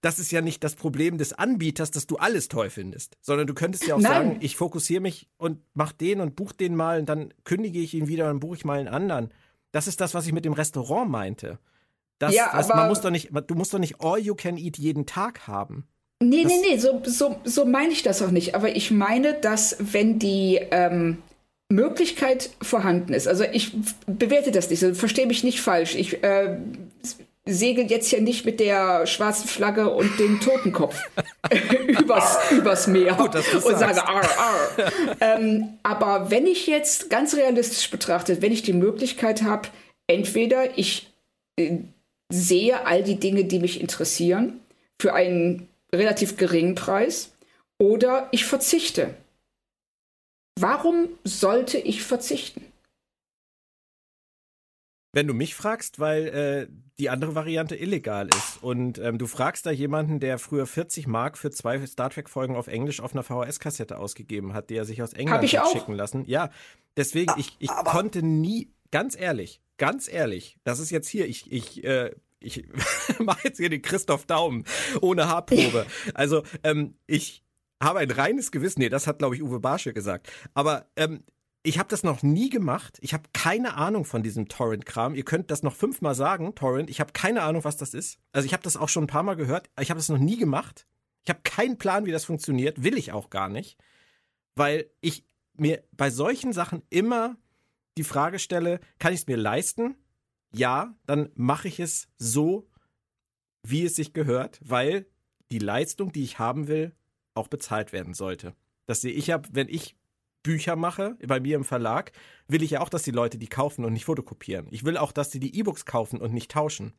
das 0.00 0.18
ist 0.18 0.30
ja 0.30 0.40
nicht 0.40 0.62
das 0.62 0.74
Problem 0.74 1.18
des 1.18 1.32
Anbieters, 1.32 1.90
dass 1.90 2.06
du 2.06 2.16
alles 2.16 2.48
toll 2.48 2.70
findest, 2.70 3.16
sondern 3.20 3.46
du 3.46 3.54
könntest 3.54 3.86
ja 3.86 3.94
auch 3.94 4.00
Nein. 4.00 4.12
sagen, 4.12 4.36
ich 4.40 4.56
fokussiere 4.56 5.00
mich 5.00 5.28
und 5.36 5.60
mach 5.74 5.92
den 5.92 6.20
und 6.20 6.36
buch 6.36 6.52
den 6.52 6.76
mal 6.76 7.00
und 7.00 7.08
dann 7.08 7.32
kündige 7.44 7.80
ich 7.80 7.94
ihn 7.94 8.08
wieder 8.08 8.30
und 8.30 8.40
buche 8.40 8.56
ich 8.56 8.64
mal 8.64 8.78
einen 8.78 8.88
anderen. 8.88 9.32
Das 9.72 9.88
ist 9.88 10.00
das, 10.00 10.14
was 10.14 10.26
ich 10.26 10.32
mit 10.32 10.44
dem 10.44 10.52
Restaurant 10.52 11.10
meinte. 11.10 11.58
Das, 12.18 12.34
ja, 12.34 12.50
das, 12.52 12.68
man 12.68 12.88
muss 12.88 13.00
doch 13.00 13.10
nicht, 13.10 13.30
du 13.46 13.54
musst 13.54 13.74
doch 13.74 13.78
nicht 13.78 14.00
all 14.00 14.18
you 14.18 14.34
can 14.34 14.56
eat 14.56 14.78
jeden 14.78 15.06
Tag 15.06 15.46
haben. 15.46 15.86
Nee, 16.22 16.44
das, 16.44 16.52
nee, 16.52 16.60
nee, 16.70 16.78
so, 16.78 17.02
so, 17.04 17.36
so 17.44 17.66
meine 17.66 17.92
ich 17.92 18.02
das 18.02 18.22
auch 18.22 18.30
nicht. 18.30 18.54
Aber 18.54 18.74
ich 18.74 18.90
meine, 18.90 19.34
dass 19.34 19.76
wenn 19.80 20.18
die 20.18 20.58
ähm, 20.70 21.18
Möglichkeit 21.68 22.50
vorhanden 22.62 23.12
ist, 23.12 23.28
also 23.28 23.44
ich 23.44 23.76
bewerte 24.06 24.50
das 24.50 24.70
nicht, 24.70 24.82
also 24.82 24.98
verstehe 24.98 25.26
mich 25.26 25.44
nicht 25.44 25.60
falsch. 25.60 25.94
Ich 25.94 26.22
äh, 26.22 26.58
segelt 27.46 27.90
jetzt 27.90 28.08
hier 28.08 28.20
nicht 28.20 28.44
mit 28.44 28.58
der 28.58 29.06
schwarzen 29.06 29.48
Flagge 29.48 29.88
und 29.90 30.18
dem 30.18 30.40
Totenkopf 30.40 31.00
übers, 31.86 32.38
übers 32.50 32.86
Meer 32.88 33.14
Gut, 33.14 33.36
und 33.36 33.78
sage 33.78 34.06
arr, 34.06 34.28
arr. 34.38 34.92
ähm, 35.20 35.78
aber 35.84 36.30
wenn 36.30 36.46
ich 36.46 36.66
jetzt 36.66 37.08
ganz 37.08 37.34
realistisch 37.34 37.90
betrachtet, 37.90 38.42
wenn 38.42 38.52
ich 38.52 38.62
die 38.62 38.72
Möglichkeit 38.72 39.42
habe, 39.42 39.68
entweder 40.08 40.76
ich 40.76 41.12
äh, 41.56 41.78
sehe 42.28 42.84
all 42.84 43.04
die 43.04 43.20
Dinge, 43.20 43.44
die 43.44 43.60
mich 43.60 43.80
interessieren, 43.80 44.60
für 45.00 45.14
einen 45.14 45.68
relativ 45.94 46.36
geringen 46.36 46.74
Preis, 46.74 47.30
oder 47.78 48.28
ich 48.32 48.44
verzichte. 48.44 49.14
Warum 50.58 51.08
sollte 51.24 51.78
ich 51.78 52.02
verzichten? 52.02 52.65
Wenn 55.16 55.26
du 55.26 55.32
mich 55.32 55.54
fragst, 55.54 55.98
weil 55.98 56.26
äh, 56.26 56.66
die 56.98 57.08
andere 57.08 57.34
Variante 57.34 57.74
illegal 57.74 58.28
ist 58.28 58.62
und 58.62 58.98
ähm, 58.98 59.16
du 59.16 59.26
fragst 59.26 59.64
da 59.64 59.70
jemanden, 59.70 60.20
der 60.20 60.38
früher 60.38 60.66
40 60.66 61.06
Mark 61.06 61.38
für 61.38 61.50
zwei 61.50 61.86
Star 61.86 62.10
Trek 62.10 62.28
Folgen 62.28 62.54
auf 62.54 62.66
Englisch 62.66 63.00
auf 63.00 63.14
einer 63.14 63.22
VHS-Kassette 63.22 63.96
ausgegeben 63.96 64.52
hat, 64.52 64.68
die 64.68 64.76
er 64.76 64.84
sich 64.84 65.02
aus 65.02 65.14
England 65.14 65.50
hat 65.50 65.72
schicken 65.72 65.94
lassen. 65.94 66.26
Ja, 66.26 66.50
deswegen 66.98 67.32
ich 67.38 67.56
ich 67.60 67.70
Aber 67.70 67.92
konnte 67.92 68.22
nie, 68.22 68.74
ganz 68.90 69.18
ehrlich, 69.18 69.62
ganz 69.78 70.06
ehrlich, 70.06 70.58
das 70.64 70.80
ist 70.80 70.90
jetzt 70.90 71.08
hier, 71.08 71.26
ich 71.26 71.50
ich 71.50 71.82
äh, 71.82 72.10
ich 72.38 72.68
mache 73.18 73.40
jetzt 73.44 73.56
hier 73.56 73.70
den 73.70 73.80
Christoph 73.80 74.26
Daumen 74.26 74.64
ohne 75.00 75.28
Haarprobe. 75.28 75.86
Also 76.12 76.42
ähm, 76.62 76.98
ich 77.06 77.42
habe 77.82 78.00
ein 78.00 78.10
reines 78.10 78.50
Gewissen. 78.52 78.80
Nee, 78.80 78.90
das 78.90 79.06
hat 79.06 79.20
glaube 79.20 79.34
ich 79.34 79.42
Uwe 79.42 79.60
Barsche 79.60 79.94
gesagt. 79.94 80.30
Aber 80.52 80.90
ähm, 80.94 81.24
ich 81.66 81.80
habe 81.80 81.88
das 81.88 82.04
noch 82.04 82.22
nie 82.22 82.48
gemacht. 82.48 82.98
Ich 83.00 83.12
habe 83.12 83.24
keine 83.32 83.74
Ahnung 83.74 84.04
von 84.04 84.22
diesem 84.22 84.46
Torrent-Kram. 84.46 85.16
Ihr 85.16 85.24
könnt 85.24 85.50
das 85.50 85.64
noch 85.64 85.74
fünfmal 85.74 86.14
sagen, 86.14 86.54
Torrent. 86.54 86.88
Ich 86.88 87.00
habe 87.00 87.12
keine 87.12 87.42
Ahnung, 87.42 87.64
was 87.64 87.76
das 87.76 87.92
ist. 87.92 88.20
Also 88.30 88.46
ich 88.46 88.52
habe 88.52 88.62
das 88.62 88.76
auch 88.76 88.88
schon 88.88 89.04
ein 89.04 89.08
paar 89.08 89.24
Mal 89.24 89.34
gehört. 89.34 89.68
Ich 89.80 89.90
habe 89.90 89.98
das 89.98 90.08
noch 90.08 90.18
nie 90.18 90.36
gemacht. 90.36 90.86
Ich 91.24 91.28
habe 91.28 91.40
keinen 91.42 91.76
Plan, 91.76 92.06
wie 92.06 92.12
das 92.12 92.24
funktioniert. 92.24 92.84
Will 92.84 92.96
ich 92.96 93.10
auch 93.10 93.30
gar 93.30 93.48
nicht. 93.48 93.78
Weil 94.54 94.88
ich 95.00 95.26
mir 95.54 95.82
bei 95.90 96.08
solchen 96.08 96.52
Sachen 96.52 96.82
immer 96.88 97.36
die 97.98 98.04
Frage 98.04 98.38
stelle, 98.38 98.78
kann 99.00 99.12
ich 99.12 99.20
es 99.20 99.26
mir 99.26 99.36
leisten? 99.36 99.96
Ja, 100.52 100.94
dann 101.04 101.30
mache 101.34 101.66
ich 101.66 101.80
es 101.80 102.08
so, 102.16 102.68
wie 103.64 103.84
es 103.84 103.96
sich 103.96 104.12
gehört, 104.12 104.60
weil 104.62 105.06
die 105.50 105.58
Leistung, 105.58 106.12
die 106.12 106.22
ich 106.22 106.38
haben 106.38 106.68
will, 106.68 106.94
auch 107.34 107.48
bezahlt 107.48 107.92
werden 107.92 108.14
sollte. 108.14 108.54
Das 108.86 109.00
sehe 109.00 109.12
ich 109.12 109.26
ja, 109.26 109.42
wenn 109.50 109.68
ich 109.68 109.96
Bücher 110.46 110.76
mache, 110.76 111.16
bei 111.26 111.40
mir 111.40 111.56
im 111.56 111.64
Verlag, 111.64 112.12
will 112.46 112.62
ich 112.62 112.70
ja 112.70 112.80
auch, 112.80 112.88
dass 112.88 113.02
die 113.02 113.10
Leute 113.10 113.36
die 113.36 113.48
kaufen 113.48 113.84
und 113.84 113.92
nicht 113.92 114.04
fotokopieren. 114.04 114.68
Ich 114.70 114.84
will 114.84 114.96
auch, 114.96 115.10
dass 115.10 115.32
sie 115.32 115.40
die 115.40 115.58
E-Books 115.58 115.86
kaufen 115.86 116.20
und 116.20 116.32
nicht 116.32 116.52
tauschen. 116.52 116.92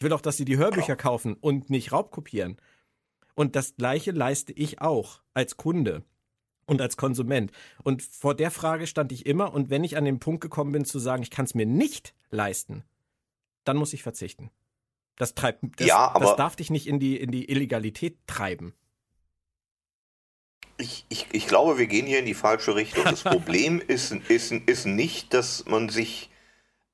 Ich 0.00 0.04
will 0.04 0.12
auch, 0.12 0.20
dass 0.20 0.36
sie 0.36 0.44
die 0.44 0.56
Hörbücher 0.56 0.96
kaufen 0.96 1.34
und 1.34 1.70
nicht 1.70 1.92
raubkopieren. 1.92 2.56
Und 3.36 3.54
das 3.54 3.76
Gleiche 3.76 4.10
leiste 4.10 4.52
ich 4.52 4.80
auch 4.80 5.20
als 5.34 5.56
Kunde 5.56 6.02
und 6.66 6.80
als 6.80 6.96
Konsument. 6.96 7.52
Und 7.84 8.02
vor 8.02 8.34
der 8.34 8.50
Frage 8.50 8.88
stand 8.88 9.12
ich 9.12 9.24
immer. 9.24 9.54
Und 9.54 9.70
wenn 9.70 9.84
ich 9.84 9.96
an 9.96 10.04
den 10.04 10.18
Punkt 10.18 10.40
gekommen 10.40 10.72
bin 10.72 10.84
zu 10.84 10.98
sagen, 10.98 11.22
ich 11.22 11.30
kann 11.30 11.44
es 11.44 11.54
mir 11.54 11.66
nicht 11.66 12.12
leisten, 12.30 12.82
dann 13.62 13.76
muss 13.76 13.92
ich 13.92 14.02
verzichten. 14.02 14.50
Das 15.14 15.36
treibt, 15.36 15.62
das, 15.78 15.86
ja, 15.86 16.12
das 16.18 16.34
darf 16.34 16.56
dich 16.56 16.70
nicht 16.70 16.88
in 16.88 16.98
die, 16.98 17.16
in 17.16 17.30
die 17.30 17.48
Illegalität 17.48 18.18
treiben. 18.26 18.74
Ich, 20.80 21.04
ich, 21.10 21.26
ich 21.32 21.46
glaube, 21.46 21.76
wir 21.76 21.86
gehen 21.86 22.06
hier 22.06 22.18
in 22.18 22.24
die 22.24 22.34
falsche 22.34 22.74
Richtung. 22.74 23.04
Das 23.04 23.22
Problem 23.24 23.82
ist, 23.86 24.12
ist, 24.12 24.52
ist 24.52 24.86
nicht, 24.86 25.34
dass 25.34 25.66
man 25.66 25.90
sich 25.90 26.30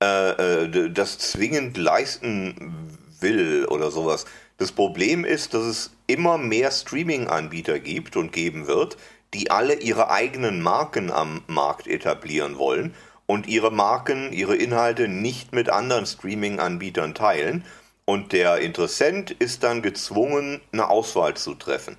äh, 0.02 0.64
äh, 0.64 0.90
das 0.90 1.18
zwingend 1.18 1.76
leisten 1.76 2.98
will 3.20 3.64
oder 3.66 3.92
sowas. 3.92 4.26
Das 4.58 4.72
Problem 4.72 5.24
ist, 5.24 5.54
dass 5.54 5.64
es 5.64 5.90
immer 6.06 6.36
mehr 6.36 6.70
Streaming-Anbieter 6.72 7.78
gibt 7.78 8.16
und 8.16 8.32
geben 8.32 8.66
wird, 8.66 8.96
die 9.34 9.50
alle 9.50 9.74
ihre 9.74 10.10
eigenen 10.10 10.62
Marken 10.62 11.12
am 11.12 11.42
Markt 11.46 11.86
etablieren 11.86 12.58
wollen 12.58 12.94
und 13.26 13.46
ihre 13.46 13.70
Marken, 13.70 14.32
ihre 14.32 14.56
Inhalte 14.56 15.08
nicht 15.08 15.52
mit 15.52 15.68
anderen 15.68 16.06
Streaming-Anbietern 16.06 17.14
teilen. 17.14 17.64
Und 18.04 18.32
der 18.32 18.58
Interessent 18.58 19.30
ist 19.30 19.62
dann 19.62 19.82
gezwungen, 19.82 20.60
eine 20.72 20.88
Auswahl 20.88 21.34
zu 21.34 21.54
treffen 21.54 21.96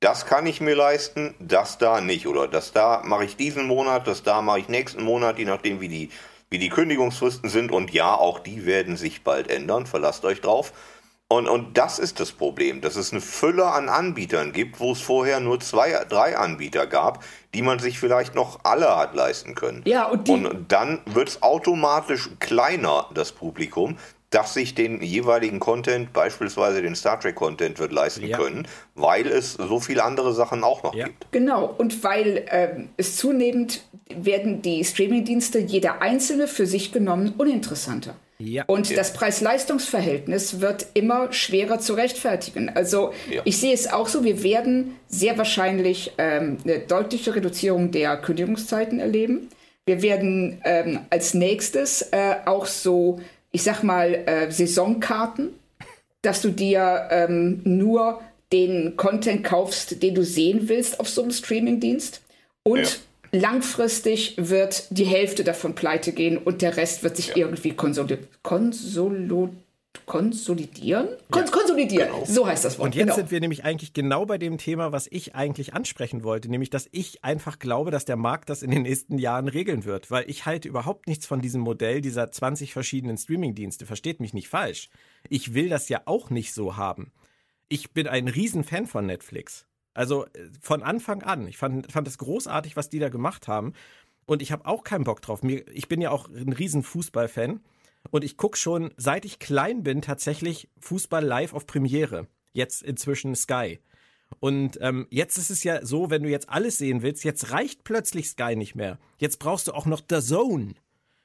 das 0.00 0.26
kann 0.26 0.46
ich 0.46 0.60
mir 0.60 0.74
leisten, 0.74 1.34
das 1.38 1.78
da 1.78 2.00
nicht. 2.00 2.26
Oder 2.26 2.48
das 2.48 2.72
da 2.72 3.02
mache 3.04 3.24
ich 3.24 3.36
diesen 3.36 3.66
Monat, 3.66 4.06
das 4.06 4.22
da 4.22 4.42
mache 4.42 4.60
ich 4.60 4.68
nächsten 4.68 5.02
Monat, 5.02 5.38
je 5.38 5.44
nachdem 5.44 5.80
wie 5.80 5.88
die, 5.88 6.10
wie 6.50 6.58
die 6.58 6.68
Kündigungsfristen 6.68 7.48
sind. 7.48 7.72
Und 7.72 7.90
ja, 7.92 8.14
auch 8.14 8.38
die 8.38 8.66
werden 8.66 8.96
sich 8.96 9.24
bald 9.24 9.50
ändern, 9.50 9.86
verlasst 9.86 10.24
euch 10.24 10.40
drauf. 10.40 10.72
Und, 11.28 11.48
und 11.48 11.76
das 11.76 11.98
ist 11.98 12.20
das 12.20 12.30
Problem, 12.30 12.80
dass 12.80 12.94
es 12.94 13.10
eine 13.10 13.20
Fülle 13.20 13.66
an 13.66 13.88
Anbietern 13.88 14.52
gibt, 14.52 14.78
wo 14.78 14.92
es 14.92 15.00
vorher 15.00 15.40
nur 15.40 15.58
zwei, 15.58 15.90
drei 16.08 16.36
Anbieter 16.36 16.86
gab, 16.86 17.24
die 17.52 17.62
man 17.62 17.80
sich 17.80 17.98
vielleicht 17.98 18.36
noch 18.36 18.60
alle 18.62 18.96
hat 18.96 19.16
leisten 19.16 19.56
können. 19.56 19.82
Ja, 19.86 20.04
und, 20.04 20.28
und 20.28 20.70
dann 20.70 21.00
wird 21.06 21.30
es 21.30 21.42
automatisch 21.42 22.30
kleiner, 22.38 23.10
das 23.12 23.32
Publikum, 23.32 23.98
das 24.36 24.52
sich 24.52 24.74
den 24.74 25.02
jeweiligen 25.02 25.60
Content, 25.60 26.12
beispielsweise 26.12 26.82
den 26.82 26.94
Star 26.94 27.18
Trek 27.18 27.36
Content, 27.36 27.78
wird 27.78 27.90
leisten 27.90 28.26
ja. 28.26 28.36
können, 28.36 28.68
weil 28.94 29.26
es 29.26 29.54
so 29.54 29.80
viele 29.80 30.04
andere 30.04 30.34
Sachen 30.34 30.62
auch 30.62 30.82
noch 30.82 30.94
ja. 30.94 31.06
gibt. 31.06 31.32
Genau, 31.32 31.74
und 31.78 32.04
weil 32.04 32.44
ähm, 32.50 32.90
es 32.98 33.16
zunehmend 33.16 33.84
werden 34.14 34.60
die 34.60 34.84
Streamingdienste 34.84 35.58
jeder 35.58 36.02
einzelne 36.02 36.48
für 36.48 36.66
sich 36.66 36.92
genommen 36.92 37.32
uninteressanter. 37.38 38.14
Ja. 38.38 38.64
Und 38.66 38.94
das 38.94 39.14
Preis-Leistungs-Verhältnis 39.14 40.60
wird 40.60 40.88
immer 40.92 41.32
schwerer 41.32 41.78
zu 41.78 41.94
rechtfertigen. 41.94 42.68
Also 42.68 43.14
ja. 43.30 43.40
ich 43.46 43.56
sehe 43.56 43.72
es 43.72 43.90
auch 43.90 44.08
so, 44.08 44.22
wir 44.22 44.42
werden 44.42 44.96
sehr 45.08 45.38
wahrscheinlich 45.38 46.12
ähm, 46.18 46.58
eine 46.62 46.80
deutliche 46.80 47.34
Reduzierung 47.34 47.90
der 47.90 48.18
Kündigungszeiten 48.18 49.00
erleben. 49.00 49.48
Wir 49.86 50.02
werden 50.02 50.60
ähm, 50.64 50.98
als 51.08 51.32
nächstes 51.32 52.02
äh, 52.10 52.34
auch 52.44 52.66
so, 52.66 53.20
ich 53.56 53.62
sag 53.62 53.82
mal, 53.82 54.12
äh, 54.26 54.50
Saisonkarten, 54.52 55.48
dass 56.20 56.42
du 56.42 56.50
dir 56.50 57.08
ähm, 57.10 57.62
nur 57.64 58.20
den 58.52 58.98
Content 58.98 59.44
kaufst, 59.44 60.02
den 60.02 60.14
du 60.14 60.24
sehen 60.24 60.68
willst 60.68 61.00
auf 61.00 61.08
so 61.08 61.22
einem 61.22 61.30
Streamingdienst. 61.30 62.20
Und 62.62 62.80
ja 62.80 62.88
langfristig 63.32 64.34
wird 64.38 64.86
die 64.90 65.04
Hälfte 65.04 65.44
davon 65.44 65.74
pleite 65.74 66.12
gehen 66.12 66.38
und 66.38 66.62
der 66.62 66.76
Rest 66.76 67.02
wird 67.02 67.16
sich 67.16 67.28
ja. 67.28 67.36
irgendwie 67.38 67.72
konsoli 67.72 68.18
konsolo 68.42 69.50
konsolidieren? 70.06 71.08
Kons 71.30 71.50
ja, 71.50 71.56
konsolidieren, 71.56 72.08
genau. 72.12 72.24
so 72.24 72.46
heißt 72.46 72.64
das 72.64 72.78
Wort. 72.78 72.86
Und 72.86 72.94
jetzt 72.94 73.04
genau. 73.04 73.16
sind 73.16 73.30
wir 73.30 73.40
nämlich 73.40 73.64
eigentlich 73.64 73.92
genau 73.92 74.24
bei 74.24 74.38
dem 74.38 74.56
Thema, 74.56 74.92
was 74.92 75.08
ich 75.10 75.34
eigentlich 75.34 75.74
ansprechen 75.74 76.22
wollte, 76.22 76.48
nämlich, 76.48 76.70
dass 76.70 76.88
ich 76.92 77.24
einfach 77.24 77.58
glaube, 77.58 77.90
dass 77.90 78.04
der 78.04 78.16
Markt 78.16 78.48
das 78.48 78.62
in 78.62 78.70
den 78.70 78.82
nächsten 78.82 79.18
Jahren 79.18 79.48
regeln 79.48 79.84
wird, 79.84 80.10
weil 80.10 80.28
ich 80.30 80.46
halte 80.46 80.68
überhaupt 80.68 81.08
nichts 81.08 81.26
von 81.26 81.40
diesem 81.40 81.60
Modell 81.60 82.00
dieser 82.00 82.30
20 82.30 82.72
verschiedenen 82.72 83.18
Streamingdienste, 83.18 83.84
versteht 83.84 84.20
mich 84.20 84.32
nicht 84.32 84.48
falsch. 84.48 84.88
Ich 85.28 85.54
will 85.54 85.68
das 85.68 85.88
ja 85.88 86.02
auch 86.06 86.30
nicht 86.30 86.54
so 86.54 86.76
haben. 86.76 87.12
Ich 87.68 87.92
bin 87.92 88.06
ein 88.06 88.28
Riesenfan 88.28 88.86
von 88.86 89.06
Netflix. 89.06 89.66
Also 89.92 90.26
äh, 90.26 90.48
von 90.60 90.82
Anfang 90.82 91.22
an. 91.22 91.48
Ich 91.48 91.56
fand, 91.56 91.90
fand 91.90 92.06
es 92.06 92.18
großartig, 92.18 92.76
was 92.76 92.88
die 92.88 92.98
da 92.98 93.08
gemacht 93.08 93.48
haben. 93.48 93.72
Und 94.26 94.42
ich 94.42 94.52
habe 94.52 94.66
auch 94.66 94.84
keinen 94.84 95.04
Bock 95.04 95.22
drauf. 95.22 95.42
Mir, 95.42 95.66
ich 95.72 95.88
bin 95.88 96.00
ja 96.00 96.10
auch 96.10 96.28
ein 96.28 96.52
riesen 96.52 96.82
Fußballfan. 96.82 97.60
Und 98.10 98.24
ich 98.24 98.36
gucke 98.36 98.56
schon, 98.56 98.92
seit 98.96 99.24
ich 99.24 99.38
klein 99.38 99.82
bin, 99.82 100.02
tatsächlich 100.02 100.68
Fußball 100.80 101.24
live 101.24 101.54
auf 101.54 101.66
Premiere. 101.66 102.26
Jetzt 102.52 102.82
inzwischen 102.82 103.34
Sky. 103.34 103.80
Und 104.40 104.78
ähm, 104.80 105.06
jetzt 105.10 105.38
ist 105.38 105.50
es 105.50 105.62
ja 105.62 105.84
so, 105.84 106.10
wenn 106.10 106.22
du 106.22 106.28
jetzt 106.28 106.48
alles 106.48 106.78
sehen 106.78 107.02
willst, 107.02 107.24
jetzt 107.24 107.52
reicht 107.52 107.84
plötzlich 107.84 108.28
Sky 108.28 108.56
nicht 108.56 108.74
mehr. 108.74 108.98
Jetzt 109.18 109.38
brauchst 109.38 109.68
du 109.68 109.72
auch 109.72 109.86
noch 109.86 110.02
The 110.08 110.20
Zone. 110.20 110.74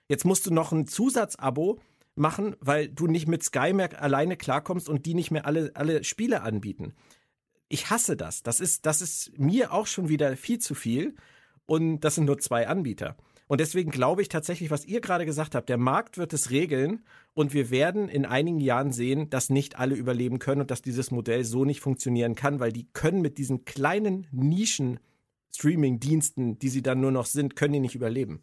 Jetzt 0.08 0.26
musst 0.26 0.46
du 0.46 0.54
noch 0.54 0.72
ein 0.72 0.88
Zusatzabo 0.88 1.80
machen, 2.16 2.56
weil 2.60 2.90
du 2.90 3.08
nicht 3.08 3.28
mit 3.28 3.44
Sky 3.44 3.74
mehr 3.74 4.02
alleine 4.02 4.38
klarkommst 4.38 4.90
und 4.90 5.06
die 5.06 5.14
nicht 5.14 5.32
mehr 5.32 5.46
alle, 5.46 5.72
alle 5.74 6.04
Spiele 6.04 6.42
anbieten 6.42 6.94
ich 7.72 7.90
hasse 7.90 8.18
das. 8.18 8.44
Das 8.44 8.60
ist, 8.60 8.86
das 8.86 9.02
ist 9.02 9.38
mir 9.40 9.72
auch 9.72 9.88
schon 9.88 10.10
wieder 10.10 10.36
viel 10.36 10.60
zu 10.60 10.76
viel. 10.76 11.16
Und 11.66 12.02
das 12.02 12.16
sind 12.16 12.26
nur 12.26 12.38
zwei 12.38 12.68
Anbieter. 12.68 13.16
Und 13.52 13.60
deswegen 13.60 13.92
glaube 13.92 14.22
ich 14.22 14.30
tatsächlich, 14.30 14.72
was 14.72 14.86
ihr 14.86 15.02
gerade 15.02 15.26
gesagt 15.26 15.56
habt, 15.56 15.68
der 15.68 15.78
Markt 15.78 16.18
wird 16.18 16.32
es 16.32 16.52
regeln 16.52 17.04
und 17.34 17.54
wir 17.54 17.70
werden 17.70 18.08
in 18.08 18.26
einigen 18.26 18.62
Jahren 18.62 18.94
sehen, 18.94 19.30
dass 19.30 19.50
nicht 19.50 19.78
alle 19.78 19.96
überleben 19.96 20.40
können 20.40 20.62
und 20.62 20.72
dass 20.72 20.82
dieses 20.82 21.12
Modell 21.12 21.44
so 21.44 21.66
nicht 21.66 21.82
funktionieren 21.82 22.36
kann, 22.36 22.62
weil 22.62 22.72
die 22.72 22.88
können 22.94 23.20
mit 23.20 23.38
diesen 23.38 23.66
kleinen 23.66 24.26
Nischen 24.32 25.02
Streaming-Diensten, 25.54 26.60
die 26.60 26.70
sie 26.70 26.82
dann 26.82 27.02
nur 27.02 27.12
noch 27.12 27.26
sind, 27.26 27.58
können 27.58 27.74
die 27.74 27.82
nicht 27.82 27.94
überleben. 27.94 28.42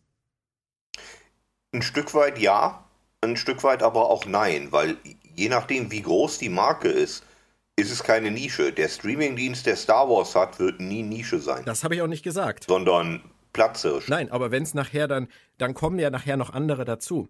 Ein 1.72 1.80
Stück 1.80 2.12
weit 2.12 2.38
ja, 2.38 2.84
ein 3.22 3.38
Stück 3.38 3.64
weit 3.64 3.82
aber 3.82 4.10
auch 4.10 4.26
nein, 4.26 4.72
weil 4.72 4.98
je 5.34 5.48
nachdem, 5.48 5.90
wie 5.90 6.02
groß 6.02 6.36
die 6.36 6.50
Marke 6.50 6.88
ist, 6.88 7.24
ist 7.76 7.90
es 7.90 8.04
keine 8.04 8.30
Nische. 8.30 8.74
Der 8.74 8.90
Streamingdienst, 8.90 9.64
der 9.64 9.76
Star 9.76 10.06
Wars 10.10 10.34
hat, 10.34 10.58
wird 10.58 10.80
nie 10.80 11.02
Nische 11.02 11.38
sein. 11.38 11.64
Das 11.64 11.82
habe 11.82 11.94
ich 11.94 12.02
auch 12.02 12.08
nicht 12.08 12.24
gesagt. 12.24 12.64
Sondern 12.64 13.22
Platzhirsch. 13.52 14.08
Nein, 14.08 14.30
aber 14.30 14.50
wenn 14.50 14.62
es 14.62 14.74
nachher 14.74 15.08
dann, 15.08 15.28
dann 15.56 15.74
kommen 15.74 15.98
ja 15.98 16.10
nachher 16.10 16.36
noch 16.36 16.50
andere 16.50 16.84
dazu. 16.84 17.28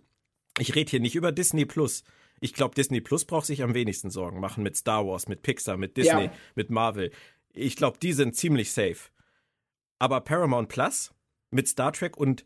Ich 0.58 0.74
rede 0.74 0.90
hier 0.90 1.00
nicht 1.00 1.14
über 1.14 1.32
Disney 1.32 1.64
Plus. 1.64 2.04
Ich 2.40 2.54
glaube, 2.54 2.74
Disney 2.74 3.00
Plus 3.00 3.24
braucht 3.24 3.46
sich 3.46 3.62
am 3.62 3.74
wenigsten 3.74 4.10
Sorgen 4.10 4.40
machen 4.40 4.62
mit 4.62 4.76
Star 4.76 5.06
Wars, 5.06 5.28
mit 5.28 5.42
Pixar, 5.42 5.76
mit 5.76 5.96
Disney, 5.96 6.24
ja. 6.24 6.32
mit 6.54 6.70
Marvel. 6.70 7.10
Ich 7.52 7.76
glaube, 7.76 7.98
die 7.98 8.12
sind 8.12 8.36
ziemlich 8.36 8.72
safe. 8.72 9.10
Aber 9.98 10.20
Paramount 10.20 10.68
Plus 10.68 11.12
mit 11.50 11.68
Star 11.68 11.92
Trek 11.92 12.16
und 12.16 12.44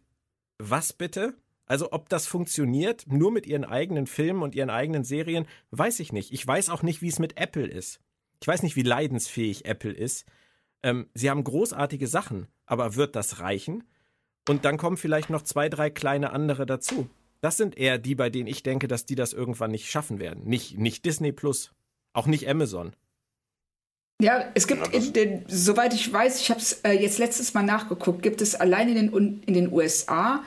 was 0.59 0.93
bitte? 0.93 1.35
Also 1.67 1.93
ob 1.93 2.09
das 2.09 2.27
funktioniert, 2.27 3.07
nur 3.09 3.31
mit 3.31 3.47
ihren 3.47 3.65
eigenen 3.65 4.07
Filmen 4.07 4.43
und 4.43 4.55
ihren 4.55 4.71
eigenen 4.71 5.05
Serien, 5.05 5.47
weiß 5.71 6.01
ich 6.01 6.13
nicht. 6.13 6.33
Ich 6.33 6.47
weiß 6.47 6.69
auch 6.71 6.83
nicht, 6.83 7.03
wie 7.03 7.09
es 7.09 7.19
mit 7.19 7.39
Apple 7.39 7.67
ist. 7.67 8.01
Ich 8.41 8.49
weiß 8.49 8.63
nicht, 8.63 8.77
wie 8.77 8.83
leidensfähig 8.83 9.65
Apple 9.65 9.93
ist. 9.93 10.27
Ähm, 10.83 11.09
sie 11.15 11.31
haben 11.31 11.45
großartige 11.45 12.09
Sachen, 12.09 12.49
aber 12.67 12.97
wird 12.97 13.17
das 13.17 13.41
reichen? 13.41 13.85
Und 14.49 14.65
dann 14.65 14.77
kommen 14.77 14.97
vielleicht 14.97 15.31
noch 15.31 15.43
zwei, 15.43 15.69
drei 15.69 15.91
kleine 15.91 16.33
andere 16.33 16.67
dazu. 16.67 17.09
Das 17.41 17.57
sind 17.57 17.77
eher 17.77 17.99
die, 17.99 18.15
bei 18.15 18.31
denen 18.31 18.47
ich 18.47 18.63
denke, 18.63 18.89
dass 18.89 19.05
die 19.05 19.15
das 19.15 19.33
irgendwann 19.33 19.71
nicht 19.71 19.91
schaffen 19.91 20.19
werden. 20.19 20.45
Nicht, 20.45 20.79
nicht 20.79 21.05
Disney 21.05 21.33
Plus, 21.33 21.73
auch 22.13 22.27
nicht 22.27 22.49
Amazon. 22.49 22.95
Ja, 24.21 24.45
es 24.55 24.69
gibt, 24.69 24.95
in 24.95 25.13
den, 25.13 25.45
soweit 25.49 25.95
ich 25.95 26.13
weiß, 26.13 26.41
ich 26.41 26.51
habe 26.51 26.61
es 26.61 26.75
äh, 26.85 26.93
jetzt 26.93 27.19
letztes 27.19 27.55
Mal 27.55 27.65
nachgeguckt, 27.65 28.23
gibt 28.23 28.41
es 28.41 28.55
allein 28.55 28.89
in 28.89 28.95
den, 29.11 29.43
in 29.43 29.55
den 29.55 29.73
USA 29.73 30.45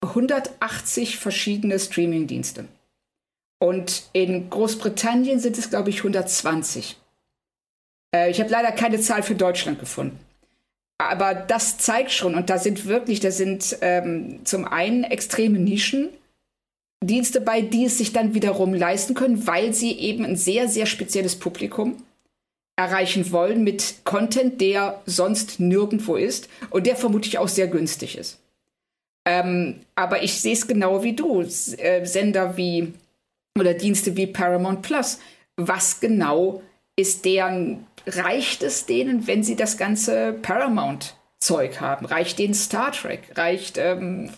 180 0.00 1.18
verschiedene 1.18 1.78
Streaming-Dienste. 1.78 2.66
Und 3.60 4.08
in 4.12 4.50
Großbritannien 4.50 5.38
sind 5.38 5.58
es, 5.58 5.70
glaube 5.70 5.90
ich, 5.90 5.98
120. 5.98 6.96
Äh, 8.14 8.30
ich 8.30 8.40
habe 8.40 8.50
leider 8.50 8.72
keine 8.72 9.00
Zahl 9.00 9.22
für 9.22 9.34
Deutschland 9.34 9.78
gefunden. 9.78 10.18
Aber 10.98 11.34
das 11.34 11.78
zeigt 11.78 12.10
schon, 12.10 12.34
und 12.34 12.50
da 12.50 12.58
sind 12.58 12.86
wirklich, 12.86 13.20
da 13.20 13.30
sind 13.30 13.78
ähm, 13.82 14.40
zum 14.44 14.64
einen 14.64 15.04
extreme 15.04 15.58
Nischen, 15.58 16.08
Dienste 17.00 17.40
bei, 17.40 17.60
die 17.60 17.84
es 17.84 17.98
sich 17.98 18.12
dann 18.12 18.34
wiederum 18.34 18.74
leisten 18.74 19.14
können, 19.14 19.46
weil 19.46 19.72
sie 19.72 19.92
eben 19.92 20.24
ein 20.24 20.36
sehr, 20.36 20.68
sehr 20.68 20.86
spezielles 20.86 21.36
Publikum 21.36 22.02
erreichen 22.76 23.30
wollen 23.30 23.62
mit 23.62 24.04
Content, 24.04 24.60
der 24.60 25.00
sonst 25.06 25.60
nirgendwo 25.60 26.16
ist 26.16 26.48
und 26.70 26.86
der 26.86 26.96
vermutlich 26.96 27.38
auch 27.38 27.48
sehr 27.48 27.68
günstig 27.68 28.18
ist. 28.18 28.40
Ähm, 29.24 29.80
aber 29.94 30.22
ich 30.22 30.40
sehe 30.40 30.54
es 30.54 30.66
genau 30.66 31.02
wie 31.02 31.12
du. 31.12 31.42
Äh, 31.42 32.04
Sender 32.04 32.56
wie 32.56 32.94
oder 33.58 33.74
Dienste 33.74 34.16
wie 34.16 34.26
Paramount 34.26 34.82
Plus. 34.82 35.18
Was 35.56 36.00
genau 36.00 36.62
ist 36.96 37.24
deren, 37.24 37.86
reicht 38.16 38.62
es 38.62 38.86
denen, 38.86 39.26
wenn 39.26 39.42
sie 39.42 39.56
das 39.56 39.76
ganze 39.76 40.32
Paramount-Zeug 40.32 41.80
haben? 41.80 42.06
Reicht 42.06 42.38
denen 42.38 42.54
Star 42.54 42.92
Trek? 42.92 43.36
Reicht, 43.36 43.78
ähm, 43.78 44.30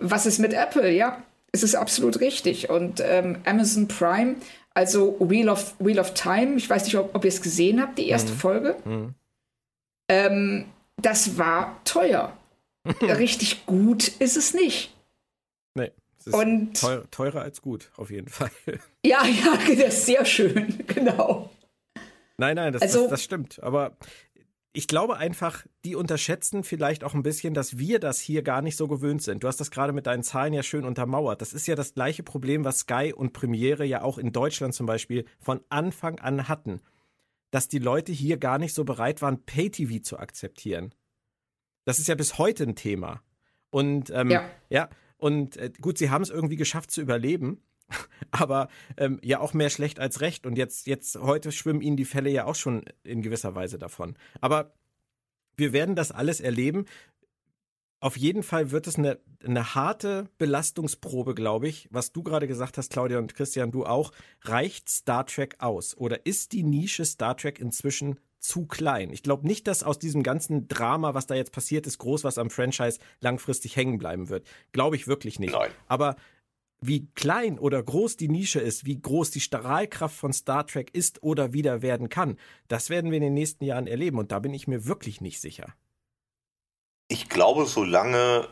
was 0.00 0.26
ist 0.26 0.38
mit 0.38 0.52
Apple? 0.52 0.90
Ja, 0.90 1.22
es 1.52 1.62
ist 1.62 1.74
absolut 1.74 2.20
richtig. 2.20 2.70
Und 2.70 3.00
ähm, 3.04 3.38
Amazon 3.44 3.88
Prime, 3.88 4.36
also 4.74 5.16
Wheel 5.20 5.48
of, 5.48 5.74
Wheel 5.78 5.98
of 5.98 6.14
Time, 6.14 6.56
ich 6.56 6.68
weiß 6.68 6.84
nicht, 6.84 6.96
ob, 6.96 7.14
ob 7.14 7.24
ihr 7.24 7.28
es 7.28 7.42
gesehen 7.42 7.80
habt, 7.80 7.98
die 7.98 8.08
erste 8.08 8.32
mhm. 8.32 8.36
Folge. 8.36 8.76
Mhm. 8.84 9.14
Ähm, 10.08 10.64
das 10.96 11.38
war 11.38 11.80
teuer. 11.84 12.36
richtig 13.00 13.66
gut 13.66 14.08
ist 14.08 14.36
es 14.36 14.54
nicht. 14.54 14.94
Nee. 15.74 15.92
Es 16.18 16.26
ist 16.26 16.34
und 16.34 16.80
teurer 17.10 17.42
als 17.42 17.62
gut, 17.62 17.90
auf 17.96 18.10
jeden 18.10 18.28
Fall. 18.28 18.50
Ja, 19.04 19.24
ja, 19.24 19.58
das 19.66 19.78
ist 19.94 20.06
sehr 20.06 20.24
schön, 20.24 20.84
genau. 20.86 21.50
Nein, 22.42 22.56
nein, 22.56 22.72
das, 22.72 22.82
also, 22.82 23.02
das, 23.02 23.10
das 23.10 23.22
stimmt. 23.22 23.62
Aber 23.62 23.96
ich 24.72 24.88
glaube 24.88 25.16
einfach, 25.16 25.64
die 25.84 25.94
unterschätzen 25.94 26.64
vielleicht 26.64 27.04
auch 27.04 27.14
ein 27.14 27.22
bisschen, 27.22 27.54
dass 27.54 27.78
wir 27.78 28.00
das 28.00 28.18
hier 28.18 28.42
gar 28.42 28.62
nicht 28.62 28.76
so 28.76 28.88
gewöhnt 28.88 29.22
sind. 29.22 29.44
Du 29.44 29.48
hast 29.48 29.60
das 29.60 29.70
gerade 29.70 29.92
mit 29.92 30.08
deinen 30.08 30.24
Zahlen 30.24 30.52
ja 30.52 30.64
schön 30.64 30.84
untermauert. 30.84 31.40
Das 31.40 31.52
ist 31.52 31.68
ja 31.68 31.76
das 31.76 31.94
gleiche 31.94 32.24
Problem, 32.24 32.64
was 32.64 32.80
Sky 32.80 33.12
und 33.14 33.32
Premiere 33.32 33.84
ja 33.84 34.02
auch 34.02 34.18
in 34.18 34.32
Deutschland 34.32 34.74
zum 34.74 34.86
Beispiel 34.86 35.24
von 35.38 35.60
Anfang 35.68 36.18
an 36.18 36.48
hatten. 36.48 36.80
Dass 37.52 37.68
die 37.68 37.78
Leute 37.78 38.10
hier 38.10 38.38
gar 38.38 38.58
nicht 38.58 38.74
so 38.74 38.82
bereit 38.82 39.22
waren, 39.22 39.44
Pay-TV 39.44 40.02
zu 40.02 40.18
akzeptieren. 40.18 40.92
Das 41.84 42.00
ist 42.00 42.08
ja 42.08 42.16
bis 42.16 42.38
heute 42.38 42.64
ein 42.64 42.74
Thema. 42.74 43.22
Und 43.70 44.10
ähm, 44.10 44.30
ja. 44.30 44.50
ja, 44.68 44.88
und 45.16 45.58
äh, 45.58 45.70
gut, 45.80 45.96
sie 45.96 46.10
haben 46.10 46.22
es 46.22 46.30
irgendwie 46.30 46.56
geschafft 46.56 46.90
zu 46.90 47.00
überleben, 47.00 47.62
aber 48.30 48.68
ähm, 48.96 49.18
ja 49.22 49.40
auch 49.40 49.54
mehr 49.54 49.70
schlecht 49.70 50.00
als 50.00 50.20
recht. 50.20 50.46
Und 50.46 50.56
jetzt, 50.56 50.86
jetzt 50.86 51.16
heute 51.16 51.52
schwimmen 51.52 51.80
ihnen 51.80 51.96
die 51.96 52.04
Fälle 52.04 52.30
ja 52.30 52.44
auch 52.44 52.54
schon 52.54 52.84
in 53.04 53.22
gewisser 53.22 53.54
Weise 53.54 53.78
davon. 53.78 54.16
Aber 54.40 54.74
wir 55.56 55.72
werden 55.72 55.94
das 55.94 56.12
alles 56.12 56.40
erleben. 56.40 56.86
Auf 58.00 58.16
jeden 58.16 58.42
Fall 58.42 58.72
wird 58.72 58.88
es 58.88 58.96
eine, 58.96 59.20
eine 59.44 59.74
harte 59.74 60.28
Belastungsprobe, 60.38 61.34
glaube 61.34 61.68
ich. 61.68 61.88
Was 61.92 62.12
du 62.12 62.22
gerade 62.22 62.48
gesagt 62.48 62.76
hast, 62.76 62.92
Claudia 62.92 63.18
und 63.18 63.34
Christian, 63.34 63.70
du 63.70 63.86
auch. 63.86 64.12
Reicht 64.42 64.88
Star 64.88 65.24
Trek 65.24 65.56
aus? 65.60 65.96
Oder 65.96 66.26
ist 66.26 66.52
die 66.52 66.64
Nische 66.64 67.04
Star 67.04 67.36
Trek 67.36 67.60
inzwischen 67.60 68.18
zu 68.42 68.66
klein. 68.66 69.12
Ich 69.12 69.22
glaube 69.22 69.46
nicht, 69.46 69.68
dass 69.68 69.84
aus 69.84 69.98
diesem 69.98 70.22
ganzen 70.24 70.66
Drama, 70.66 71.14
was 71.14 71.26
da 71.26 71.34
jetzt 71.34 71.52
passiert 71.52 71.86
ist, 71.86 71.98
groß 71.98 72.24
was 72.24 72.38
am 72.38 72.50
Franchise 72.50 72.98
langfristig 73.20 73.76
hängen 73.76 73.98
bleiben 73.98 74.28
wird. 74.28 74.46
Glaube 74.72 74.96
ich 74.96 75.06
wirklich 75.06 75.38
nicht. 75.38 75.52
Nein. 75.52 75.70
Aber 75.86 76.16
wie 76.82 77.06
klein 77.14 77.58
oder 77.58 77.82
groß 77.82 78.16
die 78.16 78.28
Nische 78.28 78.60
ist, 78.60 78.84
wie 78.84 79.00
groß 79.00 79.30
die 79.30 79.40
Strahlkraft 79.40 80.16
von 80.16 80.32
Star 80.32 80.66
Trek 80.66 80.90
ist 80.92 81.22
oder 81.22 81.52
wieder 81.52 81.80
werden 81.80 82.08
kann, 82.08 82.36
das 82.68 82.90
werden 82.90 83.10
wir 83.10 83.16
in 83.16 83.22
den 83.22 83.34
nächsten 83.34 83.64
Jahren 83.64 83.86
erleben. 83.86 84.18
Und 84.18 84.32
da 84.32 84.40
bin 84.40 84.52
ich 84.52 84.66
mir 84.66 84.84
wirklich 84.86 85.20
nicht 85.20 85.40
sicher. 85.40 85.74
Ich 87.08 87.28
glaube, 87.28 87.66
solange 87.66 88.48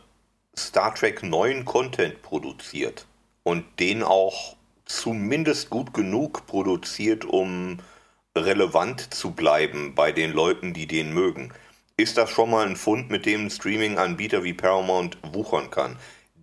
Star 0.56 0.94
Trek 0.94 1.22
neuen 1.22 1.64
Content 1.64 2.22
produziert 2.22 3.06
und 3.42 3.64
den 3.80 4.02
auch 4.02 4.56
zumindest 4.84 5.70
gut 5.70 5.94
genug 5.94 6.46
produziert, 6.46 7.24
um 7.24 7.78
relevant 8.36 9.12
zu 9.12 9.32
bleiben 9.32 9.94
bei 9.94 10.12
den 10.12 10.32
Leuten, 10.32 10.72
die 10.72 10.86
den 10.86 11.12
mögen, 11.12 11.52
ist 11.96 12.16
das 12.16 12.30
schon 12.30 12.50
mal 12.50 12.66
ein 12.66 12.76
Fund, 12.76 13.10
mit 13.10 13.26
dem 13.26 13.46
ein 13.46 13.50
Streaming-Anbieter 13.50 14.42
wie 14.42 14.54
Paramount 14.54 15.18
wuchern 15.32 15.70
kann. 15.70 15.96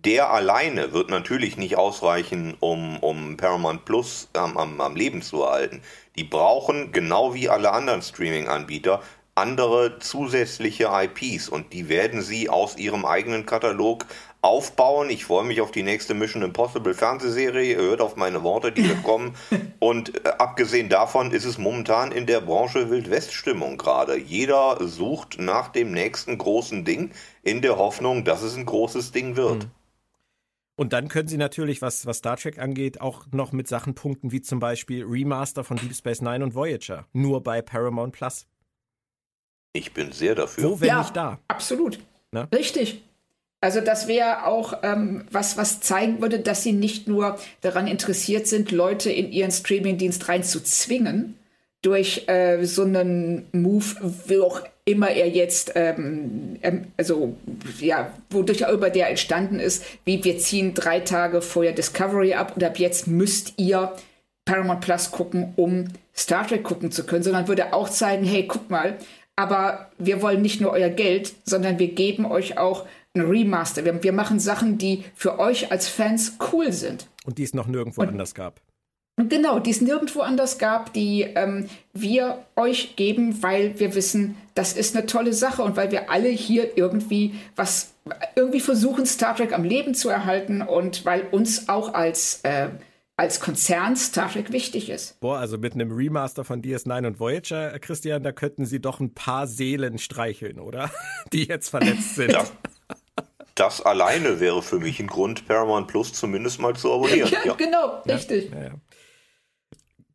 Der 0.04 0.30
alleine 0.30 0.92
wird 0.92 1.10
natürlich 1.10 1.56
nicht 1.56 1.76
ausreichen, 1.76 2.56
um, 2.60 2.98
um 2.98 3.36
Paramount 3.36 3.84
Plus 3.84 4.28
am, 4.32 4.56
am, 4.56 4.80
am 4.80 4.94
Leben 4.94 5.22
zu 5.22 5.42
erhalten. 5.42 5.82
Die 6.14 6.22
brauchen, 6.22 6.92
genau 6.92 7.34
wie 7.34 7.48
alle 7.48 7.72
anderen 7.72 8.02
Streaming-Anbieter, 8.02 9.02
andere 9.34 9.98
zusätzliche 9.98 10.90
IPs 10.92 11.48
und 11.48 11.72
die 11.72 11.88
werden 11.88 12.22
sie 12.22 12.48
aus 12.48 12.76
ihrem 12.76 13.04
eigenen 13.04 13.46
Katalog 13.46 14.06
aufbauen. 14.40 15.10
Ich 15.10 15.24
freue 15.24 15.44
mich 15.44 15.60
auf 15.60 15.70
die 15.72 15.82
nächste 15.82 16.14
Mission 16.14 16.42
Impossible 16.42 16.94
Fernsehserie. 16.94 17.72
Ihr 17.72 17.78
hört 17.78 18.00
auf 18.00 18.16
meine 18.16 18.42
Worte, 18.42 18.70
die 18.70 18.88
kommen. 19.02 19.34
Und 19.78 20.24
äh, 20.24 20.28
abgesehen 20.38 20.88
davon 20.88 21.32
ist 21.32 21.44
es 21.44 21.58
momentan 21.58 22.12
in 22.12 22.26
der 22.26 22.40
Branche 22.40 22.90
Wildwest-Stimmung 22.90 23.78
gerade. 23.78 24.16
Jeder 24.16 24.78
sucht 24.80 25.40
nach 25.40 25.68
dem 25.68 25.92
nächsten 25.92 26.38
großen 26.38 26.84
Ding 26.84 27.10
in 27.42 27.62
der 27.62 27.78
Hoffnung, 27.78 28.24
dass 28.24 28.42
es 28.42 28.56
ein 28.56 28.66
großes 28.66 29.12
Ding 29.12 29.36
wird. 29.36 29.64
Mhm. 29.64 29.77
Und 30.78 30.92
dann 30.92 31.08
können 31.08 31.26
sie 31.26 31.38
natürlich, 31.38 31.82
was, 31.82 32.06
was 32.06 32.18
Star 32.18 32.36
Trek 32.36 32.60
angeht, 32.60 33.00
auch 33.00 33.26
noch 33.32 33.50
mit 33.50 33.66
Sachen 33.66 33.96
punkten, 33.96 34.30
wie 34.30 34.42
zum 34.42 34.60
Beispiel 34.60 35.04
Remaster 35.04 35.64
von 35.64 35.76
Deep 35.76 35.92
Space 35.92 36.22
Nine 36.22 36.44
und 36.44 36.54
Voyager. 36.54 37.04
Nur 37.12 37.42
bei 37.42 37.62
Paramount 37.62 38.14
Plus. 38.14 38.46
Ich 39.72 39.92
bin 39.92 40.12
sehr 40.12 40.36
dafür. 40.36 40.70
Wo, 40.70 40.80
wenn 40.80 40.86
ja, 40.86 41.00
nicht 41.00 41.16
da? 41.16 41.40
Absolut. 41.48 41.98
Na? 42.30 42.46
Richtig. 42.54 43.02
Also 43.60 43.80
das 43.80 44.06
wäre 44.06 44.46
auch 44.46 44.72
ähm, 44.84 45.24
was, 45.32 45.56
was 45.56 45.80
zeigen 45.80 46.22
würde, 46.22 46.38
dass 46.38 46.62
sie 46.62 46.72
nicht 46.72 47.08
nur 47.08 47.40
daran 47.60 47.88
interessiert 47.88 48.46
sind, 48.46 48.70
Leute 48.70 49.10
in 49.10 49.32
ihren 49.32 49.50
Streamingdienst 49.50 50.28
reinzuzwingen, 50.28 51.36
durch 51.82 52.28
äh, 52.28 52.64
so 52.64 52.82
einen 52.82 53.46
Move, 53.52 53.84
wie 54.26 54.40
auch 54.40 54.62
immer 54.84 55.10
er 55.10 55.28
jetzt, 55.28 55.72
ähm, 55.74 56.56
ähm, 56.62 56.86
also 56.96 57.36
ja, 57.78 58.12
wodurch 58.30 58.66
auch 58.66 58.72
immer 58.72 58.90
der 58.90 59.10
entstanden 59.10 59.60
ist, 59.60 59.84
wie 60.04 60.24
wir 60.24 60.38
ziehen 60.38 60.74
drei 60.74 61.00
Tage 61.00 61.42
vorher 61.42 61.72
Discovery 61.72 62.34
ab 62.34 62.52
und 62.56 62.64
ab 62.64 62.78
jetzt 62.78 63.06
müsst 63.06 63.54
ihr 63.58 63.92
Paramount 64.44 64.80
Plus 64.80 65.10
gucken, 65.10 65.52
um 65.56 65.88
Star 66.16 66.46
Trek 66.46 66.64
gucken 66.64 66.90
zu 66.90 67.04
können, 67.04 67.22
sondern 67.22 67.48
würde 67.48 67.72
auch 67.74 67.88
zeigen, 67.88 68.24
hey, 68.24 68.46
guck 68.48 68.70
mal, 68.70 68.96
aber 69.36 69.90
wir 69.98 70.20
wollen 70.22 70.42
nicht 70.42 70.60
nur 70.60 70.72
euer 70.72 70.88
Geld, 70.88 71.34
sondern 71.44 71.78
wir 71.78 71.88
geben 71.88 72.24
euch 72.24 72.58
auch 72.58 72.86
ein 73.14 73.20
Remaster. 73.20 73.84
Wir, 73.84 74.02
wir 74.02 74.12
machen 74.12 74.40
Sachen, 74.40 74.78
die 74.78 75.04
für 75.14 75.38
euch 75.38 75.70
als 75.70 75.86
Fans 75.88 76.38
cool 76.52 76.72
sind. 76.72 77.06
Und 77.24 77.38
die 77.38 77.44
es 77.44 77.54
noch 77.54 77.66
nirgendwo 77.66 78.00
und, 78.00 78.08
anders 78.08 78.34
gab. 78.34 78.60
Genau, 79.28 79.58
die 79.58 79.70
es 79.70 79.80
nirgendwo 79.80 80.20
anders 80.20 80.58
gab, 80.58 80.92
die 80.92 81.22
ähm, 81.22 81.68
wir 81.92 82.38
euch 82.54 82.94
geben, 82.94 83.42
weil 83.42 83.78
wir 83.80 83.94
wissen, 83.94 84.36
das 84.54 84.74
ist 84.74 84.96
eine 84.96 85.06
tolle 85.06 85.32
Sache 85.32 85.62
und 85.62 85.76
weil 85.76 85.90
wir 85.90 86.10
alle 86.10 86.28
hier 86.28 86.76
irgendwie 86.76 87.34
was, 87.56 87.94
irgendwie 88.36 88.60
versuchen, 88.60 89.06
Star 89.06 89.34
Trek 89.34 89.52
am 89.52 89.64
Leben 89.64 89.94
zu 89.94 90.08
erhalten 90.08 90.62
und 90.62 91.04
weil 91.04 91.22
uns 91.32 91.68
auch 91.68 91.94
als 91.94 92.40
äh, 92.44 92.68
als 93.18 93.40
Konzern 93.40 93.96
Star 93.96 94.30
Trek 94.30 94.52
wichtig 94.52 94.88
ist. 94.88 95.18
Boah, 95.18 95.38
also 95.38 95.58
mit 95.58 95.74
einem 95.74 95.90
Remaster 95.90 96.44
von 96.44 96.62
DS9 96.62 97.04
und 97.04 97.18
Voyager, 97.18 97.74
äh, 97.74 97.78
Christian, 97.80 98.22
da 98.22 98.30
könnten 98.30 98.64
sie 98.64 98.80
doch 98.80 99.00
ein 99.00 99.12
paar 99.12 99.48
Seelen 99.48 99.98
streicheln, 99.98 100.60
oder? 100.60 100.88
Die 101.32 101.44
jetzt 101.44 101.68
verletzt 101.68 102.14
sind. 102.14 102.32
Ja. 102.32 102.44
Das 103.56 103.82
alleine 103.82 104.38
wäre 104.38 104.62
für 104.62 104.78
mich 104.78 105.00
ein 105.00 105.08
Grund, 105.08 105.48
Paramount 105.48 105.88
Plus 105.88 106.12
zumindest 106.12 106.60
mal 106.60 106.76
zu 106.76 106.92
abonnieren. 106.92 107.28
ja, 107.32 107.40
ja. 107.44 107.54
genau, 107.54 108.02
richtig. 108.06 108.52
Ja, 108.52 108.70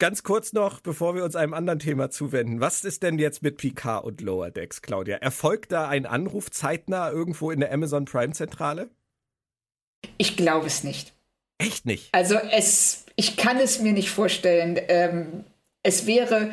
Ganz 0.03 0.23
kurz 0.23 0.51
noch, 0.51 0.81
bevor 0.81 1.15
wir 1.15 1.23
uns 1.23 1.37
einem 1.37 1.53
anderen 1.53 1.79
Thema 1.79 2.09
zuwenden. 2.09 2.59
Was 2.59 2.83
ist 2.83 3.03
denn 3.03 3.19
jetzt 3.19 3.41
mit 3.41 3.55
Picard 3.55 4.03
und 4.03 4.19
Lower 4.19 4.51
Decks, 4.51 4.81
Claudia? 4.81 5.15
Erfolgt 5.15 5.71
da 5.71 5.87
ein 5.87 6.05
Anruf 6.05 6.51
zeitnah 6.51 7.09
irgendwo 7.09 7.51
in 7.51 7.61
der 7.61 7.71
Amazon 7.71 8.03
Prime 8.03 8.33
Zentrale? 8.33 8.89
Ich 10.17 10.35
glaube 10.35 10.67
es 10.67 10.83
nicht. 10.83 11.13
Echt 11.57 11.85
nicht? 11.85 12.09
Also 12.11 12.35
es, 12.35 13.05
ich 13.15 13.37
kann 13.37 13.59
es 13.59 13.79
mir 13.79 13.93
nicht 13.93 14.09
vorstellen. 14.09 14.77
Ähm, 14.89 15.45
es 15.83 16.05
wäre, 16.05 16.51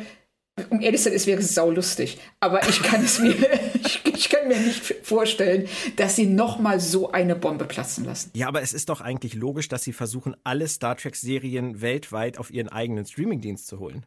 um 0.69 0.79
ehrlich 0.79 1.01
zu 1.01 1.09
sein, 1.09 1.13
es 1.13 1.27
wäre 1.27 1.41
saulustig. 1.41 2.19
Aber 2.39 2.65
ich 2.69 2.81
kann 2.81 3.03
es 3.03 3.19
mir, 3.19 3.35
ich, 3.83 4.05
ich, 4.05 4.29
mir 4.51 4.59
nicht 4.59 4.83
vorstellen, 5.03 5.67
dass 5.95 6.15
sie 6.15 6.25
nochmal 6.25 6.79
so 6.79 7.11
eine 7.11 7.35
Bombe 7.35 7.65
platzen 7.65 8.05
lassen. 8.05 8.31
Ja, 8.33 8.47
aber 8.47 8.61
es 8.61 8.73
ist 8.73 8.89
doch 8.89 9.01
eigentlich 9.01 9.33
logisch, 9.33 9.67
dass 9.67 9.83
sie 9.83 9.93
versuchen, 9.93 10.35
alle 10.43 10.67
Star 10.67 10.95
Trek-Serien 10.95 11.81
weltweit 11.81 12.37
auf 12.37 12.51
ihren 12.51 12.69
eigenen 12.69 13.05
Streamingdienst 13.05 13.67
zu 13.67 13.79
holen. 13.79 14.05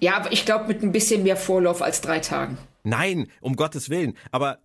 Ja, 0.00 0.16
aber 0.16 0.32
ich 0.32 0.44
glaube 0.44 0.68
mit 0.68 0.82
ein 0.82 0.92
bisschen 0.92 1.22
mehr 1.22 1.36
Vorlauf 1.36 1.82
als 1.82 2.00
drei 2.00 2.20
Tagen. 2.20 2.58
Nein, 2.84 3.28
um 3.40 3.56
Gottes 3.56 3.90
Willen. 3.90 4.16
Aber 4.30 4.58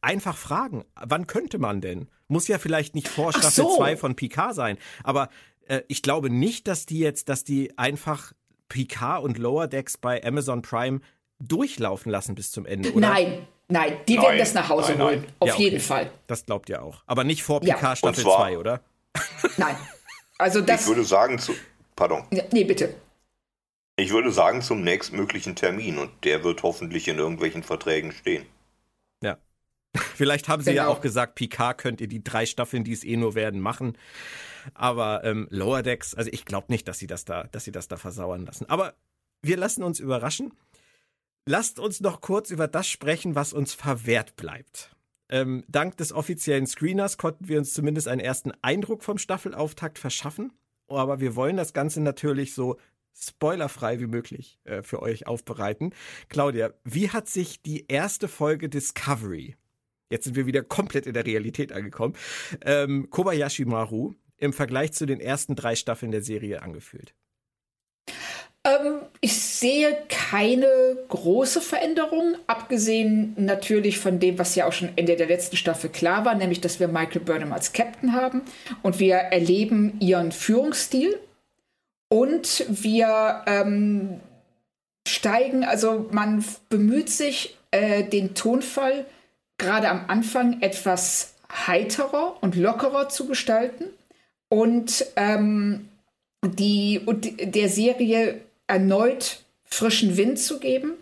einfach 0.00 0.36
fragen, 0.36 0.84
wann 0.94 1.26
könnte 1.26 1.58
man 1.58 1.80
denn? 1.80 2.08
Muss 2.28 2.48
ja 2.48 2.58
vielleicht 2.58 2.94
nicht 2.94 3.08
vor 3.08 3.32
Staffel 3.32 3.66
2 3.76 3.94
so. 3.94 4.00
von 4.00 4.16
Picard 4.16 4.54
sein, 4.54 4.78
aber 5.04 5.28
äh, 5.66 5.82
ich 5.88 6.02
glaube 6.02 6.30
nicht, 6.30 6.66
dass 6.66 6.86
die 6.86 6.98
jetzt, 6.98 7.28
dass 7.28 7.44
die 7.44 7.76
einfach 7.78 8.32
Picard 8.68 9.22
und 9.22 9.38
Lower 9.38 9.68
Decks 9.68 9.98
bei 9.98 10.24
Amazon 10.24 10.62
Prime 10.62 11.00
durchlaufen 11.48 12.10
lassen 12.10 12.34
bis 12.34 12.50
zum 12.50 12.66
Ende, 12.66 12.92
oder? 12.92 13.08
Nein, 13.08 13.46
nein, 13.68 13.96
die 14.08 14.14
nein, 14.14 14.24
werden 14.24 14.38
das 14.38 14.54
nach 14.54 14.68
Hause 14.68 14.92
nein, 14.92 15.02
holen. 15.02 15.20
Nein. 15.20 15.34
Auf 15.40 15.48
ja, 15.48 15.54
okay. 15.54 15.62
jeden 15.64 15.80
Fall. 15.80 16.10
Das 16.26 16.46
glaubt 16.46 16.68
ihr 16.68 16.82
auch. 16.82 17.02
Aber 17.06 17.24
nicht 17.24 17.42
vor 17.42 17.60
Picard 17.60 17.82
ja. 17.82 17.96
Staffel 17.96 18.24
2, 18.24 18.58
oder? 18.58 18.80
Nein. 19.56 19.76
Also 20.38 20.60
das. 20.60 20.82
Ich 20.82 20.86
würde 20.88 21.04
sagen 21.04 21.38
zu. 21.38 21.54
Pardon. 21.94 22.24
Nee, 22.52 22.64
bitte. 22.64 22.94
Ich 23.96 24.10
würde 24.10 24.32
sagen 24.32 24.62
zum 24.62 24.82
nächstmöglichen 24.82 25.54
Termin 25.54 25.98
und 25.98 26.10
der 26.24 26.42
wird 26.44 26.62
hoffentlich 26.62 27.08
in 27.08 27.18
irgendwelchen 27.18 27.62
Verträgen 27.62 28.12
stehen. 28.12 28.46
Ja. 29.22 29.36
Vielleicht 29.94 30.48
haben 30.48 30.62
sie 30.62 30.70
genau. 30.70 30.84
ja 30.84 30.88
auch 30.88 31.00
gesagt, 31.00 31.34
Picard 31.34 31.78
könnt 31.78 32.00
ihr 32.00 32.08
die 32.08 32.24
drei 32.24 32.46
Staffeln, 32.46 32.84
die 32.84 32.92
es 32.92 33.04
eh 33.04 33.16
nur 33.16 33.34
werden, 33.34 33.60
machen. 33.60 33.98
Aber 34.74 35.24
ähm, 35.24 35.46
Lower 35.50 35.82
Decks, 35.82 36.14
also 36.14 36.30
ich 36.32 36.44
glaube 36.44 36.66
nicht, 36.70 36.88
dass 36.88 36.98
sie 36.98 37.06
das 37.06 37.24
da, 37.24 37.44
dass 37.44 37.64
sie 37.64 37.72
das 37.72 37.88
da 37.88 37.96
versauern 37.96 38.46
lassen. 38.46 38.68
Aber 38.68 38.94
wir 39.42 39.56
lassen 39.56 39.82
uns 39.82 40.00
überraschen. 40.00 40.52
Lasst 41.46 41.78
uns 41.78 42.00
noch 42.00 42.20
kurz 42.20 42.50
über 42.50 42.68
das 42.68 42.88
sprechen, 42.88 43.34
was 43.34 43.52
uns 43.52 43.74
verwehrt 43.74 44.36
bleibt. 44.36 44.94
Ähm, 45.28 45.64
dank 45.68 45.96
des 45.96 46.12
offiziellen 46.12 46.66
Screeners 46.66 47.18
konnten 47.18 47.48
wir 47.48 47.58
uns 47.58 47.74
zumindest 47.74 48.08
einen 48.08 48.20
ersten 48.20 48.52
Eindruck 48.62 49.02
vom 49.02 49.18
Staffelauftakt 49.18 49.98
verschaffen. 49.98 50.52
Aber 50.88 51.20
wir 51.20 51.34
wollen 51.36 51.56
das 51.56 51.72
Ganze 51.72 52.00
natürlich 52.00 52.54
so 52.54 52.76
spoilerfrei 53.14 53.98
wie 54.00 54.06
möglich 54.06 54.58
äh, 54.64 54.82
für 54.82 55.02
euch 55.02 55.26
aufbereiten. 55.26 55.94
Claudia, 56.28 56.72
wie 56.84 57.10
hat 57.10 57.28
sich 57.28 57.62
die 57.62 57.86
erste 57.88 58.28
Folge 58.28 58.68
Discovery 58.68 59.56
jetzt 60.12 60.24
sind 60.24 60.36
wir 60.36 60.46
wieder 60.46 60.62
komplett 60.62 61.06
in 61.06 61.14
der 61.14 61.26
Realität 61.26 61.72
angekommen, 61.72 62.14
ähm, 62.64 63.10
Kobayashi 63.10 63.64
Maru 63.64 64.14
im 64.36 64.52
Vergleich 64.52 64.92
zu 64.92 65.06
den 65.06 65.20
ersten 65.20 65.56
drei 65.56 65.74
Staffeln 65.74 66.12
der 66.12 66.22
Serie 66.22 66.62
angefühlt? 66.62 67.14
Ähm, 68.64 69.00
ich 69.20 69.40
sehe 69.40 69.96
keine 70.08 70.68
große 71.08 71.60
Veränderung, 71.60 72.36
abgesehen 72.46 73.34
natürlich 73.36 73.98
von 73.98 74.20
dem, 74.20 74.38
was 74.38 74.54
ja 74.54 74.66
auch 74.66 74.72
schon 74.72 74.90
Ende 74.96 75.16
der 75.16 75.26
letzten 75.26 75.56
Staffel 75.56 75.90
klar 75.90 76.24
war, 76.24 76.34
nämlich, 76.34 76.60
dass 76.60 76.78
wir 76.78 76.86
Michael 76.86 77.22
Burnham 77.22 77.52
als 77.52 77.72
Captain 77.72 78.12
haben 78.12 78.42
und 78.82 79.00
wir 79.00 79.16
erleben 79.16 79.98
ihren 80.00 80.30
Führungsstil 80.30 81.18
und 82.08 82.64
wir 82.68 83.42
ähm, 83.46 84.20
steigen, 85.08 85.64
also 85.64 86.08
man 86.12 86.44
bemüht 86.68 87.10
sich, 87.10 87.58
äh, 87.72 88.04
den 88.04 88.34
Tonfall 88.34 89.06
gerade 89.58 89.88
am 89.88 90.04
Anfang 90.06 90.60
etwas 90.60 91.34
heiterer 91.66 92.36
und 92.42 92.54
lockerer 92.54 93.08
zu 93.08 93.26
gestalten 93.26 93.86
und 94.48 95.04
ähm, 95.16 95.88
die 96.44 97.00
und 97.04 97.28
der 97.40 97.68
Serie 97.68 98.40
erneut 98.72 99.44
frischen 99.64 100.16
Wind 100.16 100.38
zu 100.38 100.58
geben. 100.58 100.94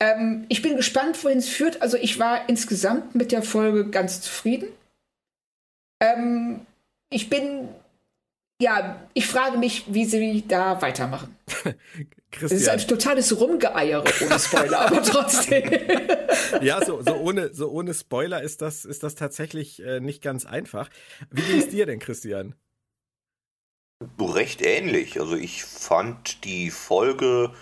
Ähm, 0.00 0.46
ich 0.48 0.62
bin 0.62 0.76
gespannt, 0.76 1.22
wohin 1.22 1.38
es 1.38 1.48
führt. 1.48 1.82
Also 1.82 1.96
ich 1.96 2.18
war 2.18 2.48
insgesamt 2.48 3.14
mit 3.14 3.32
der 3.32 3.42
Folge 3.42 3.90
ganz 3.90 4.20
zufrieden. 4.20 4.68
Ähm, 6.00 6.60
ich 7.10 7.28
bin 7.28 7.68
ja, 8.60 9.00
ich 9.14 9.26
frage 9.26 9.56
mich, 9.56 9.84
wie 9.86 10.04
sie 10.04 10.44
da 10.46 10.82
weitermachen. 10.82 11.36
Christian. 11.46 11.78
Es 12.40 12.52
ist 12.52 12.68
ein 12.68 12.78
totales 12.80 13.40
Rumgeeiere 13.40 14.04
ohne 14.22 14.38
Spoiler, 14.38 14.80
aber 14.80 15.02
trotzdem. 15.02 15.70
ja, 16.60 16.84
so, 16.84 17.00
so, 17.00 17.14
ohne, 17.14 17.54
so 17.54 17.70
ohne 17.70 17.94
Spoiler 17.94 18.42
ist 18.42 18.60
das, 18.60 18.84
ist 18.84 19.02
das 19.02 19.14
tatsächlich 19.14 19.82
äh, 19.82 20.00
nicht 20.00 20.22
ganz 20.22 20.44
einfach. 20.44 20.90
Wie 21.30 21.40
ging 21.40 21.58
es 21.58 21.68
dir 21.68 21.86
denn, 21.86 22.00
Christian? 22.00 22.54
Recht 24.20 24.62
ähnlich. 24.62 25.20
Also 25.20 25.36
ich 25.36 25.64
fand 25.64 26.44
die 26.44 26.70
Folge 26.70 27.52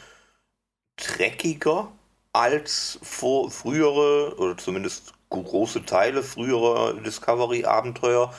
dreckiger 0.97 1.93
als 2.33 2.99
vor 3.03 3.51
frühere 3.51 4.37
oder 4.39 4.57
zumindest 4.57 5.15
große 5.31 5.85
Teile 5.85 6.23
früherer 6.23 6.95
Discovery-Abenteuer. 6.95 8.35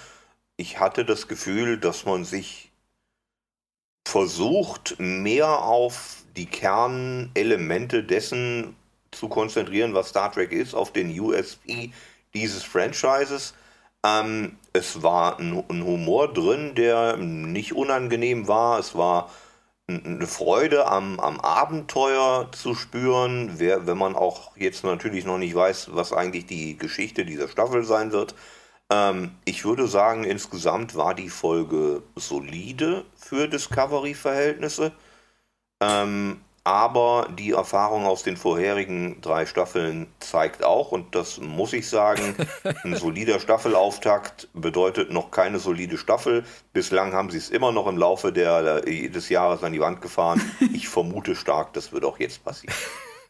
Ich 0.56 0.80
hatte 0.80 1.06
das 1.06 1.28
Gefühl, 1.28 1.78
dass 1.80 2.06
man 2.06 2.24
sich 2.24 2.72
versucht, 4.08 4.95
mehr 5.00 5.64
auf 5.64 6.24
die 6.36 6.45
Kernelemente 6.45 8.04
dessen 8.04 8.76
zu 9.12 9.28
konzentrieren, 9.28 9.93
was 9.93 10.10
Star 10.10 10.32
Trek 10.32 10.52
ist, 10.52 10.74
auf 10.74 10.93
den 10.93 11.20
USP 11.20 11.91
dieses 12.34 12.64
Franchises. 12.64 13.54
Ähm, 14.06 14.58
es 14.74 15.04
war 15.04 15.39
ein, 15.39 15.64
ein, 15.70 15.84
Humor 15.84 16.34
drin, 16.34 16.76
der 16.76 17.18
nicht 17.18 17.74
unangenehm 17.74 18.48
war. 18.48 18.80
Es 18.80 18.95
war 18.95 19.30
eine 19.88 20.28
Freude 20.28 20.88
am, 20.88 21.20
am 21.20 21.39
Abenteuer 21.39 22.50
zu 22.52 22.76
spüren, 22.76 23.54
wer, 23.58 23.88
wenn 23.88 23.98
man 23.98 24.16
auch 24.16 24.56
jetzt 24.58 24.84
natürlich 24.84 25.26
noch 25.26 25.38
nicht 25.38 25.56
weiß, 25.56 25.89
was 25.93 26.14
eigentlich 26.14 26.45
die 26.45 26.78
Geschichte 26.78 27.26
dieser 27.26 27.48
Staffel 27.48 27.84
sein 27.84 28.12
wird. 28.12 28.36
Ähm, 28.91 29.32
ich 29.45 29.66
würde 29.66 29.88
sagen, 29.88 30.24
insgesamt 30.24 30.95
war 30.95 31.14
die 31.14 31.30
Folge 31.30 32.04
solide 32.16 33.06
für 33.16 33.48
Discovery-Verhältnisse. 33.48 34.91
Ähm, 35.82 36.41
aber 36.68 37.30
die 37.32 37.51
Erfahrung 37.51 38.05
aus 38.05 38.24
den 38.24 38.36
vorherigen 38.36 39.22
drei 39.22 39.45
Staffeln 39.45 40.07
zeigt 40.20 40.65
auch, 40.65 40.91
und 40.91 41.15
das 41.15 41.39
muss 41.39 41.72
ich 41.72 41.88
sagen, 41.88 42.36
ein 42.84 42.93
solider 42.93 43.39
Staffelauftakt 43.39 44.49
bedeutet 44.53 45.09
noch 45.09 45.32
keine 45.32 45.59
solide 45.59 45.97
Staffel. 45.97 46.43
Bislang 46.74 47.13
haben 47.13 47.30
sie 47.30 47.38
es 47.38 47.49
immer 47.51 47.72
noch 47.72 47.88
im 47.88 47.97
Laufe 47.97 48.34
der, 48.34 48.82
des 48.82 49.30
Jahres 49.30 49.63
an 49.63 49.72
die 49.72 49.80
Wand 49.80 50.01
gefahren. 50.01 50.41
Ich 50.74 50.89
vermute 50.89 51.38
stark, 51.38 51.72
das 51.72 51.93
wird 51.93 52.03
auch 52.03 52.20
jetzt 52.20 52.43
passieren. 52.43 52.76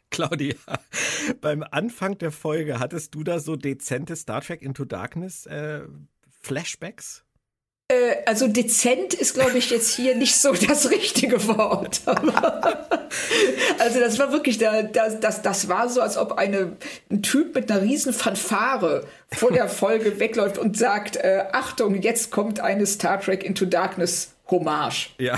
Claudia, 0.10 0.56
beim 1.42 1.64
Anfang 1.70 2.18
der 2.18 2.32
Folge 2.32 2.80
hattest 2.80 3.14
du 3.14 3.24
da 3.24 3.40
so 3.40 3.56
dezente 3.56 4.16
Star 4.16 4.42
Trek 4.42 4.64
Into 4.64 4.84
Darkness 4.84 5.46
äh, 5.46 5.82
Flashbacks? 6.42 7.24
Äh, 7.90 8.18
also 8.26 8.50
dezent 8.50 9.14
ist, 9.14 9.34
glaube 9.36 9.58
ich, 9.58 9.70
jetzt 9.70 9.96
hier 9.96 10.16
nicht 10.16 10.36
so 10.36 10.52
das 10.68 10.90
richtige 10.92 11.48
Wort. 11.48 12.02
also 13.80 14.00
das 14.00 14.20
war 14.20 14.34
wirklich, 14.34 14.58
da, 14.58 14.84
das, 14.84 15.22
das, 15.22 15.42
das 15.42 15.70
war 15.70 15.88
so, 15.88 16.02
als 16.02 16.18
ob 16.18 16.34
eine, 16.34 16.76
ein 17.10 17.22
Typ 17.22 17.56
mit 17.56 17.72
einer 17.72 17.82
riesen 17.82 18.12
Fanfare 18.12 19.06
vor 19.32 19.52
der 19.52 19.70
Folge 19.70 20.20
wegläuft 20.20 20.58
und 20.58 20.78
sagt, 20.78 21.16
äh, 21.16 21.46
Achtung, 21.54 22.02
jetzt 22.02 22.30
kommt 22.32 22.60
eine 22.60 22.86
Star 22.86 23.22
Trek 23.22 23.44
Into 23.44 23.66
Darkness 23.66 24.34
Hommage. 24.50 25.12
Ja, 25.18 25.38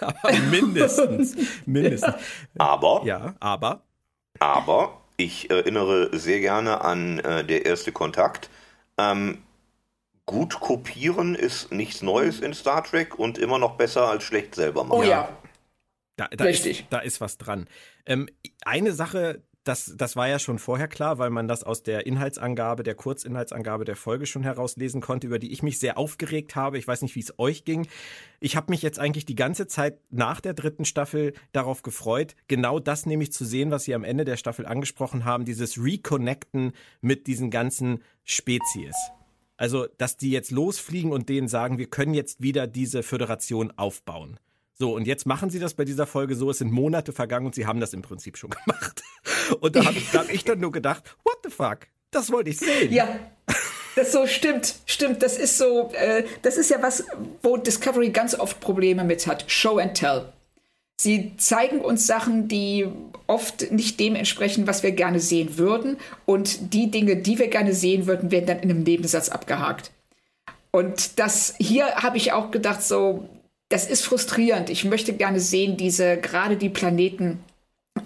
aber 0.00 0.32
mindestens. 0.50 1.36
mindestens. 1.66 2.14
Aber. 2.56 3.02
Ja, 3.04 3.34
aber. 3.40 3.82
Aber 4.38 5.02
ich 5.16 5.50
erinnere 5.50 6.16
sehr 6.16 6.40
gerne 6.40 6.80
an 6.80 7.18
äh, 7.18 7.44
der 7.44 7.66
erste 7.66 7.92
Kontakt. 7.92 8.48
Ähm, 8.98 9.38
gut 10.26 10.60
kopieren 10.60 11.34
ist 11.34 11.72
nichts 11.72 12.02
Neues 12.02 12.40
in 12.40 12.54
Star 12.54 12.82
Trek 12.84 13.18
und 13.18 13.38
immer 13.38 13.58
noch 13.58 13.76
besser 13.76 14.08
als 14.08 14.24
schlecht 14.24 14.54
selber 14.54 14.84
machen. 14.84 15.00
Oh 15.00 15.02
ja. 15.02 15.28
Da, 16.16 16.28
da 16.28 16.44
Richtig. 16.44 16.80
Ist, 16.80 16.86
da 16.90 17.00
ist 17.00 17.20
was 17.20 17.38
dran. 17.38 17.66
Ähm, 18.06 18.28
eine 18.64 18.92
Sache, 18.92 19.42
das, 19.64 19.94
das 19.96 20.14
war 20.14 20.28
ja 20.28 20.38
schon 20.38 20.58
vorher 20.58 20.88
klar, 20.88 21.18
weil 21.18 21.30
man 21.30 21.48
das 21.48 21.64
aus 21.64 21.82
der 21.82 22.06
Inhaltsangabe, 22.06 22.82
der 22.82 22.94
Kurzinhaltsangabe 22.94 23.84
der 23.84 23.96
Folge 23.96 24.26
schon 24.26 24.42
herauslesen 24.42 25.00
konnte, 25.00 25.26
über 25.26 25.38
die 25.38 25.52
ich 25.52 25.62
mich 25.62 25.78
sehr 25.78 25.98
aufgeregt 25.98 26.54
habe. 26.54 26.78
Ich 26.78 26.86
weiß 26.86 27.02
nicht, 27.02 27.16
wie 27.16 27.20
es 27.20 27.38
euch 27.38 27.64
ging. 27.64 27.88
Ich 28.40 28.56
habe 28.56 28.70
mich 28.70 28.82
jetzt 28.82 28.98
eigentlich 28.98 29.24
die 29.24 29.34
ganze 29.34 29.66
Zeit 29.66 29.98
nach 30.10 30.40
der 30.40 30.54
dritten 30.54 30.84
Staffel 30.84 31.32
darauf 31.52 31.82
gefreut, 31.82 32.36
genau 32.46 32.78
das 32.78 33.06
nämlich 33.06 33.32
zu 33.32 33.44
sehen, 33.44 33.70
was 33.70 33.84
Sie 33.84 33.94
am 33.94 34.04
Ende 34.04 34.24
der 34.24 34.36
Staffel 34.36 34.66
angesprochen 34.66 35.24
haben, 35.24 35.44
dieses 35.44 35.82
Reconnecten 35.82 36.72
mit 37.00 37.26
diesen 37.26 37.50
ganzen 37.50 38.02
Spezies. 38.22 38.94
Also, 39.56 39.86
dass 39.98 40.16
die 40.16 40.30
jetzt 40.30 40.50
losfliegen 40.50 41.12
und 41.12 41.28
denen 41.28 41.48
sagen, 41.48 41.78
wir 41.78 41.86
können 41.86 42.14
jetzt 42.14 42.40
wieder 42.42 42.66
diese 42.66 43.02
Föderation 43.02 43.72
aufbauen. 43.76 44.38
So, 44.76 44.94
und 44.94 45.06
jetzt 45.06 45.26
machen 45.26 45.50
sie 45.50 45.60
das 45.60 45.74
bei 45.74 45.84
dieser 45.84 46.06
Folge 46.06 46.34
so, 46.34 46.50
es 46.50 46.58
sind 46.58 46.72
Monate 46.72 47.12
vergangen 47.12 47.46
und 47.46 47.54
sie 47.54 47.66
haben 47.66 47.78
das 47.78 47.92
im 47.92 48.02
Prinzip 48.02 48.36
schon 48.36 48.50
gemacht. 48.66 49.02
Und 49.60 49.76
da 49.76 49.84
habe 49.84 49.96
ich, 49.96 50.12
hab 50.12 50.28
ich 50.28 50.44
dann 50.44 50.58
nur 50.58 50.72
gedacht, 50.72 51.16
what 51.24 51.38
the 51.44 51.50
fuck? 51.50 51.86
Das 52.10 52.32
wollte 52.32 52.50
ich 52.50 52.58
sehen. 52.58 52.92
Ja. 52.92 53.08
Das 53.96 54.10
so 54.10 54.26
stimmt, 54.26 54.74
stimmt. 54.86 55.22
Das 55.22 55.38
ist 55.38 55.56
so, 55.56 55.92
äh, 55.92 56.24
das 56.42 56.56
ist 56.56 56.70
ja 56.70 56.82
was, 56.82 57.04
wo 57.42 57.56
Discovery 57.56 58.10
ganz 58.10 58.34
oft 58.34 58.58
Probleme 58.60 59.04
mit 59.04 59.26
hat. 59.28 59.44
Show 59.46 59.78
and 59.78 59.94
tell. 59.94 60.32
Sie 60.96 61.32
zeigen 61.36 61.80
uns 61.80 62.06
Sachen, 62.06 62.48
die 62.48 62.86
oft 63.26 63.72
nicht 63.72 63.98
dem 64.00 64.14
entsprechen, 64.14 64.66
was 64.66 64.82
wir 64.82 64.92
gerne 64.92 65.20
sehen 65.20 65.58
würden. 65.58 65.96
Und 66.24 66.72
die 66.72 66.90
Dinge, 66.90 67.16
die 67.16 67.38
wir 67.38 67.48
gerne 67.48 67.74
sehen 67.74 68.06
würden, 68.06 68.30
werden 68.30 68.46
dann 68.46 68.60
in 68.60 68.70
einem 68.70 68.82
Nebensatz 68.82 69.28
abgehakt. 69.28 69.90
Und 70.70 71.18
das 71.18 71.54
hier 71.58 71.86
habe 71.96 72.16
ich 72.16 72.32
auch 72.32 72.50
gedacht, 72.50 72.82
so, 72.82 73.28
das 73.68 73.88
ist 73.88 74.04
frustrierend. 74.04 74.70
Ich 74.70 74.84
möchte 74.84 75.12
gerne 75.14 75.40
sehen, 75.40 75.76
diese, 75.76 76.16
gerade 76.16 76.56
die 76.56 76.68
Planeten 76.68 77.40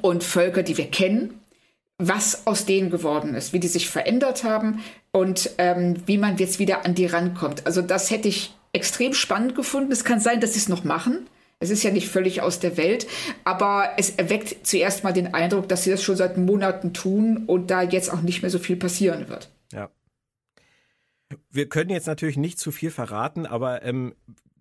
und 0.02 0.22
Völker, 0.22 0.62
die 0.62 0.76
wir 0.76 0.90
kennen, 0.90 1.40
was 1.98 2.46
aus 2.46 2.64
denen 2.64 2.90
geworden 2.90 3.34
ist, 3.34 3.52
wie 3.52 3.60
die 3.60 3.68
sich 3.68 3.88
verändert 3.88 4.44
haben 4.44 4.84
und 5.12 5.50
ähm, 5.58 5.96
wie 6.06 6.18
man 6.18 6.36
jetzt 6.36 6.58
wieder 6.58 6.84
an 6.84 6.94
die 6.94 7.06
rankommt. 7.06 7.66
Also 7.66 7.82
das 7.82 8.10
hätte 8.10 8.28
ich 8.28 8.52
extrem 8.72 9.14
spannend 9.14 9.54
gefunden. 9.54 9.90
Es 9.90 10.04
kann 10.04 10.20
sein, 10.20 10.40
dass 10.40 10.52
sie 10.52 10.60
es 10.60 10.68
noch 10.68 10.84
machen. 10.84 11.26
Es 11.60 11.70
ist 11.70 11.82
ja 11.82 11.90
nicht 11.90 12.08
völlig 12.08 12.40
aus 12.40 12.60
der 12.60 12.76
Welt, 12.76 13.06
aber 13.44 13.90
es 13.96 14.10
erweckt 14.10 14.66
zuerst 14.66 15.02
mal 15.02 15.12
den 15.12 15.34
Eindruck, 15.34 15.68
dass 15.68 15.84
sie 15.84 15.90
das 15.90 16.02
schon 16.02 16.16
seit 16.16 16.36
Monaten 16.36 16.92
tun 16.92 17.44
und 17.46 17.70
da 17.70 17.82
jetzt 17.82 18.12
auch 18.12 18.22
nicht 18.22 18.42
mehr 18.42 18.50
so 18.50 18.60
viel 18.60 18.76
passieren 18.76 19.28
wird. 19.28 19.50
Ja. 19.72 19.90
Wir 21.50 21.68
können 21.68 21.90
jetzt 21.90 22.06
natürlich 22.06 22.36
nicht 22.36 22.60
zu 22.60 22.70
viel 22.70 22.92
verraten, 22.92 23.44
aber 23.44 23.82
ähm, 23.82 24.14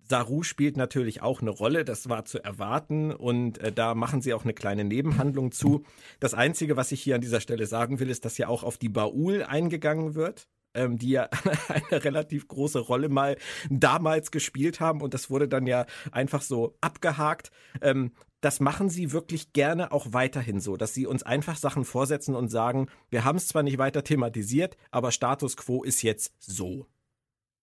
Saru 0.08 0.42
spielt 0.42 0.76
natürlich 0.76 1.22
auch 1.22 1.40
eine 1.40 1.50
Rolle, 1.50 1.84
das 1.84 2.08
war 2.08 2.24
zu 2.24 2.42
erwarten 2.42 3.12
und 3.12 3.58
äh, 3.58 3.70
da 3.70 3.94
machen 3.94 4.20
sie 4.20 4.34
auch 4.34 4.42
eine 4.42 4.54
kleine 4.54 4.84
Nebenhandlung 4.84 5.52
zu. 5.52 5.84
Das 6.18 6.34
Einzige, 6.34 6.76
was 6.76 6.90
ich 6.90 7.00
hier 7.00 7.14
an 7.14 7.20
dieser 7.20 7.40
Stelle 7.40 7.66
sagen 7.66 8.00
will, 8.00 8.10
ist, 8.10 8.24
dass 8.24 8.38
ja 8.38 8.48
auch 8.48 8.64
auf 8.64 8.76
die 8.76 8.88
Baul 8.88 9.44
eingegangen 9.44 10.14
wird 10.14 10.48
ähm, 10.74 10.98
die 10.98 11.10
ja 11.10 11.28
eine 11.68 12.04
relativ 12.04 12.48
große 12.48 12.78
Rolle 12.78 13.08
mal 13.08 13.36
damals 13.70 14.30
gespielt 14.30 14.80
haben 14.80 15.00
und 15.00 15.14
das 15.14 15.30
wurde 15.30 15.48
dann 15.48 15.66
ja 15.66 15.86
einfach 16.12 16.42
so 16.42 16.76
abgehakt. 16.80 17.50
Ähm, 17.80 18.12
das 18.40 18.60
machen 18.60 18.88
sie 18.88 19.12
wirklich 19.12 19.52
gerne 19.52 19.90
auch 19.90 20.06
weiterhin 20.10 20.60
so, 20.60 20.76
dass 20.76 20.94
sie 20.94 21.06
uns 21.06 21.24
einfach 21.24 21.56
Sachen 21.56 21.84
vorsetzen 21.84 22.36
und 22.36 22.48
sagen, 22.48 22.88
wir 23.10 23.24
haben 23.24 23.36
es 23.36 23.48
zwar 23.48 23.64
nicht 23.64 23.78
weiter 23.78 24.04
thematisiert, 24.04 24.76
aber 24.90 25.10
Status 25.10 25.56
quo 25.56 25.82
ist 25.82 26.02
jetzt 26.02 26.32
so. 26.38 26.86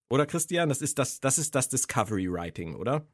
Oder 0.10 0.26
Christian, 0.26 0.70
das 0.70 0.82
ist 0.82 1.00
das, 1.00 1.20
das 1.22 1.38
ist 1.38 1.56
das 1.56 1.70
Discovery 1.70 2.32
Writing, 2.32 2.76
oder? 2.76 3.08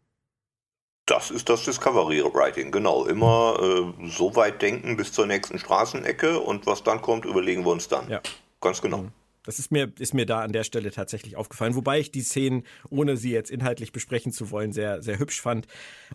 Das 1.05 1.31
ist 1.31 1.49
das 1.49 1.63
Discovery 1.65 2.23
Writing, 2.23 2.71
genau. 2.71 3.05
Immer 3.05 3.93
äh, 3.99 4.09
so 4.09 4.35
weit 4.35 4.61
denken 4.61 4.97
bis 4.97 5.11
zur 5.11 5.25
nächsten 5.25 5.59
Straßenecke 5.59 6.39
und 6.39 6.65
was 6.65 6.83
dann 6.83 7.01
kommt, 7.01 7.25
überlegen 7.25 7.63
wir 7.63 7.71
uns 7.71 7.87
dann. 7.87 8.09
Ja. 8.09 8.21
Ganz 8.59 8.81
genau. 8.81 9.03
Mhm. 9.03 9.11
Das 9.43 9.57
ist 9.57 9.71
mir, 9.71 9.91
ist 9.97 10.13
mir 10.13 10.27
da 10.27 10.41
an 10.41 10.51
der 10.51 10.63
Stelle 10.63 10.91
tatsächlich 10.91 11.35
aufgefallen, 11.35 11.75
wobei 11.75 11.99
ich 11.99 12.11
die 12.11 12.21
Szenen, 12.21 12.63
ohne 12.89 13.17
sie 13.17 13.31
jetzt 13.31 13.49
inhaltlich 13.49 13.91
besprechen 13.91 14.31
zu 14.31 14.51
wollen, 14.51 14.71
sehr, 14.71 15.01
sehr 15.01 15.17
hübsch 15.17 15.41
fand. 15.41 15.65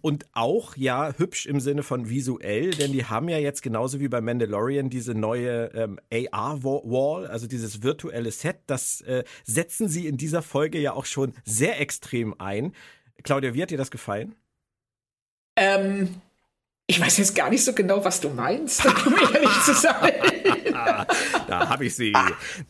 Und 0.01 0.27
auch, 0.33 0.77
ja, 0.77 1.13
hübsch 1.17 1.47
im 1.47 1.59
Sinne 1.59 1.83
von 1.83 2.09
visuell, 2.09 2.71
denn 2.71 2.93
die 2.93 3.05
haben 3.05 3.29
ja 3.29 3.39
jetzt 3.39 3.63
genauso 3.63 3.99
wie 3.99 4.09
bei 4.09 4.21
Mandalorian 4.21 4.91
diese 4.91 5.15
neue 5.15 5.73
ähm, 5.75 5.99
AR-Wall, 6.13 7.27
also 7.27 7.49
dieses 7.49 7.83
virtuelle 7.83 8.31
Set, 8.31 8.59
das 8.67 9.01
äh, 9.01 9.25
setzen 9.45 9.89
sie 9.89 10.07
in 10.07 10.17
dieser 10.17 10.43
Folge 10.43 10.79
ja 10.79 10.93
auch 10.93 11.07
schon 11.07 11.33
sehr 11.45 11.81
extrem 11.81 12.41
ein. 12.41 12.75
Claudia, 13.25 13.55
wie 13.55 13.63
hat 13.63 13.71
dir 13.71 13.79
das 13.79 13.91
gefallen? 13.91 14.37
Ähm, 15.57 16.21
ich 16.87 17.01
weiß 17.01 17.17
jetzt 17.19 17.35
gar 17.35 17.51
nicht 17.51 17.65
so 17.65 17.73
genau, 17.73 18.05
was 18.05 18.21
du 18.21 18.29
meinst, 18.29 18.87
um 18.87 19.17
ehrlich 19.35 19.61
zu 19.65 19.75
sein. 19.75 20.13
da 21.49 21.69
habe 21.69 21.87
ich 21.87 21.95
sie. 21.95 22.13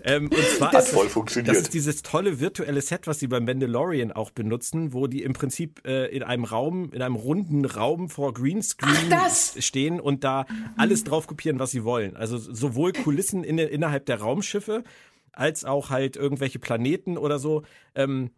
Ähm, 0.03 0.27
und 0.27 0.49
zwar 0.57 0.71
das, 0.71 0.87
ist, 0.87 0.95
voll 0.95 1.09
funktioniert. 1.09 1.55
das 1.55 1.63
ist 1.63 1.75
dieses 1.75 2.03
tolle 2.03 2.41
virtuelle 2.41 2.81
Set, 2.81 3.07
was 3.07 3.19
sie 3.19 3.27
beim 3.27 3.45
Mandalorian 3.45 4.13
auch 4.13 4.31
benutzen, 4.31 4.93
wo 4.93 5.07
die 5.07 5.23
im 5.23 5.33
Prinzip 5.33 5.87
äh, 5.87 6.07
in 6.07 6.23
einem 6.23 6.45
Raum, 6.45 6.93
in 6.93 7.03
einem 7.03 7.17
runden 7.17 7.65
Raum 7.65 8.09
vor 8.09 8.35
Greenscreen 8.35 9.15
stehen 9.59 10.01
und 10.01 10.25
da 10.25 10.47
alles 10.77 11.05
drauf 11.05 11.27
kopieren, 11.27 11.59
was 11.59 11.71
sie 11.71 11.85
wollen. 11.85 12.17
Also 12.17 12.39
sowohl 12.39 12.93
Kulissen 12.93 13.45
in, 13.45 13.59
innerhalb 13.59 14.07
der 14.07 14.21
Raumschiffe 14.21 14.85
als 15.33 15.65
auch 15.65 15.91
halt 15.91 16.17
irgendwelche 16.17 16.59
Planeten 16.59 17.19
oder 17.19 17.39
so. 17.39 17.63
Ähm, 17.95 18.31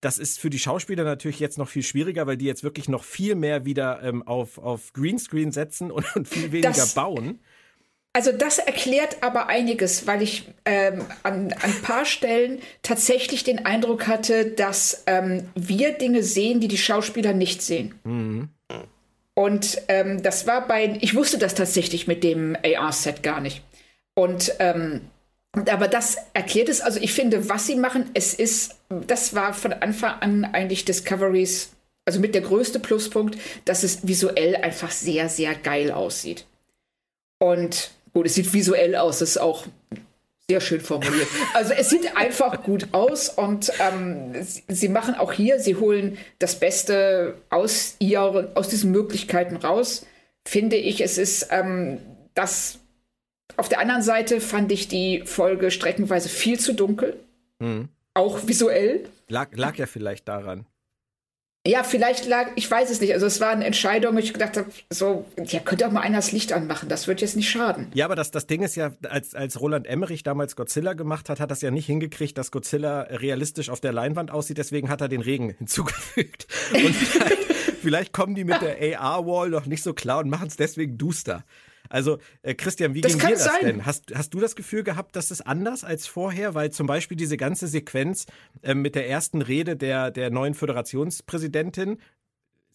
das 0.00 0.18
ist 0.18 0.38
für 0.38 0.50
die 0.50 0.58
Schauspieler 0.58 1.04
natürlich 1.04 1.40
jetzt 1.40 1.58
noch 1.58 1.68
viel 1.68 1.82
schwieriger, 1.82 2.26
weil 2.26 2.36
die 2.36 2.44
jetzt 2.44 2.62
wirklich 2.62 2.88
noch 2.88 3.02
viel 3.02 3.34
mehr 3.34 3.64
wieder 3.64 4.02
ähm, 4.02 4.22
auf, 4.22 4.58
auf 4.58 4.92
Greenscreen 4.92 5.52
setzen 5.52 5.90
und, 5.90 6.04
und 6.14 6.28
viel 6.28 6.52
weniger 6.52 6.68
das, 6.68 6.94
bauen. 6.94 7.40
Also 8.16 8.32
das 8.32 8.56
erklärt 8.58 9.18
aber 9.20 9.48
einiges, 9.48 10.06
weil 10.06 10.22
ich 10.22 10.48
ähm, 10.64 11.04
an, 11.22 11.52
ein 11.52 11.82
paar 11.82 12.06
Stellen 12.06 12.60
tatsächlich 12.80 13.44
den 13.44 13.66
Eindruck 13.66 14.06
hatte, 14.06 14.46
dass 14.46 15.02
ähm, 15.04 15.50
wir 15.54 15.92
Dinge 15.92 16.22
sehen, 16.22 16.60
die 16.60 16.68
die 16.68 16.78
Schauspieler 16.78 17.34
nicht 17.34 17.60
sehen. 17.60 17.94
Mhm. 18.04 18.48
Und 19.34 19.82
ähm, 19.88 20.22
das 20.22 20.46
war 20.46 20.66
bei, 20.66 20.96
ich 21.02 21.14
wusste 21.14 21.36
das 21.36 21.54
tatsächlich 21.54 22.06
mit 22.06 22.24
dem 22.24 22.56
AR-Set 22.64 23.22
gar 23.22 23.42
nicht. 23.42 23.62
Und 24.14 24.50
ähm, 24.60 25.02
aber 25.52 25.86
das 25.86 26.16
erklärt 26.32 26.70
es. 26.70 26.80
Also 26.80 26.98
ich 27.00 27.12
finde, 27.12 27.50
was 27.50 27.66
sie 27.66 27.76
machen, 27.76 28.08
es 28.14 28.32
ist, 28.32 28.76
das 28.88 29.34
war 29.34 29.52
von 29.52 29.74
Anfang 29.74 30.20
an 30.20 30.44
eigentlich 30.46 30.86
Discoveries, 30.86 31.72
also 32.06 32.18
mit 32.18 32.34
der 32.34 32.40
größte 32.40 32.78
Pluspunkt, 32.78 33.36
dass 33.66 33.82
es 33.82 34.08
visuell 34.08 34.56
einfach 34.56 34.90
sehr, 34.90 35.28
sehr 35.28 35.54
geil 35.54 35.90
aussieht. 35.92 36.46
Und 37.38 37.90
Gut, 38.16 38.24
es 38.24 38.34
sieht 38.34 38.50
visuell 38.54 38.96
aus, 38.96 39.18
das 39.18 39.32
ist 39.32 39.36
auch 39.36 39.66
sehr 40.48 40.62
schön 40.62 40.80
formuliert. 40.80 41.28
Also 41.52 41.74
es 41.74 41.90
sieht 41.90 42.16
einfach 42.16 42.62
gut 42.62 42.88
aus 42.92 43.28
und 43.28 43.70
ähm, 43.78 44.32
sie, 44.68 44.88
machen 44.88 45.16
auch 45.16 45.34
hier, 45.34 45.60
sie 45.60 45.76
holen 45.76 46.16
das 46.38 46.58
Beste 46.58 47.34
aus 47.50 47.96
ihr, 47.98 48.52
aus 48.54 48.68
diesen 48.68 48.90
Möglichkeiten 48.90 49.56
raus. 49.56 50.06
Finde 50.48 50.76
ich, 50.76 51.02
es 51.02 51.18
ist 51.18 51.48
ähm, 51.50 51.98
das. 52.32 52.78
Auf 53.58 53.68
der 53.68 53.80
anderen 53.80 54.00
Seite 54.00 54.40
fand 54.40 54.72
ich 54.72 54.88
die 54.88 55.20
Folge 55.26 55.70
streckenweise 55.70 56.30
viel 56.30 56.58
zu 56.58 56.72
dunkel. 56.72 57.20
Mhm. 57.58 57.90
Auch 58.14 58.48
visuell. 58.48 59.10
Lag, 59.28 59.54
lag 59.54 59.76
ja 59.76 59.84
vielleicht 59.84 60.26
daran. 60.26 60.64
Ja, 61.66 61.82
vielleicht 61.82 62.26
lag, 62.26 62.48
ich 62.54 62.70
weiß 62.70 62.90
es 62.90 63.00
nicht. 63.00 63.12
Also 63.12 63.26
es 63.26 63.40
war 63.40 63.50
eine 63.50 63.64
Entscheidung, 63.64 64.14
wo 64.14 64.18
ich 64.18 64.32
gedacht 64.32 64.56
habe, 64.56 64.70
so, 64.88 65.26
ja, 65.44 65.58
könnte 65.60 65.86
auch 65.86 65.90
mal 65.90 66.00
einer 66.00 66.16
das 66.18 66.30
Licht 66.30 66.52
anmachen, 66.52 66.88
das 66.88 67.08
wird 67.08 67.20
jetzt 67.20 67.34
nicht 67.34 67.50
schaden. 67.50 67.88
Ja, 67.92 68.04
aber 68.04 68.14
das, 68.14 68.30
das 68.30 68.46
Ding 68.46 68.62
ist 68.62 68.76
ja, 68.76 68.92
als, 69.08 69.34
als 69.34 69.60
Roland 69.60 69.86
Emmerich 69.86 70.22
damals 70.22 70.54
Godzilla 70.54 70.92
gemacht 70.92 71.28
hat, 71.28 71.40
hat 71.40 71.50
das 71.50 71.62
ja 71.62 71.72
nicht 71.72 71.86
hingekriegt, 71.86 72.38
dass 72.38 72.52
Godzilla 72.52 73.02
realistisch 73.02 73.68
auf 73.68 73.80
der 73.80 73.92
Leinwand 73.92 74.30
aussieht, 74.30 74.58
deswegen 74.58 74.88
hat 74.88 75.00
er 75.00 75.08
den 75.08 75.20
Regen 75.20 75.50
hinzugefügt. 75.58 76.46
Und 76.72 76.94
vielleicht, 76.94 77.38
vielleicht 77.82 78.12
kommen 78.12 78.36
die 78.36 78.44
mit 78.44 78.62
der 78.62 79.00
AR-Wall 79.00 79.50
noch 79.50 79.66
nicht 79.66 79.82
so 79.82 79.92
klar 79.92 80.20
und 80.20 80.30
machen 80.30 80.46
es 80.46 80.56
deswegen 80.56 80.96
duster. 80.96 81.44
Also, 81.88 82.18
äh, 82.42 82.54
Christian, 82.54 82.94
wie 82.94 83.00
das 83.00 83.12
ging 83.12 83.28
dir 83.28 83.34
das 83.34 83.44
sein. 83.44 83.60
denn? 83.62 83.86
Hast, 83.86 84.14
hast 84.14 84.34
du 84.34 84.40
das 84.40 84.56
Gefühl 84.56 84.82
gehabt, 84.82 85.16
dass 85.16 85.30
es 85.30 85.40
anders 85.40 85.84
als 85.84 86.06
vorher? 86.06 86.54
Weil 86.54 86.70
zum 86.70 86.86
Beispiel 86.86 87.16
diese 87.16 87.36
ganze 87.36 87.66
Sequenz 87.66 88.26
äh, 88.62 88.74
mit 88.74 88.94
der 88.94 89.08
ersten 89.08 89.42
Rede 89.42 89.76
der, 89.76 90.10
der 90.10 90.30
neuen 90.30 90.54
Föderationspräsidentin, 90.54 91.98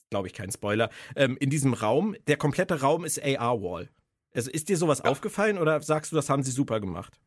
glaube 0.10 0.28
ich 0.28 0.34
kein 0.34 0.52
Spoiler, 0.52 0.90
ähm, 1.16 1.38
in 1.40 1.50
diesem 1.50 1.74
Raum, 1.74 2.16
der 2.28 2.38
komplette 2.38 2.82
Raum 2.82 3.06
ist 3.06 3.22
AR-Wall. 3.24 3.90
Also 4.34 4.50
ist 4.52 4.70
dir 4.70 4.78
sowas 4.78 5.02
ja. 5.04 5.10
aufgefallen 5.10 5.58
oder 5.58 5.82
sagst 5.82 6.12
du, 6.12 6.16
das 6.16 6.30
haben 6.30 6.44
sie 6.44 6.52
super 6.52 6.80
gemacht? 6.80 7.20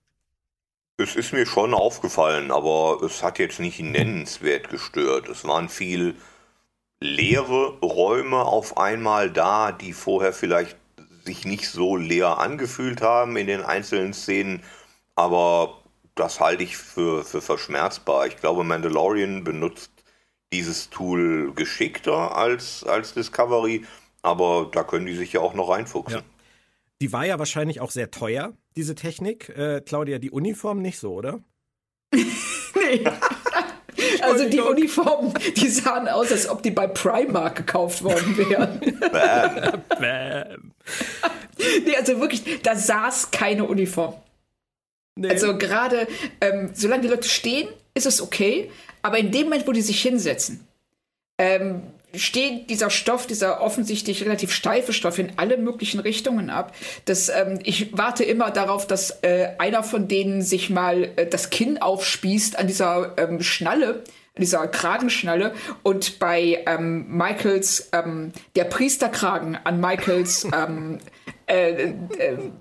Es 0.97 1.17
ist 1.17 1.33
mir 1.33 1.45
schon 1.45 1.75
aufgefallen, 1.75 2.53
aber 2.53 3.01
es 3.03 3.23
hat 3.23 3.41
jetzt 3.41 3.59
nicht 3.59 3.81
nennenswert 3.81 4.71
gestört. 4.71 5.29
Es 5.29 5.45
waren 5.45 5.69
viel 5.69 6.15
leere 7.01 7.79
Räume 7.81 8.39
auf 8.45 8.79
einmal 8.79 9.31
da, 9.31 9.73
die 9.73 9.93
vorher 9.93 10.33
vielleicht 10.33 10.77
sich 11.25 11.45
nicht 11.45 11.69
so 11.69 11.97
leer 11.97 12.39
angefühlt 12.39 13.03
haben 13.03 13.37
in 13.37 13.47
den 13.47 13.63
einzelnen 13.63 14.13
Szenen, 14.13 14.63
aber 15.15 15.83
das 16.15 16.41
halte 16.41 16.63
ich 16.63 16.77
für, 16.77 17.25
für 17.25 17.41
verschmerzbar. 17.41 18.27
Ich 18.27 18.37
glaube, 18.37 18.65
Mandalorian 18.65 19.45
benutzt 19.45 19.91
dieses 20.53 20.91
Tool 20.91 21.53
geschickter 21.55 22.37
als, 22.37 22.85
als 22.85 23.15
Discovery, 23.15 23.85
aber 24.23 24.71
da 24.73 24.85
können 24.85 25.07
die 25.07 25.17
sich 25.17 25.33
ja 25.33 25.41
auch 25.41 25.55
noch 25.55 25.71
reinfuchsen. 25.71 26.21
Ja. 26.21 26.25
Die 27.01 27.13
war 27.13 27.27
ja 27.27 27.39
wahrscheinlich 27.39 27.81
auch 27.81 27.91
sehr 27.91 28.11
teuer, 28.11 28.53
diese 28.77 28.95
Technik. 28.95 29.49
Äh, 29.49 29.81
Claudia, 29.85 30.19
die 30.19 30.31
Uniform 30.31 30.81
nicht 30.81 30.99
so, 30.99 31.15
oder? 31.15 31.41
nee. 32.15 33.05
Also 34.25 34.49
die 34.49 34.61
Uniformen, 34.61 35.33
die 35.57 35.69
sahen 35.69 36.09
aus, 36.09 36.33
als 36.33 36.49
ob 36.49 36.63
die 36.63 36.71
bei 36.71 36.87
Primark 36.87 37.57
gekauft 37.57 38.03
worden 38.03 38.37
wären. 38.37 38.81
Bam. 39.01 39.83
Bam. 39.89 40.73
nee, 41.85 41.97
also 41.97 42.21
wirklich, 42.21 42.63
da 42.63 42.77
saß 42.77 43.31
keine 43.31 43.65
Uniform. 43.65 44.15
Nee. 45.17 45.29
Also 45.29 45.57
gerade, 45.57 46.09
ähm, 46.41 46.71
solange 46.75 47.03
die 47.03 47.09
Leute 47.09 47.29
stehen, 47.29 47.69
ist 47.95 48.07
es 48.07 48.21
okay. 48.21 48.71
Aber 49.03 49.19
in 49.19 49.31
dem 49.31 49.45
Moment, 49.45 49.67
wo 49.67 49.73
die 49.73 49.83
sich 49.83 50.01
hinsetzen, 50.03 50.67
ähm, 51.39 51.83
steht 52.17 52.71
dieser 52.71 52.91
Stoff, 52.91 53.27
dieser 53.27 53.61
offensichtlich 53.61 54.25
relativ 54.25 54.53
steife 54.53 54.93
Stoff 54.93 55.19
in 55.19 55.33
alle 55.37 55.57
möglichen 55.57 56.01
Richtungen 56.01 56.51
ab. 56.51 56.75
Das, 57.05 57.29
ähm, 57.29 57.59
ich 57.63 57.97
warte 57.97 58.25
immer 58.25 58.51
darauf, 58.51 58.87
dass 58.87 59.23
äh, 59.23 59.51
einer 59.59 59.83
von 59.83 60.09
denen 60.09 60.43
sich 60.43 60.71
mal 60.71 61.11
äh, 61.17 61.27
das 61.27 61.51
Kinn 61.51 61.79
aufspießt 61.79 62.59
an 62.59 62.67
dieser 62.67 63.15
ähm, 63.19 63.43
Schnalle, 63.43 64.05
an 64.37 64.41
dieser 64.41 64.67
Kragenschnalle 64.67 65.55
und 65.83 66.19
bei 66.19 66.65
ähm, 66.67 67.07
Michaels, 67.09 67.91
ähm, 67.93 68.33
der 68.57 68.65
Priesterkragen 68.65 69.57
an 69.63 69.81
Michaels 69.81 70.47
ähm, 70.55 70.99
äh, 71.47 71.85
äh, 71.85 71.95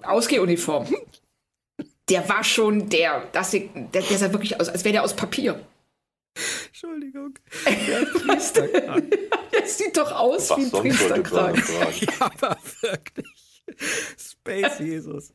Ausgehuniform. 0.04 0.88
Der 2.10 2.28
war 2.28 2.44
schon 2.44 2.90
der, 2.90 3.24
das, 3.32 3.52
der, 3.52 3.62
der 3.94 4.18
sah 4.18 4.34
wirklich 4.34 4.60
aus, 4.60 4.70
als 4.70 4.84
wäre 4.84 4.94
der 4.94 5.04
aus 5.04 5.16
Papier. 5.16 5.60
Entschuldigung. 6.68 7.34
Der 7.66 8.06
Priesterkragen. 8.06 9.10
Das 9.52 9.78
sieht 9.78 9.96
doch 9.98 10.12
aus 10.12 10.50
Was 10.50 10.58
wie 10.58 10.64
ein 10.64 10.72
Priesterkragen. 10.72 11.64
Ja, 12.02 12.10
aber 12.20 12.58
wirklich. 12.82 13.54
Space 14.18 14.80
Jesus. 14.80 15.34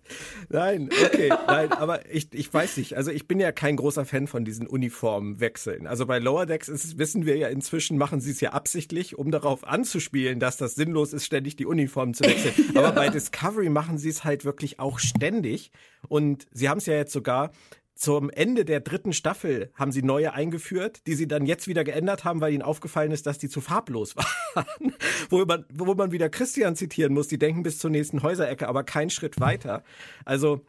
Nein, 0.51 0.91
okay, 1.05 1.31
nein, 1.47 1.73
aber 1.73 2.11
ich, 2.13 2.29
ich 2.33 2.53
weiß 2.53 2.77
nicht. 2.77 2.95
Also 2.97 3.11
ich 3.11 3.27
bin 3.27 3.41
ja 3.41 3.53
kein 3.53 3.77
großer 3.77 4.05
Fan 4.05 4.27
von 4.27 4.45
diesen 4.45 4.67
Uniformwechseln. 4.67 5.87
Also 5.87 6.05
bei 6.05 6.19
Lower 6.19 6.45
Decks 6.45 6.69
ist, 6.69 6.99
wissen 6.99 7.25
wir 7.25 7.37
ja 7.37 7.49
inzwischen, 7.49 7.97
machen 7.97 8.21
sie 8.21 8.31
es 8.31 8.41
ja 8.41 8.51
absichtlich, 8.53 9.17
um 9.17 9.31
darauf 9.31 9.67
anzuspielen, 9.67 10.41
dass 10.41 10.59
das 10.59 10.75
sinnlos 10.75 11.15
ist, 11.15 11.25
ständig 11.25 11.57
die 11.57 11.67
Uniformen 11.67 12.13
zu 12.13 12.25
wechseln. 12.25 12.55
ja. 12.75 12.81
Aber 12.81 12.93
bei 12.93 13.09
Discovery 13.09 13.71
machen 13.71 13.97
sie 13.99 14.11
es 14.11 14.25
halt 14.25 14.45
wirklich 14.45 14.79
auch 14.79 14.99
ständig. 14.99 15.71
Und 16.09 16.47
sie 16.53 16.69
haben 16.69 16.79
es 16.79 16.87
ja 16.87 16.95
jetzt 16.95 17.13
sogar 17.13 17.51
zum 17.99 18.31
Ende 18.31 18.65
der 18.65 18.79
dritten 18.79 19.13
Staffel 19.13 19.73
haben 19.75 19.91
sie 19.91 20.03
neue 20.03 20.33
eingeführt, 20.33 21.05
die 21.09 21.17
sie 21.17 21.27
dann 21.27 21.47
jetzt 21.47 21.67
wieder 21.67 21.83
geändert 21.83 22.25
haben, 22.25 22.41
weil 22.41 22.55
ihnen 22.55 22.63
aufgefallen 22.63 23.11
ist, 23.11 23.27
dass 23.27 23.39
die 23.39 23.49
zu 23.49 23.61
farblos 23.61 24.15
waren. 24.55 24.95
wo, 25.31 25.45
man, 25.45 25.65
wo 25.75 25.93
man 25.95 26.13
wieder 26.13 26.29
Christian 26.29 26.77
zitieren 26.77 27.13
muss, 27.13 27.27
die 27.27 27.41
denken 27.41 27.65
bis 27.65 27.79
zur 27.79 27.91
nächsten 27.91 28.23
Häuserecke, 28.23 28.69
aber 28.69 28.85
keinen 28.85 29.11
Schritt 29.11 29.41
weiter. 29.41 29.83
Also 30.25 30.65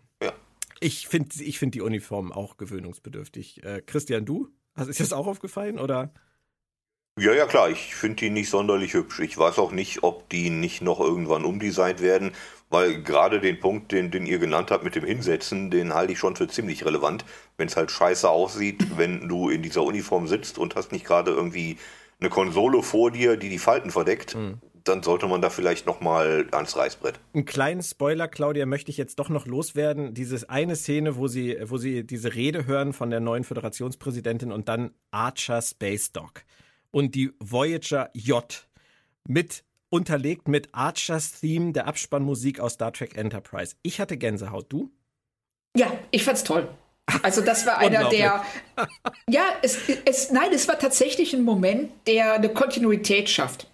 ich 0.80 1.08
finde 1.08 1.44
ich 1.44 1.60
find 1.60 1.76
die 1.76 1.82
Uniformen 1.82 2.32
auch 2.32 2.58
gewöhnungsbedürftig. 2.58 3.64
Äh, 3.64 3.84
Christian, 3.86 4.26
du? 4.26 4.50
Ist 4.76 5.00
dir 5.00 5.04
das 5.04 5.14
auch 5.14 5.28
aufgefallen 5.28 5.78
oder? 5.78 6.12
Ja, 7.18 7.34
ja, 7.34 7.46
klar. 7.46 7.70
Ich 7.70 7.96
finde 7.96 8.18
die 8.18 8.30
nicht 8.30 8.50
sonderlich 8.50 8.94
hübsch. 8.94 9.20
Ich 9.20 9.38
weiß 9.38 9.60
auch 9.60 9.72
nicht, 9.72 10.04
ob 10.04 10.30
die 10.30 10.50
nicht 10.50 10.82
noch 10.82 11.02
irgendwann 11.02 11.44
umdesignt 11.44 12.02
werden, 12.02 12.32
weil 12.70 13.02
gerade 13.04 13.40
den 13.40 13.60
Punkt, 13.60 13.92
den, 13.92 14.10
den 14.12 14.26
ihr 14.26 14.40
genannt 14.40 14.72
habt 14.72 14.84
mit 14.84 14.96
dem 14.96 15.04
Hinsetzen, 15.04 15.70
den 15.70 15.94
halte 15.94 16.14
ich 16.14 16.20
schon 16.20 16.36
für 16.36 16.48
ziemlich 16.48 16.86
relevant. 16.86 17.26
Wenn 17.58 17.68
es 17.68 17.76
halt 17.76 17.92
scheiße 17.92 18.30
aussieht, 18.30 18.86
wenn 18.98 19.28
du 19.28 19.50
in 19.50 19.62
dieser 19.62 19.84
Uniform 19.84 20.28
sitzt 20.28 20.58
und 20.58 20.76
hast 20.76 20.92
nicht 20.92 21.06
gerade 21.06 21.32
irgendwie 21.32 21.78
eine 22.20 22.30
Konsole 22.30 22.84
vor 22.84 23.12
dir, 23.12 23.38
die 23.38 23.50
die 23.50 23.60
Falten 23.60 23.92
verdeckt, 23.92 24.36
mhm. 24.36 24.60
dann 24.84 25.04
sollte 25.04 25.28
man 25.28 25.42
da 25.42 25.50
vielleicht 25.50 25.86
noch 25.88 26.02
mal 26.02 26.48
ans 26.52 26.78
Reißbrett. 26.78 27.20
Ein 27.34 27.46
kleinen 27.46 27.82
Spoiler, 27.82 28.28
Claudia, 28.28 28.66
möchte 28.66 28.92
ich 28.92 28.98
jetzt 28.98 29.20
doch 29.20 29.30
noch 29.30 29.46
loswerden. 29.46 30.14
Diese 30.14 30.50
eine 30.50 30.76
Szene, 30.76 31.18
wo 31.18 31.28
sie, 31.28 31.58
wo 31.64 31.78
sie 31.78 32.06
diese 32.06 32.36
Rede 32.36 32.66
hören 32.66 32.94
von 32.94 33.10
der 33.10 33.20
neuen 33.20 33.44
Föderationspräsidentin 33.44 34.52
und 34.52 34.70
dann 34.70 34.92
Archer 35.12 35.62
Space 35.62 36.12
Dog 36.12 36.44
und 36.92 37.16
die 37.16 37.32
Voyager 37.40 38.10
J 38.14 38.68
mit 39.28 39.64
unterlegt 39.90 40.48
mit 40.48 40.70
Archers 40.74 41.40
Theme 41.40 41.74
der 41.74 41.88
Abspannmusik 41.88 42.60
aus 42.60 42.74
Star 42.74 42.94
Trek 42.94 43.18
Enterprise. 43.18 43.76
Ich 43.82 44.00
hatte 44.00 44.18
Gänsehaut, 44.18 44.72
du? 44.72 44.92
Ja, 45.76 45.92
ich 46.12 46.24
fand's 46.24 46.44
toll. 46.44 46.70
Also 47.24 47.42
das 47.42 47.66
war 47.66 47.78
einer 47.80 48.10
der. 48.10 48.44
Ja, 49.30 49.44
es, 49.62 49.78
es, 50.06 50.32
nein, 50.32 50.52
es 50.54 50.68
war 50.68 50.80
tatsächlich 50.80 51.34
ein 51.34 51.44
Moment, 51.44 51.92
der 52.08 52.34
eine 52.34 52.50
Kontinuität 52.50 53.30
schafft. 53.30 53.68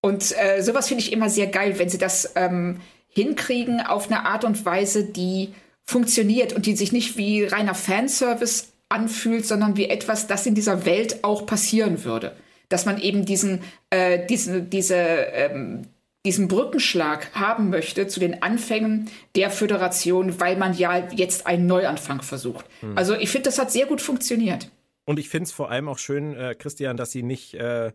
Und 0.00 0.34
äh, 0.36 0.60
sowas 0.62 0.88
finde 0.88 1.04
ich 1.04 1.12
immer 1.12 1.30
sehr 1.30 1.46
geil, 1.46 1.78
wenn 1.78 1.88
sie 1.88 1.98
das 1.98 2.32
ähm, 2.34 2.80
hinkriegen 3.08 3.80
auf 3.80 4.06
eine 4.06 4.24
Art 4.26 4.44
und 4.44 4.64
Weise, 4.64 5.04
die 5.04 5.54
funktioniert 5.84 6.52
und 6.52 6.66
die 6.66 6.74
sich 6.74 6.90
nicht 6.90 7.16
wie 7.16 7.44
reiner 7.44 7.74
Fanservice 7.74 8.71
anfühlt, 8.92 9.46
sondern 9.46 9.76
wie 9.76 9.88
etwas, 9.88 10.26
das 10.26 10.46
in 10.46 10.54
dieser 10.54 10.84
Welt 10.84 11.24
auch 11.24 11.46
passieren 11.46 12.04
würde. 12.04 12.36
Dass 12.68 12.86
man 12.86 13.00
eben 13.00 13.24
diesen, 13.24 13.62
äh, 13.90 14.26
diesen, 14.26 14.70
diese, 14.70 14.96
ähm, 14.96 15.88
diesen 16.24 16.46
Brückenschlag 16.48 17.34
haben 17.34 17.70
möchte 17.70 18.06
zu 18.06 18.20
den 18.20 18.42
Anfängen 18.42 19.10
der 19.34 19.50
Föderation, 19.50 20.40
weil 20.40 20.56
man 20.56 20.74
ja 20.74 21.08
jetzt 21.10 21.46
einen 21.46 21.66
Neuanfang 21.66 22.22
versucht. 22.22 22.64
Hm. 22.80 22.96
Also 22.96 23.14
ich 23.14 23.30
finde, 23.30 23.46
das 23.46 23.58
hat 23.58 23.72
sehr 23.72 23.86
gut 23.86 24.00
funktioniert. 24.00 24.70
Und 25.04 25.18
ich 25.18 25.28
finde 25.28 25.44
es 25.44 25.52
vor 25.52 25.70
allem 25.70 25.88
auch 25.88 25.98
schön, 25.98 26.34
äh, 26.36 26.54
Christian, 26.56 26.96
dass 26.96 27.10
sie 27.10 27.24
nicht 27.24 27.54
äh, 27.54 27.92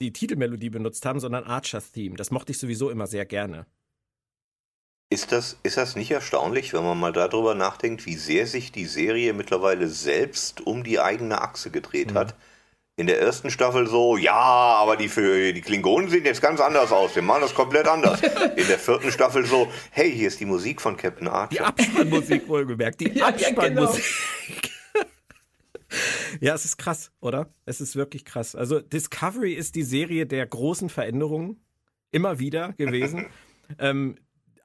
die 0.00 0.12
Titelmelodie 0.12 0.70
benutzt 0.70 1.04
haben, 1.04 1.20
sondern 1.20 1.44
Archers 1.44 1.90
Theme. 1.90 2.16
Das 2.16 2.30
mochte 2.30 2.52
ich 2.52 2.58
sowieso 2.58 2.90
immer 2.90 3.06
sehr 3.06 3.24
gerne. 3.24 3.66
Ist 5.08 5.30
das, 5.30 5.56
ist 5.62 5.76
das 5.76 5.94
nicht 5.94 6.10
erstaunlich, 6.10 6.72
wenn 6.72 6.82
man 6.82 6.98
mal 6.98 7.12
darüber 7.12 7.54
nachdenkt, 7.54 8.06
wie 8.06 8.16
sehr 8.16 8.46
sich 8.48 8.72
die 8.72 8.86
Serie 8.86 9.32
mittlerweile 9.34 9.86
selbst 9.86 10.66
um 10.66 10.82
die 10.82 10.98
eigene 10.98 11.40
Achse 11.40 11.70
gedreht 11.70 12.12
mhm. 12.12 12.18
hat? 12.18 12.34
In 12.98 13.06
der 13.06 13.20
ersten 13.20 13.50
Staffel 13.50 13.86
so, 13.86 14.16
ja, 14.16 14.32
aber 14.32 14.96
die, 14.96 15.08
für, 15.08 15.52
die 15.52 15.60
Klingonen 15.60 16.08
sehen 16.08 16.24
jetzt 16.24 16.40
ganz 16.40 16.60
anders 16.60 16.90
aus. 16.90 17.14
Wir 17.14 17.22
machen 17.22 17.42
das 17.42 17.54
komplett 17.54 17.86
anders. 17.86 18.22
In 18.56 18.66
der 18.66 18.78
vierten 18.78 19.12
Staffel 19.12 19.44
so, 19.44 19.70
hey, 19.90 20.10
hier 20.10 20.28
ist 20.28 20.40
die 20.40 20.46
Musik 20.46 20.80
von 20.80 20.96
Captain 20.96 21.28
Archer. 21.28 21.50
Die 21.50 21.60
Abspannmusik 21.60 22.48
wohlgemerkt. 22.48 23.00
Die 23.02 23.10
ja, 23.10 23.26
Abspannmusik. 23.26 24.02
Ja, 24.02 24.54
genau. 24.94 25.06
ja, 26.40 26.54
es 26.54 26.64
ist 26.64 26.78
krass, 26.78 27.12
oder? 27.20 27.52
Es 27.66 27.82
ist 27.82 27.96
wirklich 27.96 28.24
krass. 28.24 28.56
Also 28.56 28.80
Discovery 28.80 29.52
ist 29.52 29.74
die 29.74 29.82
Serie 29.82 30.26
der 30.26 30.46
großen 30.46 30.88
Veränderungen 30.88 31.60
immer 32.12 32.38
wieder 32.38 32.72
gewesen. 32.72 33.26
ähm, 33.78 34.16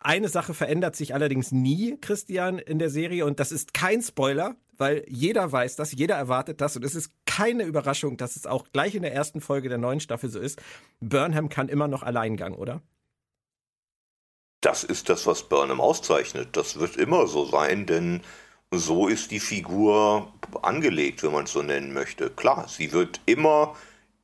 eine 0.04 0.30
Sache 0.30 0.54
verändert 0.54 0.95
sich 0.95 1.14
allerdings 1.14 1.52
nie, 1.52 1.97
Christian, 2.02 2.60
in 2.60 2.80
der 2.80 2.89
Serie 2.89 3.26
und 3.26 3.39
das 3.39 3.52
ist 3.52 3.74
kein 3.74 4.02
Spoiler, 4.02 4.56
weil 4.78 5.06
jeder 5.08 5.52
weiß 5.52 5.76
das, 5.76 5.91
jeder 5.91 6.16
erwartet 6.16 6.60
das 6.60 6.76
und 6.76 6.84
es 6.84 6.95
ist 6.95 7.12
keine 7.26 7.64
Überraschung, 7.64 8.18
dass 8.18 8.36
es 8.36 8.45
auch 8.45 8.66
gleich 8.74 8.95
in 8.95 9.04
der 9.04 9.14
ersten 9.14 9.41
Folge 9.41 9.70
der 9.70 9.78
neuen 9.78 9.99
Staffel 9.99 10.30
so 10.30 10.39
ist. 10.39 10.62
Burnham 10.99 11.49
kann 11.49 11.70
immer 11.70 11.88
noch 11.88 12.04
Alleingang, 12.04 12.56
oder? 12.56 12.82
Das 14.62 14.84
ist 14.84 15.10
das, 15.10 15.26
was 15.28 15.47
Burnham 15.47 15.82
auszeichnet. 15.82 16.49
Das 16.54 16.80
wird 16.80 16.97
immer 16.97 17.28
so 17.28 17.45
sein, 17.45 17.86
denn 17.86 18.22
so 18.72 19.08
ist 19.08 19.32
die 19.32 19.39
Figur 19.39 20.32
angelegt, 20.62 21.24
wenn 21.24 21.32
man 21.32 21.43
es 21.45 21.52
so 21.52 21.62
nennen 21.62 21.93
möchte. 21.93 22.30
Klar, 22.30 22.68
sie 22.68 22.91
wird 22.91 23.22
immer 23.26 23.76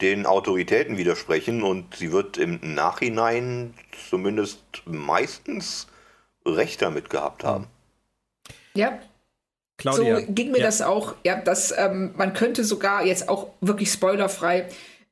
den 0.02 0.26
Autoritäten 0.26 0.98
widersprechen 0.98 1.64
und 1.64 1.96
sie 1.96 2.12
wird 2.12 2.38
im 2.38 2.60
Nachhinein 2.62 3.74
zumindest 4.10 4.62
meistens 4.86 5.88
recht 6.46 6.82
damit 6.82 7.10
gehabt 7.10 7.44
haben. 7.44 7.68
Ja. 8.76 9.00
Claudia. 9.78 10.20
So 10.20 10.26
ging 10.30 10.52
mir 10.52 10.60
ja. 10.60 10.66
das 10.66 10.82
auch, 10.82 11.16
ja, 11.24 11.40
dass 11.40 11.74
ähm, 11.76 12.14
man 12.16 12.34
könnte 12.34 12.64
sogar 12.64 13.06
jetzt 13.06 13.30
auch 13.30 13.50
wirklich 13.62 13.92
spoilerfrei 13.92 14.68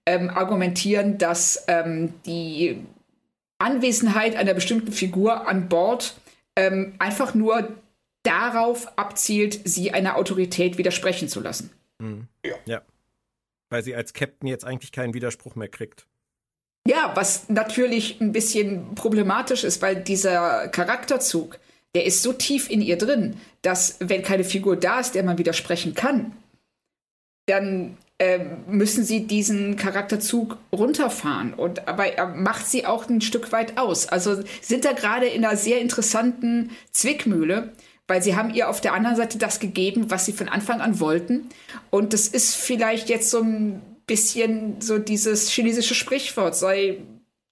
ähm, 0.05 0.29
argumentieren, 0.29 1.17
dass 1.17 1.65
ähm, 1.67 2.13
die 2.25 2.83
Anwesenheit 3.59 4.35
einer 4.35 4.53
bestimmten 4.53 4.91
Figur 4.91 5.47
an 5.47 5.69
Bord 5.69 6.15
ähm, 6.55 6.95
einfach 6.99 7.33
nur 7.33 7.75
darauf 8.23 8.97
abzielt, 8.97 9.59
sie 9.65 9.91
einer 9.91 10.15
Autorität 10.15 10.77
widersprechen 10.77 11.27
zu 11.27 11.41
lassen. 11.41 11.71
Mhm. 11.99 12.27
Ja. 12.43 12.55
ja 12.65 12.81
weil 13.69 13.83
sie 13.83 13.95
als 13.95 14.13
Captain 14.13 14.47
jetzt 14.47 14.65
eigentlich 14.65 14.91
keinen 14.91 15.13
Widerspruch 15.13 15.55
mehr 15.55 15.69
kriegt. 15.69 16.07
Ja, 16.87 17.11
was 17.15 17.49
natürlich 17.49 18.21
ein 18.21 18.31
bisschen 18.31 18.93
problematisch 18.93 19.63
ist, 19.63 19.81
weil 19.81 19.95
dieser 19.95 20.67
Charakterzug, 20.67 21.59
der 21.95 22.05
ist 22.05 22.21
so 22.21 22.31
tief 22.31 22.69
in 22.69 22.81
ihr 22.81 22.97
drin, 22.97 23.37
dass 23.63 23.97
wenn 23.99 24.21
keine 24.21 24.43
Figur 24.43 24.75
da 24.75 24.99
ist, 24.99 25.15
der 25.15 25.23
man 25.23 25.39
widersprechen 25.39 25.95
kann, 25.95 26.35
dann 27.47 27.97
äh, 28.19 28.39
müssen 28.67 29.03
sie 29.03 29.27
diesen 29.27 29.75
Charakterzug 29.77 30.57
runterfahren. 30.71 31.53
Und 31.53 31.87
aber 31.87 32.13
er 32.13 32.27
macht 32.27 32.67
sie 32.67 32.85
auch 32.85 33.09
ein 33.09 33.21
Stück 33.21 33.51
weit 33.51 33.77
aus. 33.77 34.07
Also 34.07 34.43
sind 34.61 34.85
da 34.85 34.93
gerade 34.93 35.25
in 35.25 35.43
einer 35.43 35.57
sehr 35.57 35.81
interessanten 35.81 36.71
Zwickmühle, 36.91 37.73
weil 38.07 38.21
sie 38.21 38.35
haben 38.35 38.53
ihr 38.53 38.69
auf 38.69 38.81
der 38.81 38.93
anderen 38.93 39.15
Seite 39.15 39.37
das 39.37 39.59
gegeben, 39.59 40.11
was 40.11 40.25
sie 40.25 40.33
von 40.33 40.49
Anfang 40.49 40.81
an 40.81 40.99
wollten. 40.99 41.49
Und 41.89 42.13
das 42.13 42.27
ist 42.27 42.55
vielleicht 42.55 43.09
jetzt 43.09 43.29
so 43.29 43.41
ein 43.41 43.81
bisschen 44.07 44.81
so 44.81 44.99
dieses 44.99 45.49
chinesische 45.49 45.95
Sprichwort, 45.95 46.55
sei, 46.55 46.99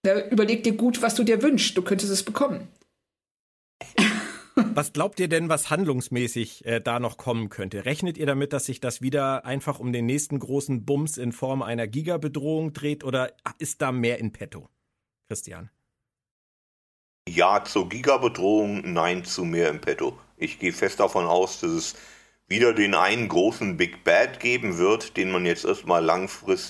ne, 0.05 0.29
überleg 0.29 0.63
dir 0.63 0.73
gut, 0.73 1.01
was 1.01 1.15
du 1.15 1.23
dir 1.23 1.41
wünschst, 1.41 1.75
du 1.77 1.81
könntest 1.81 2.11
es 2.11 2.23
bekommen. 2.23 2.67
Was 4.55 4.93
glaubt 4.93 5.19
ihr 5.19 5.27
denn, 5.27 5.49
was 5.49 5.71
handlungsmäßig 5.71 6.65
äh, 6.65 6.79
da 6.79 6.99
noch 6.99 7.17
kommen 7.17 7.49
könnte? 7.49 7.85
Rechnet 7.85 8.19
ihr 8.19 8.27
damit, 8.27 8.53
dass 8.53 8.67
sich 8.67 8.79
das 8.79 9.01
wieder 9.01 9.45
einfach 9.45 9.79
um 9.79 9.91
den 9.91 10.05
nächsten 10.05 10.37
großen 10.37 10.85
Bums 10.85 11.17
in 11.17 11.31
Form 11.31 11.63
einer 11.63 11.87
Gigabedrohung 11.87 12.71
dreht 12.71 13.03
oder 13.03 13.31
ist 13.57 13.81
da 13.81 13.91
mehr 13.91 14.19
in 14.19 14.31
petto? 14.31 14.69
Christian. 15.27 15.71
Ja 17.27 17.63
zur 17.63 17.89
Gigabedrohung, 17.89 18.93
nein 18.93 19.25
zu 19.25 19.43
mehr 19.43 19.69
im 19.69 19.81
petto. 19.81 20.19
Ich 20.43 20.59
gehe 20.59 20.73
fest 20.73 20.99
davon 20.99 21.25
aus, 21.25 21.61
dass 21.61 21.71
es 21.71 21.95
wieder 22.47 22.73
den 22.73 22.95
einen 22.95 23.29
großen 23.29 23.77
Big 23.77 24.03
Bad 24.03 24.39
geben 24.41 24.77
wird, 24.77 25.15
den 25.15 25.31
man 25.31 25.45
jetzt 25.45 25.63
erstmal 25.63 26.03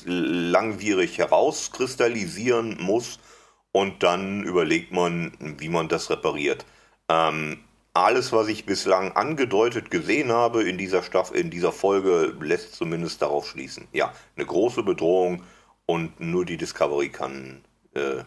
langwierig 0.06 1.18
herauskristallisieren 1.18 2.78
muss 2.80 3.20
und 3.72 4.04
dann 4.04 4.44
überlegt 4.44 4.92
man, 4.92 5.34
wie 5.58 5.70
man 5.70 5.88
das 5.88 6.12
repariert. 6.12 6.66
Ähm, 7.10 7.64
alles, 7.94 8.32
was 8.32 8.48
ich 8.48 8.66
bislang 8.66 9.12
angedeutet 9.14 9.90
gesehen 9.92 10.32
habe 10.32 10.64
in 10.64 10.78
dieser 10.78 11.04
Staffel, 11.04 11.38
in 11.38 11.50
dieser 11.50 11.72
Folge, 11.72 12.36
lässt 12.40 12.76
zumindest 12.76 13.22
darauf 13.22 13.48
schließen. 13.48 13.88
Ja, 13.92 14.14
eine 14.36 14.46
große 14.46 14.84
Bedrohung 14.84 15.44
und 15.86 16.20
nur 16.20 16.46
die 16.46 16.58
Discovery 16.58 17.10
kann 17.10 17.64
äh, 17.96 18.24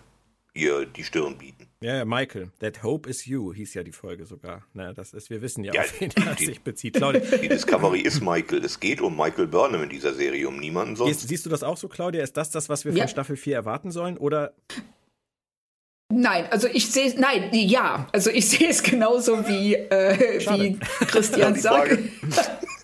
ihr 0.55 0.87
die 0.87 1.05
Stirn 1.05 1.39
bieten. 1.39 1.66
Ja, 1.81 2.05
Michael, 2.07 2.53
That 2.61 2.83
Hope 2.83 3.09
is 3.09 3.27
You 3.27 3.53
hieß 3.53 3.75
ja 3.75 3.83
die 3.83 3.93
Folge 3.93 4.25
sogar. 4.25 4.65
Na, 4.73 4.95
das 4.95 5.13
ist, 5.13 5.29
wir 5.29 5.43
wissen 5.43 5.63
ja, 5.63 5.75
ja 5.75 5.83
auf 5.83 6.01
wen 6.01 6.11
er 6.11 6.35
sich 6.37 6.63
bezieht. 6.63 6.95
Claudia. 6.95 7.21
Die 7.43 7.49
Discovery 7.49 8.01
ist 8.01 8.23
Michael. 8.23 8.65
Es 8.65 8.81
geht 8.81 9.03
um 9.03 9.15
Michael 9.15 9.47
Burnham 9.47 9.83
in 9.83 9.91
dieser 9.91 10.15
Serie, 10.15 10.49
um 10.49 10.59
niemanden 10.59 10.97
sonst. 10.97 11.21
Siehst, 11.21 11.29
siehst 11.29 11.47
du 11.47 11.51
das 11.51 11.63
auch 11.63 11.77
so, 11.77 11.89
Claudia? 11.89 12.23
Ist 12.23 12.37
das 12.39 12.51
das, 12.51 12.71
was 12.71 12.87
wir 12.87 12.93
ja. 12.93 13.01
von 13.01 13.09
Staffel 13.09 13.37
4 13.37 13.55
erwarten 13.55 13.91
sollen? 13.91 14.17
Oder 14.17 14.55
Nein, 16.09 16.47
also 16.51 16.69
ich 16.69 16.91
sehe, 16.91 17.19
nein, 17.19 17.51
ja, 17.53 18.09
also 18.13 18.31
ich 18.31 18.49
sehe 18.49 18.69
es 18.69 18.83
genauso 18.83 19.47
wie, 19.49 19.75
äh, 19.75 20.41
wie 20.41 20.79
Christian 21.07 21.57
sagt. 21.57 21.99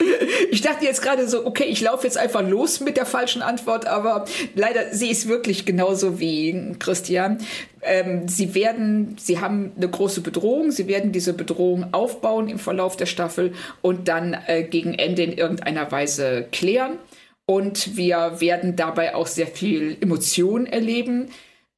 Ich 0.50 0.62
dachte 0.62 0.84
jetzt 0.84 1.02
gerade 1.02 1.28
so, 1.28 1.46
okay, 1.46 1.64
ich 1.64 1.80
laufe 1.80 2.04
jetzt 2.04 2.18
einfach 2.18 2.46
los 2.46 2.80
mit 2.80 2.96
der 2.96 3.06
falschen 3.06 3.42
Antwort, 3.42 3.86
aber 3.86 4.24
leider 4.54 4.92
sehe 4.92 5.10
ich 5.10 5.18
es 5.18 5.28
wirklich 5.28 5.64
genauso 5.64 6.18
wie 6.18 6.74
Christian. 6.78 7.38
Ähm, 7.82 8.28
sie 8.28 8.54
werden, 8.54 9.16
sie 9.18 9.40
haben 9.40 9.72
eine 9.76 9.88
große 9.88 10.20
Bedrohung, 10.20 10.70
sie 10.70 10.88
werden 10.88 11.12
diese 11.12 11.32
Bedrohung 11.32 11.92
aufbauen 11.92 12.48
im 12.48 12.58
Verlauf 12.58 12.96
der 12.96 13.06
Staffel 13.06 13.52
und 13.80 14.08
dann 14.08 14.36
äh, 14.46 14.64
gegen 14.64 14.94
Ende 14.94 15.22
in 15.22 15.32
irgendeiner 15.32 15.90
Weise 15.90 16.46
klären. 16.50 16.98
Und 17.46 17.96
wir 17.96 18.40
werden 18.40 18.76
dabei 18.76 19.14
auch 19.14 19.26
sehr 19.26 19.48
viel 19.48 19.96
Emotion 20.00 20.66
erleben, 20.66 21.30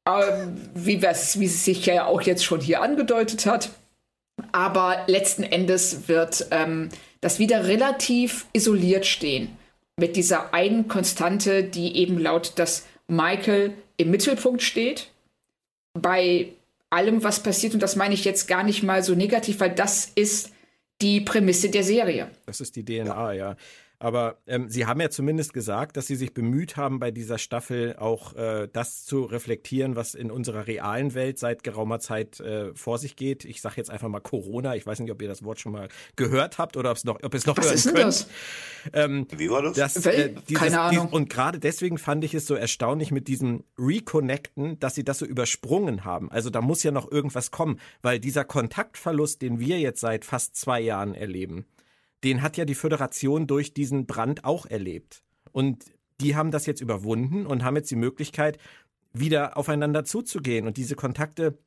ähm, 0.07 0.57
wie, 0.75 1.03
wie 1.03 1.07
es 1.07 1.65
sich 1.65 1.87
ja 1.87 2.07
auch 2.07 2.23
jetzt 2.23 2.45
schon 2.45 2.61
hier 2.61 2.83
angedeutet 2.83 3.47
hat. 3.47 3.71
Aber 4.51 5.05
letzten 5.07 5.45
Endes 5.45 6.09
wird 6.09 6.47
ähm, 6.51 6.89
das 7.23 7.39
wieder 7.39 7.67
relativ 7.67 8.47
isoliert 8.53 9.07
stehen. 9.07 9.57
Mit 9.97 10.17
dieser 10.17 10.53
einen 10.53 10.89
Konstante, 10.89 11.65
die 11.65 11.97
eben 11.97 12.19
laut, 12.19 12.53
dass 12.57 12.87
Michael 13.07 13.73
im 13.97 14.11
Mittelpunkt 14.11 14.63
steht. 14.63 15.09
Bei 15.95 16.49
allem, 16.91 17.25
was 17.25 17.43
passiert, 17.43 17.75
und 17.75 17.83
das 17.83 17.97
meine 17.97 18.15
ich 18.15 18.25
jetzt 18.25 18.49
gar 18.49 18.65
nicht 18.65 18.83
mal 18.83 19.03
so 19.03 19.15
negativ, 19.15 19.61
weil 19.61 19.75
das 19.75 20.11
ist 20.15 20.53
die 21.01 21.21
Prämisse 21.21 21.71
der 21.71 21.85
Serie. 21.85 22.31
Das 22.47 22.61
ist 22.61 22.77
die 22.77 22.85
DNA, 22.85 23.33
ja. 23.33 23.51
ja. 23.51 23.57
Aber 24.03 24.39
ähm, 24.49 24.69
Sie 24.69 24.85
haben 24.87 25.01
ja 25.01 25.11
zumindest 25.11 25.53
gesagt, 25.53 25.97
dass 25.97 26.09
Sie 26.09 26.17
sich 26.17 26.35
bemüht 26.35 26.77
haben, 26.77 26.99
bei 26.99 27.13
dieser 27.13 27.39
Staffel 27.39 27.95
auch 27.97 28.35
äh, 28.35 28.69
das 28.73 29.05
zu 29.05 29.23
reflektieren, 29.23 29.95
was 29.95 30.17
in 30.17 30.33
unserer 30.33 30.67
realen 30.67 31.15
Welt 31.15 31.39
seit 31.39 31.63
geraumer 31.63 32.01
Zeit 32.01 32.41
äh, 32.41 32.75
vor 32.75 32.99
sich 32.99 33.15
geht. 33.15 33.45
Ich 33.45 33.61
sage 33.61 33.77
jetzt 33.77 33.91
einfach 33.91 34.09
mal 34.09 34.19
Corona. 34.19 34.75
Ich 34.75 34.85
weiß 34.85 34.99
nicht, 34.99 35.13
ob 35.13 35.23
ihr 35.23 35.29
das 35.29 35.45
Wort 35.45 35.61
schon 35.61 35.71
mal 35.71 35.87
gehört 36.17 36.59
habt 36.59 36.77
oder 36.77 36.97
noch, 37.05 37.23
ob 37.23 37.33
es 37.33 37.47
noch 37.47 37.57
was 37.57 37.67
hören 37.67 37.75
ist 37.77 37.87
denn 37.87 37.95
könnt. 37.95 38.07
Das? 38.07 38.27
Ähm, 38.93 39.29
Wie 39.37 39.49
war 39.49 39.63
das? 39.63 39.75
das 39.75 40.05
äh, 40.05 40.35
dieses, 40.49 40.61
Keine 40.61 40.81
Ahnung. 40.81 41.03
Dieses, 41.03 41.13
und 41.13 41.31
gerade 41.31 41.61
deswegen 41.61 41.97
fand 41.97 42.25
ich 42.25 42.35
es 42.35 42.45
so 42.45 42.57
erstaunlich 42.57 43.13
mit 43.13 43.29
diesem 43.29 43.63
Reconnecten, 43.79 44.81
dass 44.81 44.97
Sie 44.97 45.05
das 45.05 45.21
so 45.21 45.27
übersprungen 45.27 46.05
haben. 46.05 46.29
Also 46.29 46.51
da 46.51 46.61
muss 46.61 46.83
ja 46.83 46.91
noch 46.91 47.09
irgendwas 47.09 47.53
kommen, 47.53 47.79
weil 48.03 48.19
dieser 48.19 48.45
Kontaktverlust, 48.45 49.43
den 49.43 49.61
wir 49.61 49.79
jetzt 49.79 50.01
seit 50.01 50.25
fast 50.25 50.57
zwei 50.57 50.81
Jahren 50.81 51.15
erleben, 51.15 51.67
den 52.25 52.43
hat 52.43 52.57
ja 52.57 52.65
die 52.65 52.75
Föderation 52.75 53.47
durch 53.47 53.75
diesen 53.75 54.07
Brand 54.07 54.45
auch 54.45 54.67
erlebt. 54.67 55.23
Und 55.51 55.85
die 56.21 56.37
haben 56.37 56.51
das 56.51 56.67
jetzt 56.67 56.81
überwunden 56.81 57.47
und 57.47 57.65
haben 57.65 57.77
jetzt 57.77 57.91
die 57.91 57.97
Möglichkeit, 57.97 58.59
wieder 59.13 59.57
aufeinander 59.57 60.05
zuzugehen 60.05 60.67
und 60.67 60.77
diese 60.77 60.95
Kontakte 60.95 61.59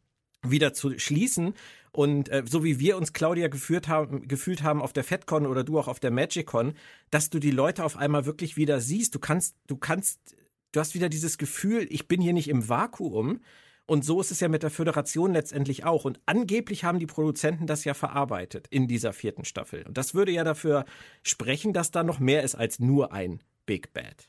wieder 0.41 0.74
zu 0.74 0.97
schließen. 0.97 1.53
Und 1.91 2.30
äh, 2.30 2.43
so 2.45 2.64
wie 2.64 2.80
wir 2.80 2.97
uns, 2.97 3.14
Claudia, 3.14 3.47
geführt 3.47 3.88
haben, 3.88 4.28
gefühlt 4.28 4.64
haben 4.64 4.82
auf 4.82 4.93
der 4.93 5.03
FedCon 5.03 5.45
oder 5.45 5.64
du 5.64 5.80
auch 5.80 5.88
auf 5.88 5.99
der 5.99 6.12
MagicCon, 6.12 6.74
dass 7.10 7.30
du 7.30 7.39
die 7.39 7.51
Leute 7.51 7.84
auf 7.84 7.97
einmal 7.97 8.26
wirklich 8.26 8.58
wieder 8.58 8.80
siehst. 8.80 9.16
Du 9.16 9.20
kannst, 9.20 9.56
du 9.68 9.78
kannst, 9.78 10.36
du 10.72 10.80
hast 10.80 10.95
wieder 10.95 11.10
dieses 11.10 11.38
Gefühl, 11.38 11.88
ich 11.89 12.08
bin 12.08 12.22
hier 12.22 12.34
nicht 12.34 12.49
im 12.49 12.68
Vakuum, 12.68 13.39
und 13.88 14.03
so 14.03 14.19
ist 14.19 14.31
es 14.31 14.39
ja 14.39 14.47
mit 14.47 14.63
der 14.63 14.71
Föderation 14.71 15.33
letztendlich 15.33 15.83
auch. 15.83 16.05
Und 16.05 16.19
angeblich 16.25 16.83
haben 16.83 16.99
die 16.99 17.05
Produzenten 17.05 17.67
das 17.67 17.83
ja 17.86 17.93
verarbeitet 17.93 18.67
in 18.69 18.88
dieser 18.88 19.13
vierten 19.13 19.45
Staffel. 19.45 19.83
Und 19.83 19.97
das 19.97 20.13
würde 20.13 20.31
ja 20.31 20.43
dafür 20.43 20.86
sprechen, 21.23 21.73
dass 21.73 21.91
da 21.91 22.03
noch 22.03 22.19
mehr 22.19 22.43
ist 22.43 22.55
als 22.55 22.79
nur 22.79 23.11
ein 23.11 23.41
Big 23.65 23.93
Bad. 23.93 24.27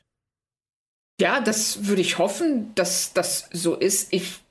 Ja, 1.19 1.41
das 1.41 1.87
würde 1.87 2.01
ich 2.01 2.19
hoffen, 2.19 2.75
dass 2.75 3.13
das 3.13 3.49
so 3.51 3.75
ist. 3.75 4.13
Ich 4.13 4.41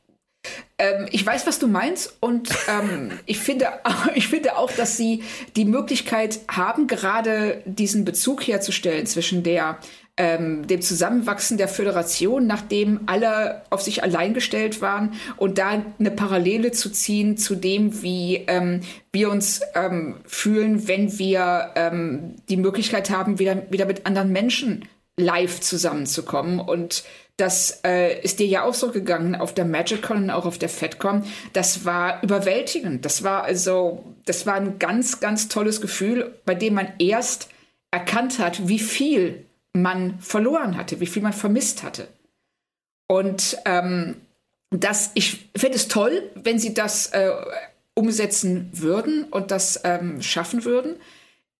ähm, 0.78 1.08
ich 1.10 1.24
weiß, 1.24 1.46
was 1.46 1.58
du 1.58 1.66
meinst 1.66 2.16
und 2.20 2.50
ähm, 2.68 3.12
ich, 3.26 3.38
finde, 3.38 3.68
ich 4.14 4.28
finde 4.28 4.56
auch, 4.56 4.70
dass 4.72 4.96
sie 4.96 5.22
die 5.56 5.64
Möglichkeit 5.64 6.40
haben, 6.48 6.86
gerade 6.86 7.62
diesen 7.64 8.04
Bezug 8.04 8.46
herzustellen 8.46 9.06
zwischen 9.06 9.42
der 9.42 9.78
ähm, 10.16 10.66
dem 10.66 10.80
Zusammenwachsen 10.80 11.58
der 11.58 11.68
Föderation, 11.68 12.46
nachdem 12.46 13.00
alle 13.06 13.62
auf 13.70 13.82
sich 13.82 14.02
allein 14.02 14.32
gestellt 14.32 14.80
waren 14.80 15.12
und 15.36 15.58
da 15.58 15.82
eine 15.98 16.10
Parallele 16.10 16.72
zu 16.72 16.90
ziehen 16.90 17.36
zu 17.36 17.54
dem, 17.54 18.02
wie 18.02 18.44
ähm, 18.46 18.80
wir 19.12 19.30
uns 19.30 19.60
ähm, 19.74 20.16
fühlen, 20.26 20.88
wenn 20.88 21.18
wir 21.18 21.72
ähm, 21.74 22.36
die 22.48 22.56
Möglichkeit 22.56 23.10
haben, 23.10 23.38
wieder, 23.38 23.70
wieder 23.70 23.86
mit 23.86 24.06
anderen 24.06 24.32
Menschen 24.32 24.88
live 25.18 25.60
zusammenzukommen. 25.60 26.60
Und 26.60 27.04
das 27.36 27.80
äh, 27.84 28.18
ist 28.20 28.38
dir 28.38 28.46
ja 28.46 28.64
auch 28.64 28.74
so 28.74 28.90
gegangen 28.90 29.34
auf 29.34 29.52
der 29.52 29.66
MagicCon 29.66 30.24
und 30.24 30.30
auch 30.30 30.46
auf 30.46 30.58
der 30.58 30.70
FedCon. 30.70 31.24
Das 31.52 31.84
war 31.84 32.22
überwältigend. 32.22 33.04
Das 33.04 33.22
war 33.22 33.44
also, 33.44 34.14
das 34.24 34.46
war 34.46 34.54
ein 34.54 34.78
ganz, 34.78 35.20
ganz 35.20 35.48
tolles 35.48 35.82
Gefühl, 35.82 36.34
bei 36.46 36.54
dem 36.54 36.74
man 36.74 36.88
erst 36.98 37.50
erkannt 37.90 38.38
hat, 38.38 38.68
wie 38.68 38.78
viel 38.78 39.46
man 39.82 40.18
verloren 40.20 40.76
hatte, 40.76 41.00
wie 41.00 41.06
viel 41.06 41.22
man 41.22 41.32
vermisst 41.32 41.82
hatte. 41.82 42.08
Und 43.08 43.58
ähm, 43.64 44.16
das, 44.70 45.10
ich 45.14 45.48
finde 45.56 45.76
es 45.76 45.88
toll, 45.88 46.30
wenn 46.34 46.58
sie 46.58 46.74
das 46.74 47.08
äh, 47.08 47.30
umsetzen 47.94 48.68
würden 48.72 49.24
und 49.24 49.50
das 49.50 49.80
ähm, 49.84 50.20
schaffen 50.22 50.64
würden. 50.64 50.96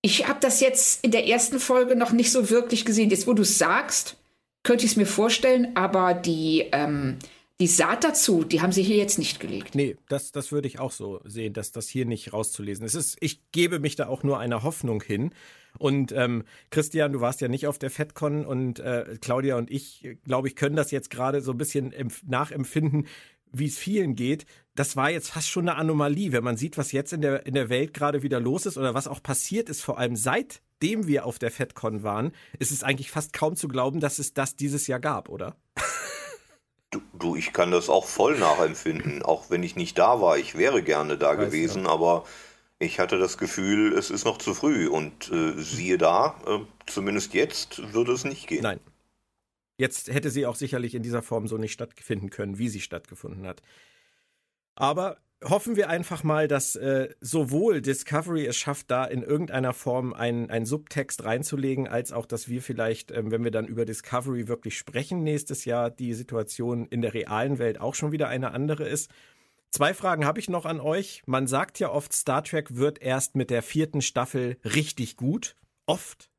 Ich 0.03 0.29
habe 0.29 0.39
das 0.41 0.61
jetzt 0.61 1.05
in 1.05 1.11
der 1.11 1.27
ersten 1.27 1.59
Folge 1.59 1.97
noch 1.97 2.12
nicht 2.12 2.31
so 2.31 2.51
wirklich 2.51 2.85
gesehen. 2.85 3.11
Jetzt, 3.11 3.27
wo 3.27 3.33
du 3.33 3.43
es 3.43 3.59
sagst, 3.59 4.17
könnte 4.62 4.85
ich 4.85 4.93
es 4.93 4.97
mir 4.97 5.07
vorstellen, 5.07 5.77
aber 5.77 6.14
die, 6.14 6.67
ähm, 6.73 7.19
die 7.61 7.66
Saat 7.66 8.04
dazu, 8.04 8.44
die 8.44 8.61
haben 8.61 8.72
sie 8.72 8.82
hier 8.82 8.96
jetzt 8.96 9.18
nicht 9.18 9.40
gelegt. 9.40 9.74
Nee, 9.74 9.96
das, 10.09 10.30
das 10.30 10.52
würde 10.52 10.68
ich 10.68 10.78
auch 10.78 10.92
so 10.92 11.20
sehen, 11.24 11.54
dass 11.54 11.72
das 11.72 11.88
hier 11.88 12.04
nicht 12.04 12.32
rauszulesen 12.32 12.84
ist. 12.84 12.94
ist. 12.94 13.16
Ich 13.20 13.50
gebe 13.50 13.78
mich 13.78 13.96
da 13.96 14.09
auch 14.09 14.22
nur 14.22 14.38
einer 14.38 14.62
Hoffnung 14.62 15.02
hin. 15.02 15.30
Und 15.78 16.12
ähm, 16.12 16.44
Christian, 16.70 17.12
du 17.12 17.20
warst 17.20 17.40
ja 17.40 17.48
nicht 17.48 17.66
auf 17.66 17.78
der 17.78 17.90
FedCon 17.90 18.44
und 18.44 18.78
äh, 18.78 19.18
Claudia 19.20 19.57
und 19.57 19.70
ich, 19.70 20.16
glaube 20.24 20.48
ich, 20.48 20.57
können 20.57 20.76
das 20.76 20.90
jetzt 20.90 21.11
gerade 21.11 21.40
so 21.40 21.52
ein 21.52 21.59
bisschen 21.59 21.94
nachempfinden, 22.26 23.07
wie 23.52 23.66
es 23.66 23.78
vielen 23.78 24.14
geht. 24.14 24.44
Das 24.74 24.96
war 24.96 25.11
jetzt 25.11 25.30
fast 25.30 25.48
schon 25.48 25.68
eine 25.68 25.78
Anomalie, 25.78 26.32
wenn 26.32 26.44
man 26.44 26.57
sieht, 26.57 26.76
was 26.76 26.92
jetzt 26.92 27.12
in 27.12 27.22
der, 27.22 27.46
in 27.46 27.54
der 27.54 27.70
Welt 27.70 27.94
gerade 27.94 28.22
wieder 28.22 28.40
los 28.40 28.66
ist 28.66 28.76
oder 28.76 28.94
was 28.94 29.09
auch 29.09 29.22
passiert 29.22 29.70
ist, 29.70 29.80
vor 29.80 29.98
allem 29.98 30.16
seitdem 30.16 31.07
wir 31.07 31.24
auf 31.24 31.38
der 31.38 31.50
FedCon 31.50 32.02
waren, 32.02 32.32
ist 32.59 32.70
es 32.70 32.82
eigentlich 32.82 33.11
fast 33.11 33.32
kaum 33.32 33.57
zu 33.57 33.68
glauben, 33.68 34.00
dass 34.00 34.18
es 34.18 34.34
das 34.34 34.57
dieses 34.57 34.86
Jahr 34.86 35.00
gab, 35.00 35.28
oder? 35.30 35.57
Du, 36.97 37.18
du, 37.18 37.36
ich 37.36 37.53
kann 37.53 37.70
das 37.70 37.88
auch 37.88 38.07
voll 38.07 38.38
nachempfinden, 38.38 39.22
auch 39.22 39.51
wenn 39.51 39.62
ich 39.62 39.76
nicht 39.76 39.99
da 39.99 40.20
war. 40.20 40.38
Ich 40.38 40.57
wäre 40.57 40.82
gerne 40.82 41.18
da 41.18 41.36
Weiß 41.36 41.47
gewesen, 41.47 41.84
ja. 41.84 41.90
aber 41.90 42.24
ich 42.78 42.99
hatte 42.99 43.18
das 43.18 43.38
Gefühl, 43.38 43.92
es 43.92 44.11
ist 44.11 44.24
noch 44.24 44.38
zu 44.38 44.55
früh 44.55 44.88
und 44.88 45.30
äh, 45.30 45.61
siehe 45.61 45.99
da, 45.99 46.40
äh, 46.47 46.61
zumindest 46.86 47.34
jetzt 47.34 47.92
würde 47.92 48.12
es 48.12 48.24
nicht 48.24 48.47
gehen. 48.47 48.62
Nein. 48.62 48.80
Jetzt 49.78 50.09
hätte 50.09 50.30
sie 50.30 50.47
auch 50.47 50.57
sicherlich 50.57 50.94
in 50.94 51.03
dieser 51.03 51.22
Form 51.22 51.49
so 51.49 51.59
nicht 51.59 51.72
stattfinden 51.72 52.30
können, 52.30 52.59
wie 52.59 52.70
sie 52.70 52.80
stattgefunden 52.80 53.47
hat. 53.47 53.62
Aber 54.74 55.18
hoffen 55.45 55.76
wir 55.76 55.91
einfach 55.91 56.24
mal, 56.24 56.49
dass 56.49 56.76
äh, 56.76 57.09
sowohl 57.20 57.80
Discovery 57.80 58.47
es 58.47 58.57
schafft, 58.57 58.91
da 58.91 59.05
in 59.05 59.22
irgendeiner 59.22 59.72
Form 59.72 60.12
einen, 60.12 60.66
Subtext 60.66 61.24
reinzulegen, 61.24 61.87
als 61.87 62.12
auch, 62.12 62.26
dass 62.26 62.49
wir 62.49 62.62
vielleicht, 62.62 63.11
ähm, 63.11 63.30
wenn 63.30 63.45
wir 63.45 63.51
dann 63.51 63.66
über 63.66 63.84
Discovery 63.84 64.49
wirklich 64.49 64.78
sprechen 64.78 65.22
nächstes 65.22 65.64
Jahr, 65.64 65.91
die 65.91 66.14
Situation 66.14 66.87
in 66.87 67.03
der 67.03 67.14
realen 67.14 67.59
Welt 67.59 67.80
auch 67.80 67.95
schon 67.95 68.12
wieder 68.12 68.28
eine 68.28 68.53
andere 68.53 68.89
ist. 68.89 69.11
Zwei 69.70 69.93
Fragen 69.93 70.24
habe 70.24 70.41
ich 70.41 70.49
noch 70.49 70.64
an 70.64 70.80
euch. 70.80 71.22
Man 71.26 71.47
sagt 71.47 71.78
ja 71.80 71.91
oft, 71.91 72.12
Star 72.12 72.43
Trek 72.43 72.76
wird 72.76 73.03
erst 73.03 73.37
mit 73.37 73.51
der 73.51 73.62
vierten 73.62 74.01
Staffel 74.01 74.57
richtig 74.64 75.16
gut. 75.16 75.57
Oft. 75.84 76.30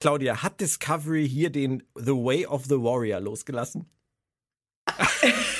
Claudia, 0.00 0.42
hat 0.42 0.60
Discovery 0.60 1.28
hier 1.28 1.50
den 1.50 1.82
The 1.94 2.12
Way 2.12 2.46
of 2.46 2.64
the 2.64 2.76
Warrior 2.76 3.20
losgelassen? 3.20 3.88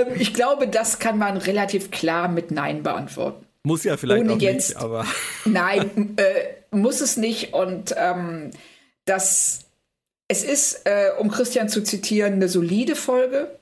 ähm, 0.00 0.14
ich 0.18 0.34
glaube, 0.34 0.68
das 0.68 0.98
kann 0.98 1.18
man 1.18 1.36
relativ 1.36 1.90
klar 1.90 2.28
mit 2.28 2.50
Nein 2.50 2.82
beantworten. 2.82 3.44
Muss 3.62 3.84
ja 3.84 3.96
vielleicht 3.96 4.24
Ohne 4.24 4.34
auch 4.34 4.40
jetzt, 4.40 4.70
nicht, 4.70 4.80
aber. 4.80 5.06
Nein, 5.44 6.16
äh, 6.16 6.76
muss 6.76 7.00
es 7.00 7.16
nicht. 7.16 7.54
Und 7.54 7.94
ähm, 7.96 8.50
das, 9.06 9.60
es 10.28 10.44
ist, 10.44 10.86
äh, 10.86 11.10
um 11.18 11.30
Christian 11.30 11.68
zu 11.68 11.82
zitieren, 11.82 12.34
eine 12.34 12.48
solide 12.48 12.94
Folge 12.94 13.58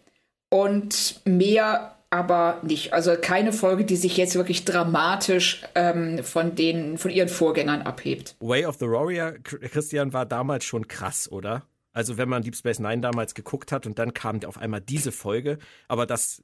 und 0.49 1.20
mehr 1.24 1.97
aber 2.12 2.61
nicht. 2.62 2.93
Also 2.93 3.16
keine 3.18 3.55
Folge, 3.55 3.85
die 3.85 3.97
sich 3.97 4.18
jetzt 4.18 4.35
wirklich 4.35 4.66
dramatisch 4.66 5.62
ähm, 5.74 6.22
von 6.22 6.55
den 6.55 6.99
von 6.99 7.11
ihren 7.11 7.30
Vorgängern 7.30 7.83
abhebt. 7.83 8.37
Way 8.41 8.66
of 8.66 8.76
the 8.78 8.87
Warrior, 8.87 9.33
Christian, 9.43 10.12
war 10.12 10.26
damals 10.26 10.64
schon 10.64 10.89
krass, 10.89 11.30
oder? 11.33 11.62
Also 11.93 12.16
wenn 12.16 12.28
man 12.28 12.43
Deep 12.43 12.57
Space 12.57 12.78
Nine 12.78 13.01
damals 13.01 13.34
geguckt 13.34 13.72
hat 13.72 13.86
und 13.86 13.99
dann 13.99 14.14
kam 14.14 14.43
auf 14.45 14.59
einmal 14.59 14.80
diese 14.80 15.12
Folge, 15.12 15.59
aber 15.88 16.07
das, 16.07 16.43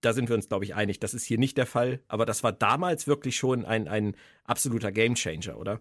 da 0.00 0.12
sind 0.12 0.28
wir 0.28 0.36
uns, 0.36 0.48
glaube 0.48 0.64
ich, 0.64 0.74
einig. 0.74 1.00
Das 1.00 1.14
ist 1.14 1.24
hier 1.24 1.38
nicht 1.38 1.58
der 1.58 1.66
Fall, 1.66 2.00
aber 2.08 2.26
das 2.26 2.42
war 2.42 2.52
damals 2.52 3.06
wirklich 3.06 3.36
schon 3.36 3.64
ein, 3.64 3.88
ein 3.88 4.16
absoluter 4.44 4.92
Gamechanger, 4.92 5.58
oder? 5.58 5.80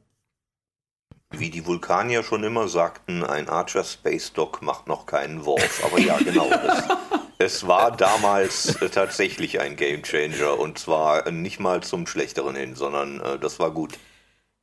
Wie 1.36 1.50
die 1.50 1.66
Vulkanier 1.66 2.22
schon 2.22 2.44
immer 2.44 2.68
sagten, 2.68 3.24
ein 3.24 3.50
Archer 3.50 3.84
Space 3.84 4.34
Dock 4.34 4.62
macht 4.62 4.88
noch 4.88 5.08
keinen 5.08 5.46
Wurf. 5.46 5.84
Aber 5.84 6.00
ja, 6.00 6.18
genau. 6.18 6.48
Das, 6.48 6.84
es 7.40 7.68
war 7.68 7.96
damals 7.96 8.80
äh, 8.82 8.90
tatsächlich 8.90 9.60
ein 9.60 9.76
Gamechanger 9.76 10.60
und 10.60 10.78
zwar 10.78 11.30
nicht 11.32 11.60
mal 11.60 11.82
zum 11.82 12.06
Schlechteren 12.06 12.56
hin, 12.56 12.76
sondern 12.76 13.20
äh, 13.20 13.40
das 13.40 13.60
war 13.60 13.72
gut. 13.72 13.98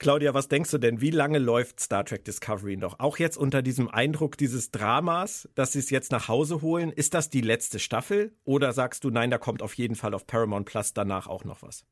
Claudia, 0.00 0.32
was 0.32 0.48
denkst 0.48 0.70
du 0.70 0.78
denn, 0.78 1.02
wie 1.02 1.10
lange 1.10 1.38
läuft 1.38 1.78
Star 1.78 2.06
Trek 2.06 2.24
Discovery 2.24 2.78
noch? 2.78 3.00
Auch 3.00 3.18
jetzt 3.18 3.36
unter 3.36 3.60
diesem 3.60 3.90
Eindruck 3.90 4.38
dieses 4.38 4.70
Dramas, 4.70 5.46
dass 5.54 5.72
sie 5.72 5.78
es 5.78 5.90
jetzt 5.90 6.10
nach 6.10 6.26
Hause 6.26 6.62
holen, 6.62 6.90
ist 6.90 7.12
das 7.12 7.28
die 7.28 7.42
letzte 7.42 7.78
Staffel? 7.78 8.32
Oder 8.44 8.72
sagst 8.72 9.04
du, 9.04 9.10
nein, 9.10 9.30
da 9.30 9.36
kommt 9.36 9.60
auf 9.60 9.74
jeden 9.74 9.96
Fall 9.96 10.14
auf 10.14 10.26
Paramount 10.26 10.64
Plus 10.64 10.94
danach 10.94 11.26
auch 11.26 11.44
noch 11.44 11.60
was? 11.60 11.84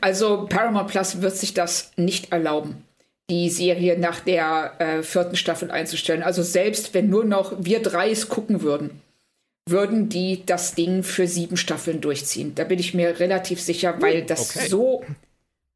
Also 0.00 0.46
Paramount 0.46 0.88
Plus 0.88 1.20
wird 1.20 1.36
sich 1.36 1.52
das 1.52 1.92
nicht 1.96 2.32
erlauben 2.32 2.84
die 3.30 3.48
Serie 3.48 3.96
nach 3.96 4.18
der 4.18 4.74
äh, 4.80 5.02
vierten 5.02 5.36
Staffel 5.36 5.70
einzustellen. 5.70 6.24
Also 6.24 6.42
selbst 6.42 6.94
wenn 6.94 7.08
nur 7.08 7.24
noch 7.24 7.54
wir 7.60 7.80
drei 7.80 8.10
es 8.10 8.28
gucken 8.28 8.62
würden, 8.62 9.00
würden 9.68 10.08
die 10.08 10.42
das 10.44 10.74
Ding 10.74 11.04
für 11.04 11.28
sieben 11.28 11.56
Staffeln 11.56 12.00
durchziehen. 12.00 12.56
Da 12.56 12.64
bin 12.64 12.80
ich 12.80 12.92
mir 12.92 13.20
relativ 13.20 13.60
sicher, 13.60 14.02
weil 14.02 14.24
das 14.24 14.56
okay. 14.56 14.68
so. 14.68 15.04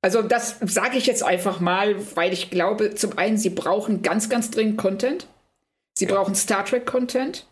Also 0.04 0.20
das 0.20 0.56
sage 0.60 0.98
ich 0.98 1.06
jetzt 1.06 1.22
einfach 1.22 1.60
mal, 1.60 1.96
weil 2.14 2.34
ich 2.34 2.50
glaube, 2.50 2.94
zum 2.94 3.16
einen, 3.16 3.38
sie 3.38 3.48
brauchen 3.48 4.02
ganz, 4.02 4.28
ganz 4.28 4.50
dringend 4.50 4.76
Content. 4.76 5.26
Sie 5.94 6.04
ja. 6.04 6.14
brauchen 6.14 6.34
Star 6.34 6.62
Trek 6.62 6.84
Content. 6.84 7.46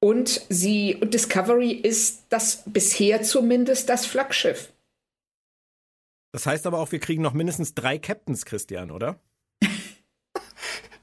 Und 0.00 0.40
sie 0.48 0.96
und 0.96 1.12
Discovery 1.12 1.70
ist 1.70 2.22
das 2.30 2.62
bisher 2.64 3.20
zumindest 3.20 3.90
das 3.90 4.06
Flaggschiff. 4.06 4.72
Das 6.32 6.46
heißt 6.46 6.66
aber 6.66 6.78
auch, 6.78 6.92
wir 6.92 6.98
kriegen 6.98 7.20
noch 7.20 7.34
mindestens 7.34 7.74
drei 7.74 7.98
Captains, 7.98 8.46
Christian, 8.46 8.90
oder? 8.90 9.20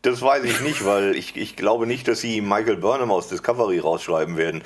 Das 0.01 0.24
weiß 0.24 0.43
ich 0.43 0.60
nicht, 0.62 0.86
weil 0.86 1.16
ich, 1.16 1.36
ich 1.36 1.56
glaube 1.56 1.86
nicht, 1.86 2.08
dass 2.08 2.22
sie 2.22 2.41
Michael 2.41 2.78
Burnham 2.78 3.12
aus 3.12 3.27
Discovery 3.27 3.77
rausschreiben 3.77 4.38
werden. 4.38 4.64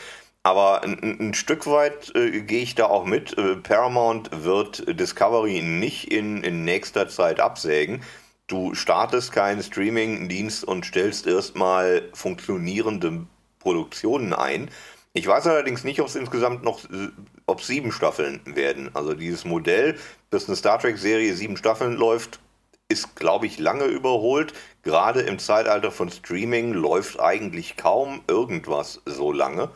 Aber 0.50 0.82
ein, 0.82 1.20
ein 1.20 1.34
Stück 1.36 1.68
weit 1.68 2.12
äh, 2.16 2.42
gehe 2.42 2.64
ich 2.64 2.74
da 2.74 2.86
auch 2.88 3.06
mit. 3.06 3.38
Äh, 3.38 3.58
Paramount 3.58 4.32
wird 4.32 5.00
Discovery 5.00 5.62
nicht 5.62 6.12
in, 6.12 6.42
in 6.42 6.66
nächster 6.66 7.08
Zeit 7.08 7.40
absägen. 7.40 8.02
Du 8.48 8.74
startest 8.74 9.32
keinen 9.32 9.62
Streaming-Dienst 9.62 10.64
und 10.64 10.88
stellst 10.88 11.28
erstmal 11.28 12.02
funktionierende 12.14 13.28
Produktionen 13.60 14.34
ein. 14.34 14.72
Ich 15.14 15.28
weiß 15.28 15.46
allerdings 15.46 15.84
nicht, 15.84 16.02
ob 16.02 16.08
es 16.08 16.16
insgesamt 16.16 16.64
noch 16.64 16.84
äh, 16.86 17.10
ob 17.46 17.62
sieben 17.62 17.92
Staffeln 17.92 18.42
werden. 18.46 18.90
Also 18.96 19.14
dieses 19.14 19.46
Modell, 19.46 20.00
dass 20.32 20.48
eine 20.48 20.56
Star 20.56 20.80
Trek-Serie 20.80 21.36
sieben 21.36 21.58
Staffeln 21.58 21.94
läuft, 21.94 22.40
ist, 22.88 23.16
glaube 23.16 23.46
ich, 23.46 23.60
lange 23.60 23.86
überholt. 23.86 24.54
Gerade 24.82 25.22
im 25.22 25.38
Zeitalter 25.38 25.92
von 25.92 26.10
Streaming 26.10 26.74
läuft 26.74 27.20
eigentlich 27.20 27.78
kaum 27.78 28.24
irgendwas 28.28 29.00
so 29.06 29.32
lange. 29.32 29.70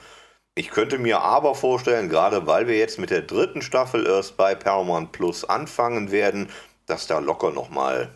Ich 0.56 0.70
könnte 0.70 1.00
mir 1.00 1.22
aber 1.22 1.56
vorstellen, 1.56 2.10
gerade 2.10 2.46
weil 2.46 2.68
wir 2.68 2.78
jetzt 2.78 3.00
mit 3.00 3.10
der 3.10 3.24
dritten 3.24 3.64
Staffel 3.64 4.06
erst 4.06 4.38
bei 4.38 4.54
Paramount 4.54 5.12
Plus 5.12 5.46
anfangen 5.46 6.12
werden, 6.12 6.50
dass 6.86 7.08
da 7.08 7.18
locker 7.18 7.50
nochmal 7.50 8.12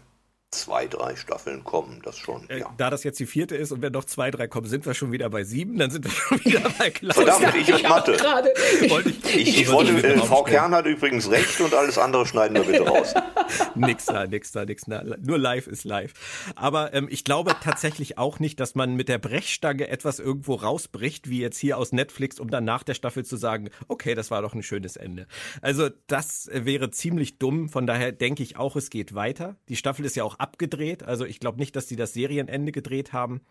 zwei, 0.52 0.88
drei 0.88 1.16
Staffeln 1.16 1.64
kommen, 1.64 2.02
das 2.04 2.18
schon. 2.18 2.50
Äh, 2.50 2.60
ja. 2.60 2.74
Da 2.78 2.90
das 2.90 3.04
jetzt 3.04 3.20
die 3.20 3.26
vierte 3.26 3.56
ist 3.56 3.72
und 3.72 3.82
wenn 3.82 3.92
noch 3.92 4.06
zwei, 4.06 4.32
drei 4.32 4.48
kommen, 4.48 4.68
sind 4.68 4.86
wir 4.86 4.94
schon 4.94 5.12
wieder 5.12 5.30
bei 5.30 5.44
sieben, 5.44 5.78
dann 5.78 5.92
sind 5.92 6.06
wir 6.06 6.12
schon 6.12 6.44
wieder 6.46 6.70
bei 6.78 6.90
Klaus. 6.90 7.16
Verdammt, 7.16 7.54
ich 7.56 7.74
und 7.74 7.84
Mathe. 7.84 8.14
Gerade. 8.14 8.54
Wollte 8.88 9.10
ich, 9.10 9.36
Ich, 9.36 9.62
ich 9.62 9.72
wollte, 9.72 9.92
äh, 9.92 10.18
Frau 10.20 10.44
Kern 10.44 10.74
hat 10.74 10.86
übrigens 10.86 11.30
recht 11.30 11.60
und 11.60 11.74
alles 11.74 11.98
andere 11.98 12.26
schneiden 12.26 12.56
wir 12.56 12.64
bitte 12.64 12.88
raus. 12.88 13.14
nix 13.76 14.06
da, 14.06 14.26
nix 14.26 14.52
da, 14.54 14.64
nix 14.66 14.84
da. 14.86 15.04
Nur 15.04 15.38
live 15.38 15.68
ist 15.68 15.84
live. 15.84 16.14
Aber 16.56 16.94
ähm, 16.94 17.08
ich 17.12 17.26
glaube 17.26 17.54
tatsächlich 17.62 18.18
auch 18.18 18.40
nicht, 18.40 18.60
dass 18.62 18.74
man 18.74 18.96
mit 18.96 19.10
der 19.10 19.18
Brechstange 19.18 19.90
etwas 19.90 20.20
irgendwo 20.20 20.56
rausbricht, 20.56 21.30
wie 21.30 21.42
jetzt 21.42 21.58
hier 21.58 21.78
aus 21.78 21.92
Netflix, 21.92 22.40
um 22.40 22.50
dann 22.50 22.64
nach 22.64 22.84
der 22.84 22.94
Staffel 22.94 23.26
zu 23.26 23.36
sagen, 23.36 23.70
okay, 23.90 24.16
das 24.16 24.32
war 24.32 24.42
doch 24.42 24.54
ein 24.54 24.64
schönes 24.64 24.96
Ende. 24.96 25.28
Also 25.62 25.90
das 26.08 26.50
wäre 26.54 26.90
ziemlich 26.90 27.38
dumm. 27.38 27.68
Von 27.68 27.86
daher 27.86 28.14
denke 28.14 28.44
ich 28.44 28.56
auch, 28.56 28.78
es 28.78 28.90
geht 28.90 29.14
weiter. 29.14 29.58
Die 29.68 29.76
Staffel 29.76 30.06
ist 30.06 30.16
ja 30.16 30.24
auch 30.24 30.37
abgedreht. 30.40 31.04
Also 31.04 31.26
ich 31.26 31.40
glaube 31.40 31.60
nicht, 31.60 31.76
dass 31.76 31.88
die 31.88 31.96
das 31.96 32.14
Serienende 32.14 32.72
gedreht 32.72 33.14
haben. 33.14 33.42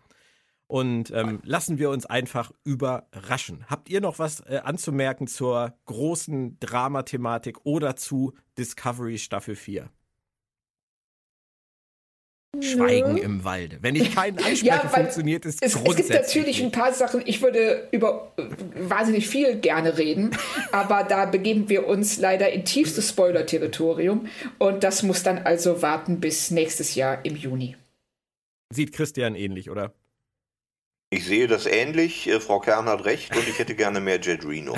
Und 0.67 1.11
ähm, 1.11 1.39
lassen 1.43 1.79
wir 1.79 1.89
uns 1.89 2.05
einfach 2.05 2.51
überraschen. 2.65 3.65
Habt 3.69 3.89
ihr 3.89 4.01
noch 4.01 4.19
was 4.19 4.41
äh, 4.41 4.59
anzumerken 4.63 5.27
zur 5.27 5.73
großen 5.85 6.59
Dramathematik 6.59 7.59
oder 7.63 7.95
zu 7.95 8.33
Discovery 8.57 9.17
Staffel 9.17 9.55
4? 9.55 9.89
Schweigen 12.59 13.17
im 13.17 13.43
Walde. 13.43 13.77
Wenn 13.81 13.95
ich 13.95 14.15
keinen 14.15 14.37
anspreche, 14.37 14.65
Ja, 14.65 14.79
funktioniert 14.79 15.45
es, 15.45 15.55
Es, 15.61 15.75
es 15.75 15.83
grundsätzlich 15.83 16.07
gibt 16.07 16.27
natürlich 16.27 16.63
ein 16.63 16.71
paar 16.71 16.93
Sachen, 16.93 17.21
ich 17.25 17.41
würde 17.41 17.87
über 17.91 18.31
äh, 18.37 18.43
wahnsinnig 18.89 19.27
viel 19.27 19.59
gerne 19.59 19.97
reden, 19.97 20.35
aber 20.71 21.03
da 21.03 21.25
begeben 21.25 21.69
wir 21.69 21.87
uns 21.87 22.17
leider 22.17 22.51
in 22.51 22.65
tiefstes 22.65 23.09
Spoiler-Territorium 23.09 24.27
und 24.57 24.83
das 24.83 25.03
muss 25.03 25.23
dann 25.23 25.39
also 25.39 25.81
warten 25.81 26.19
bis 26.19 26.51
nächstes 26.51 26.95
Jahr 26.95 27.23
im 27.25 27.35
Juni. 27.35 27.75
Sieht 28.73 28.91
Christian 28.93 29.35
ähnlich, 29.35 29.69
oder? 29.69 29.93
Ich 31.09 31.25
sehe 31.25 31.47
das 31.47 31.65
ähnlich, 31.65 32.27
äh, 32.27 32.39
Frau 32.39 32.59
Kern 32.59 32.85
hat 32.87 33.05
recht 33.05 33.35
und 33.35 33.47
ich 33.47 33.59
hätte 33.59 33.75
gerne 33.75 33.99
mehr 33.99 34.19
Jet 34.19 34.45
Reno. 34.45 34.75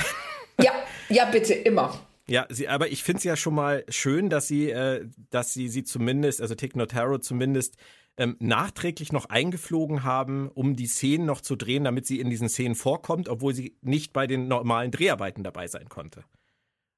Ja, 0.62 0.74
ja, 1.10 1.26
bitte, 1.26 1.54
immer. 1.54 2.00
Ja, 2.30 2.46
sie, 2.50 2.68
aber 2.68 2.90
ich 2.90 3.04
finde 3.04 3.18
es 3.18 3.24
ja 3.24 3.36
schon 3.36 3.56
mal 3.56 3.84
schön, 3.90 4.30
dass 4.30 4.48
sie, 4.48 4.70
äh, 4.70 5.08
dass 5.32 5.52
sie 5.52 5.68
sie 5.68 5.84
zumindest, 5.84 6.42
also 6.42 6.54
Tick 6.54 6.76
Notaro 6.76 7.18
zumindest 7.18 7.76
ähm, 8.18 8.36
nachträglich 8.40 9.12
noch 9.12 9.26
eingeflogen 9.26 10.04
haben, 10.04 10.48
um 10.50 10.76
die 10.76 10.86
Szenen 10.86 11.26
noch 11.26 11.42
zu 11.42 11.56
drehen, 11.56 11.86
damit 11.86 12.06
sie 12.06 12.20
in 12.20 12.30
diesen 12.30 12.48
Szenen 12.48 12.76
vorkommt, 12.76 13.30
obwohl 13.30 13.56
sie 13.56 13.78
nicht 13.82 14.14
bei 14.14 14.28
den 14.28 14.48
normalen 14.48 14.92
Dreharbeiten 14.92 15.44
dabei 15.44 15.68
sein 15.68 15.90
konnte. 15.90 16.24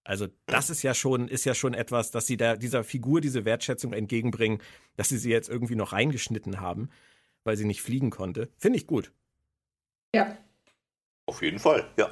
Also 0.04 0.28
das 0.48 0.70
ist 0.70 0.82
ja 0.82 0.94
schon, 0.94 1.30
ist 1.30 1.46
ja 1.46 1.54
schon 1.54 1.76
etwas, 1.76 2.12
dass 2.12 2.28
sie 2.28 2.36
da 2.36 2.58
dieser 2.58 2.84
Figur 2.84 3.22
diese 3.22 3.46
Wertschätzung 3.46 3.94
entgegenbringen, 3.94 4.62
dass 4.98 5.10
sie 5.10 5.18
sie 5.18 5.30
jetzt 5.30 5.48
irgendwie 5.48 5.76
noch 5.76 5.94
reingeschnitten 5.94 6.60
haben, 6.60 6.90
weil 7.44 7.56
sie 7.56 7.66
nicht 7.66 7.82
fliegen 7.82 8.10
konnte. 8.10 8.50
Finde 8.58 8.78
ich 8.78 8.88
gut. 8.88 9.14
Ja. 10.14 10.38
Auf 11.28 11.42
jeden 11.42 11.60
Fall, 11.60 11.88
ja. 11.98 12.12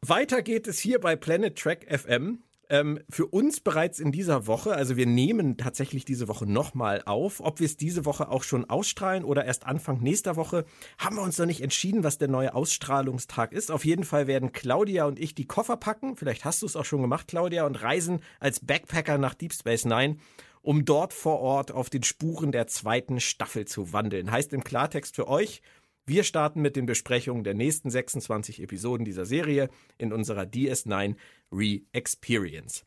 Weiter 0.00 0.42
geht 0.42 0.66
es 0.66 0.78
hier 0.78 0.98
bei 0.98 1.14
Planet 1.14 1.56
Track 1.56 1.86
FM. 1.88 2.42
Ähm, 2.68 2.98
für 3.08 3.26
uns 3.26 3.60
bereits 3.60 4.00
in 4.00 4.10
dieser 4.10 4.46
Woche, 4.48 4.74
also 4.74 4.96
wir 4.96 5.06
nehmen 5.06 5.56
tatsächlich 5.56 6.04
diese 6.04 6.26
Woche 6.26 6.46
nochmal 6.46 7.02
auf. 7.06 7.40
Ob 7.40 7.60
wir 7.60 7.66
es 7.66 7.76
diese 7.76 8.04
Woche 8.04 8.28
auch 8.28 8.42
schon 8.42 8.68
ausstrahlen 8.68 9.24
oder 9.24 9.44
erst 9.44 9.66
Anfang 9.66 10.00
nächster 10.00 10.34
Woche, 10.34 10.64
haben 10.98 11.16
wir 11.16 11.22
uns 11.22 11.38
noch 11.38 11.46
nicht 11.46 11.60
entschieden, 11.60 12.02
was 12.02 12.18
der 12.18 12.28
neue 12.28 12.54
Ausstrahlungstag 12.54 13.52
ist. 13.52 13.70
Auf 13.70 13.84
jeden 13.84 14.04
Fall 14.04 14.26
werden 14.26 14.52
Claudia 14.52 15.04
und 15.06 15.20
ich 15.20 15.34
die 15.34 15.46
Koffer 15.46 15.76
packen. 15.76 16.16
Vielleicht 16.16 16.44
hast 16.44 16.62
du 16.62 16.66
es 16.66 16.74
auch 16.74 16.84
schon 16.84 17.02
gemacht, 17.02 17.28
Claudia, 17.28 17.66
und 17.66 17.80
reisen 17.82 18.20
als 18.40 18.58
Backpacker 18.60 19.16
nach 19.18 19.34
Deep 19.34 19.52
Space 19.52 19.84
Nine, 19.84 20.16
um 20.62 20.84
dort 20.84 21.12
vor 21.12 21.38
Ort 21.38 21.70
auf 21.70 21.88
den 21.88 22.02
Spuren 22.02 22.50
der 22.50 22.66
zweiten 22.66 23.20
Staffel 23.20 23.66
zu 23.66 23.92
wandeln. 23.92 24.32
Heißt 24.32 24.52
im 24.52 24.64
Klartext 24.64 25.14
für 25.14 25.28
euch, 25.28 25.62
wir 26.08 26.22
starten 26.22 26.62
mit 26.62 26.76
den 26.76 26.86
Besprechungen 26.86 27.42
der 27.42 27.54
nächsten 27.54 27.90
26 27.90 28.62
Episoden 28.62 29.04
dieser 29.04 29.26
Serie 29.26 29.68
in 29.98 30.12
unserer 30.12 30.42
DS9 30.42 31.16
Re-Experience. 31.52 32.84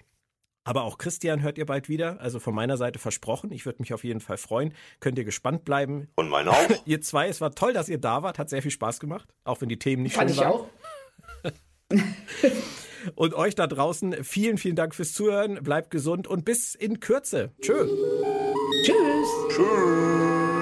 Aber 0.64 0.84
auch 0.84 0.98
Christian 0.98 1.42
hört 1.42 1.58
ihr 1.58 1.66
bald 1.66 1.90
wieder, 1.90 2.20
also 2.22 2.40
von 2.40 2.54
meiner 2.54 2.78
Seite 2.78 3.00
versprochen. 3.00 3.52
Ich 3.52 3.66
würde 3.66 3.82
mich 3.82 3.94
auf 3.94 4.04
jeden 4.04 4.20
Fall 4.20 4.38
freuen. 4.38 4.74
Könnt 5.00 5.18
ihr 5.18 5.24
gespannt 5.24 5.66
bleiben. 5.66 6.10
Und 6.16 6.30
meine 6.30 6.52
auch. 6.52 6.70
Ihr 6.86 7.02
zwei, 7.02 7.28
es 7.28 7.42
war 7.42 7.56
toll, 7.56 7.74
dass 7.74 7.90
ihr 7.90 7.98
da 7.98 8.22
wart, 8.22 8.38
hat 8.38 8.50
sehr 8.50 8.62
viel 8.62 8.70
Spaß 8.70 9.00
gemacht, 9.00 9.34
auch 9.44 9.62
wenn 9.62 9.70
die 9.70 9.80
Themen 9.80 10.04
nicht 10.04 10.16
Fand 10.16 10.30
schön 10.30 10.40
ich 10.40 10.46
waren. 10.46 10.54
auch. 10.54 10.70
Und 13.16 13.34
euch 13.34 13.56
da 13.56 13.66
draußen, 13.66 14.24
vielen, 14.24 14.58
vielen 14.58 14.76
Dank 14.76 14.94
fürs 14.94 15.14
Zuhören. 15.14 15.64
Bleibt 15.64 15.90
gesund 15.90 16.28
und 16.28 16.44
bis 16.44 16.76
in 16.76 17.00
Kürze. 17.00 17.52
Tschö. 17.62 17.88
Tschüss. 18.84 19.30
Tschüss. 19.56 20.59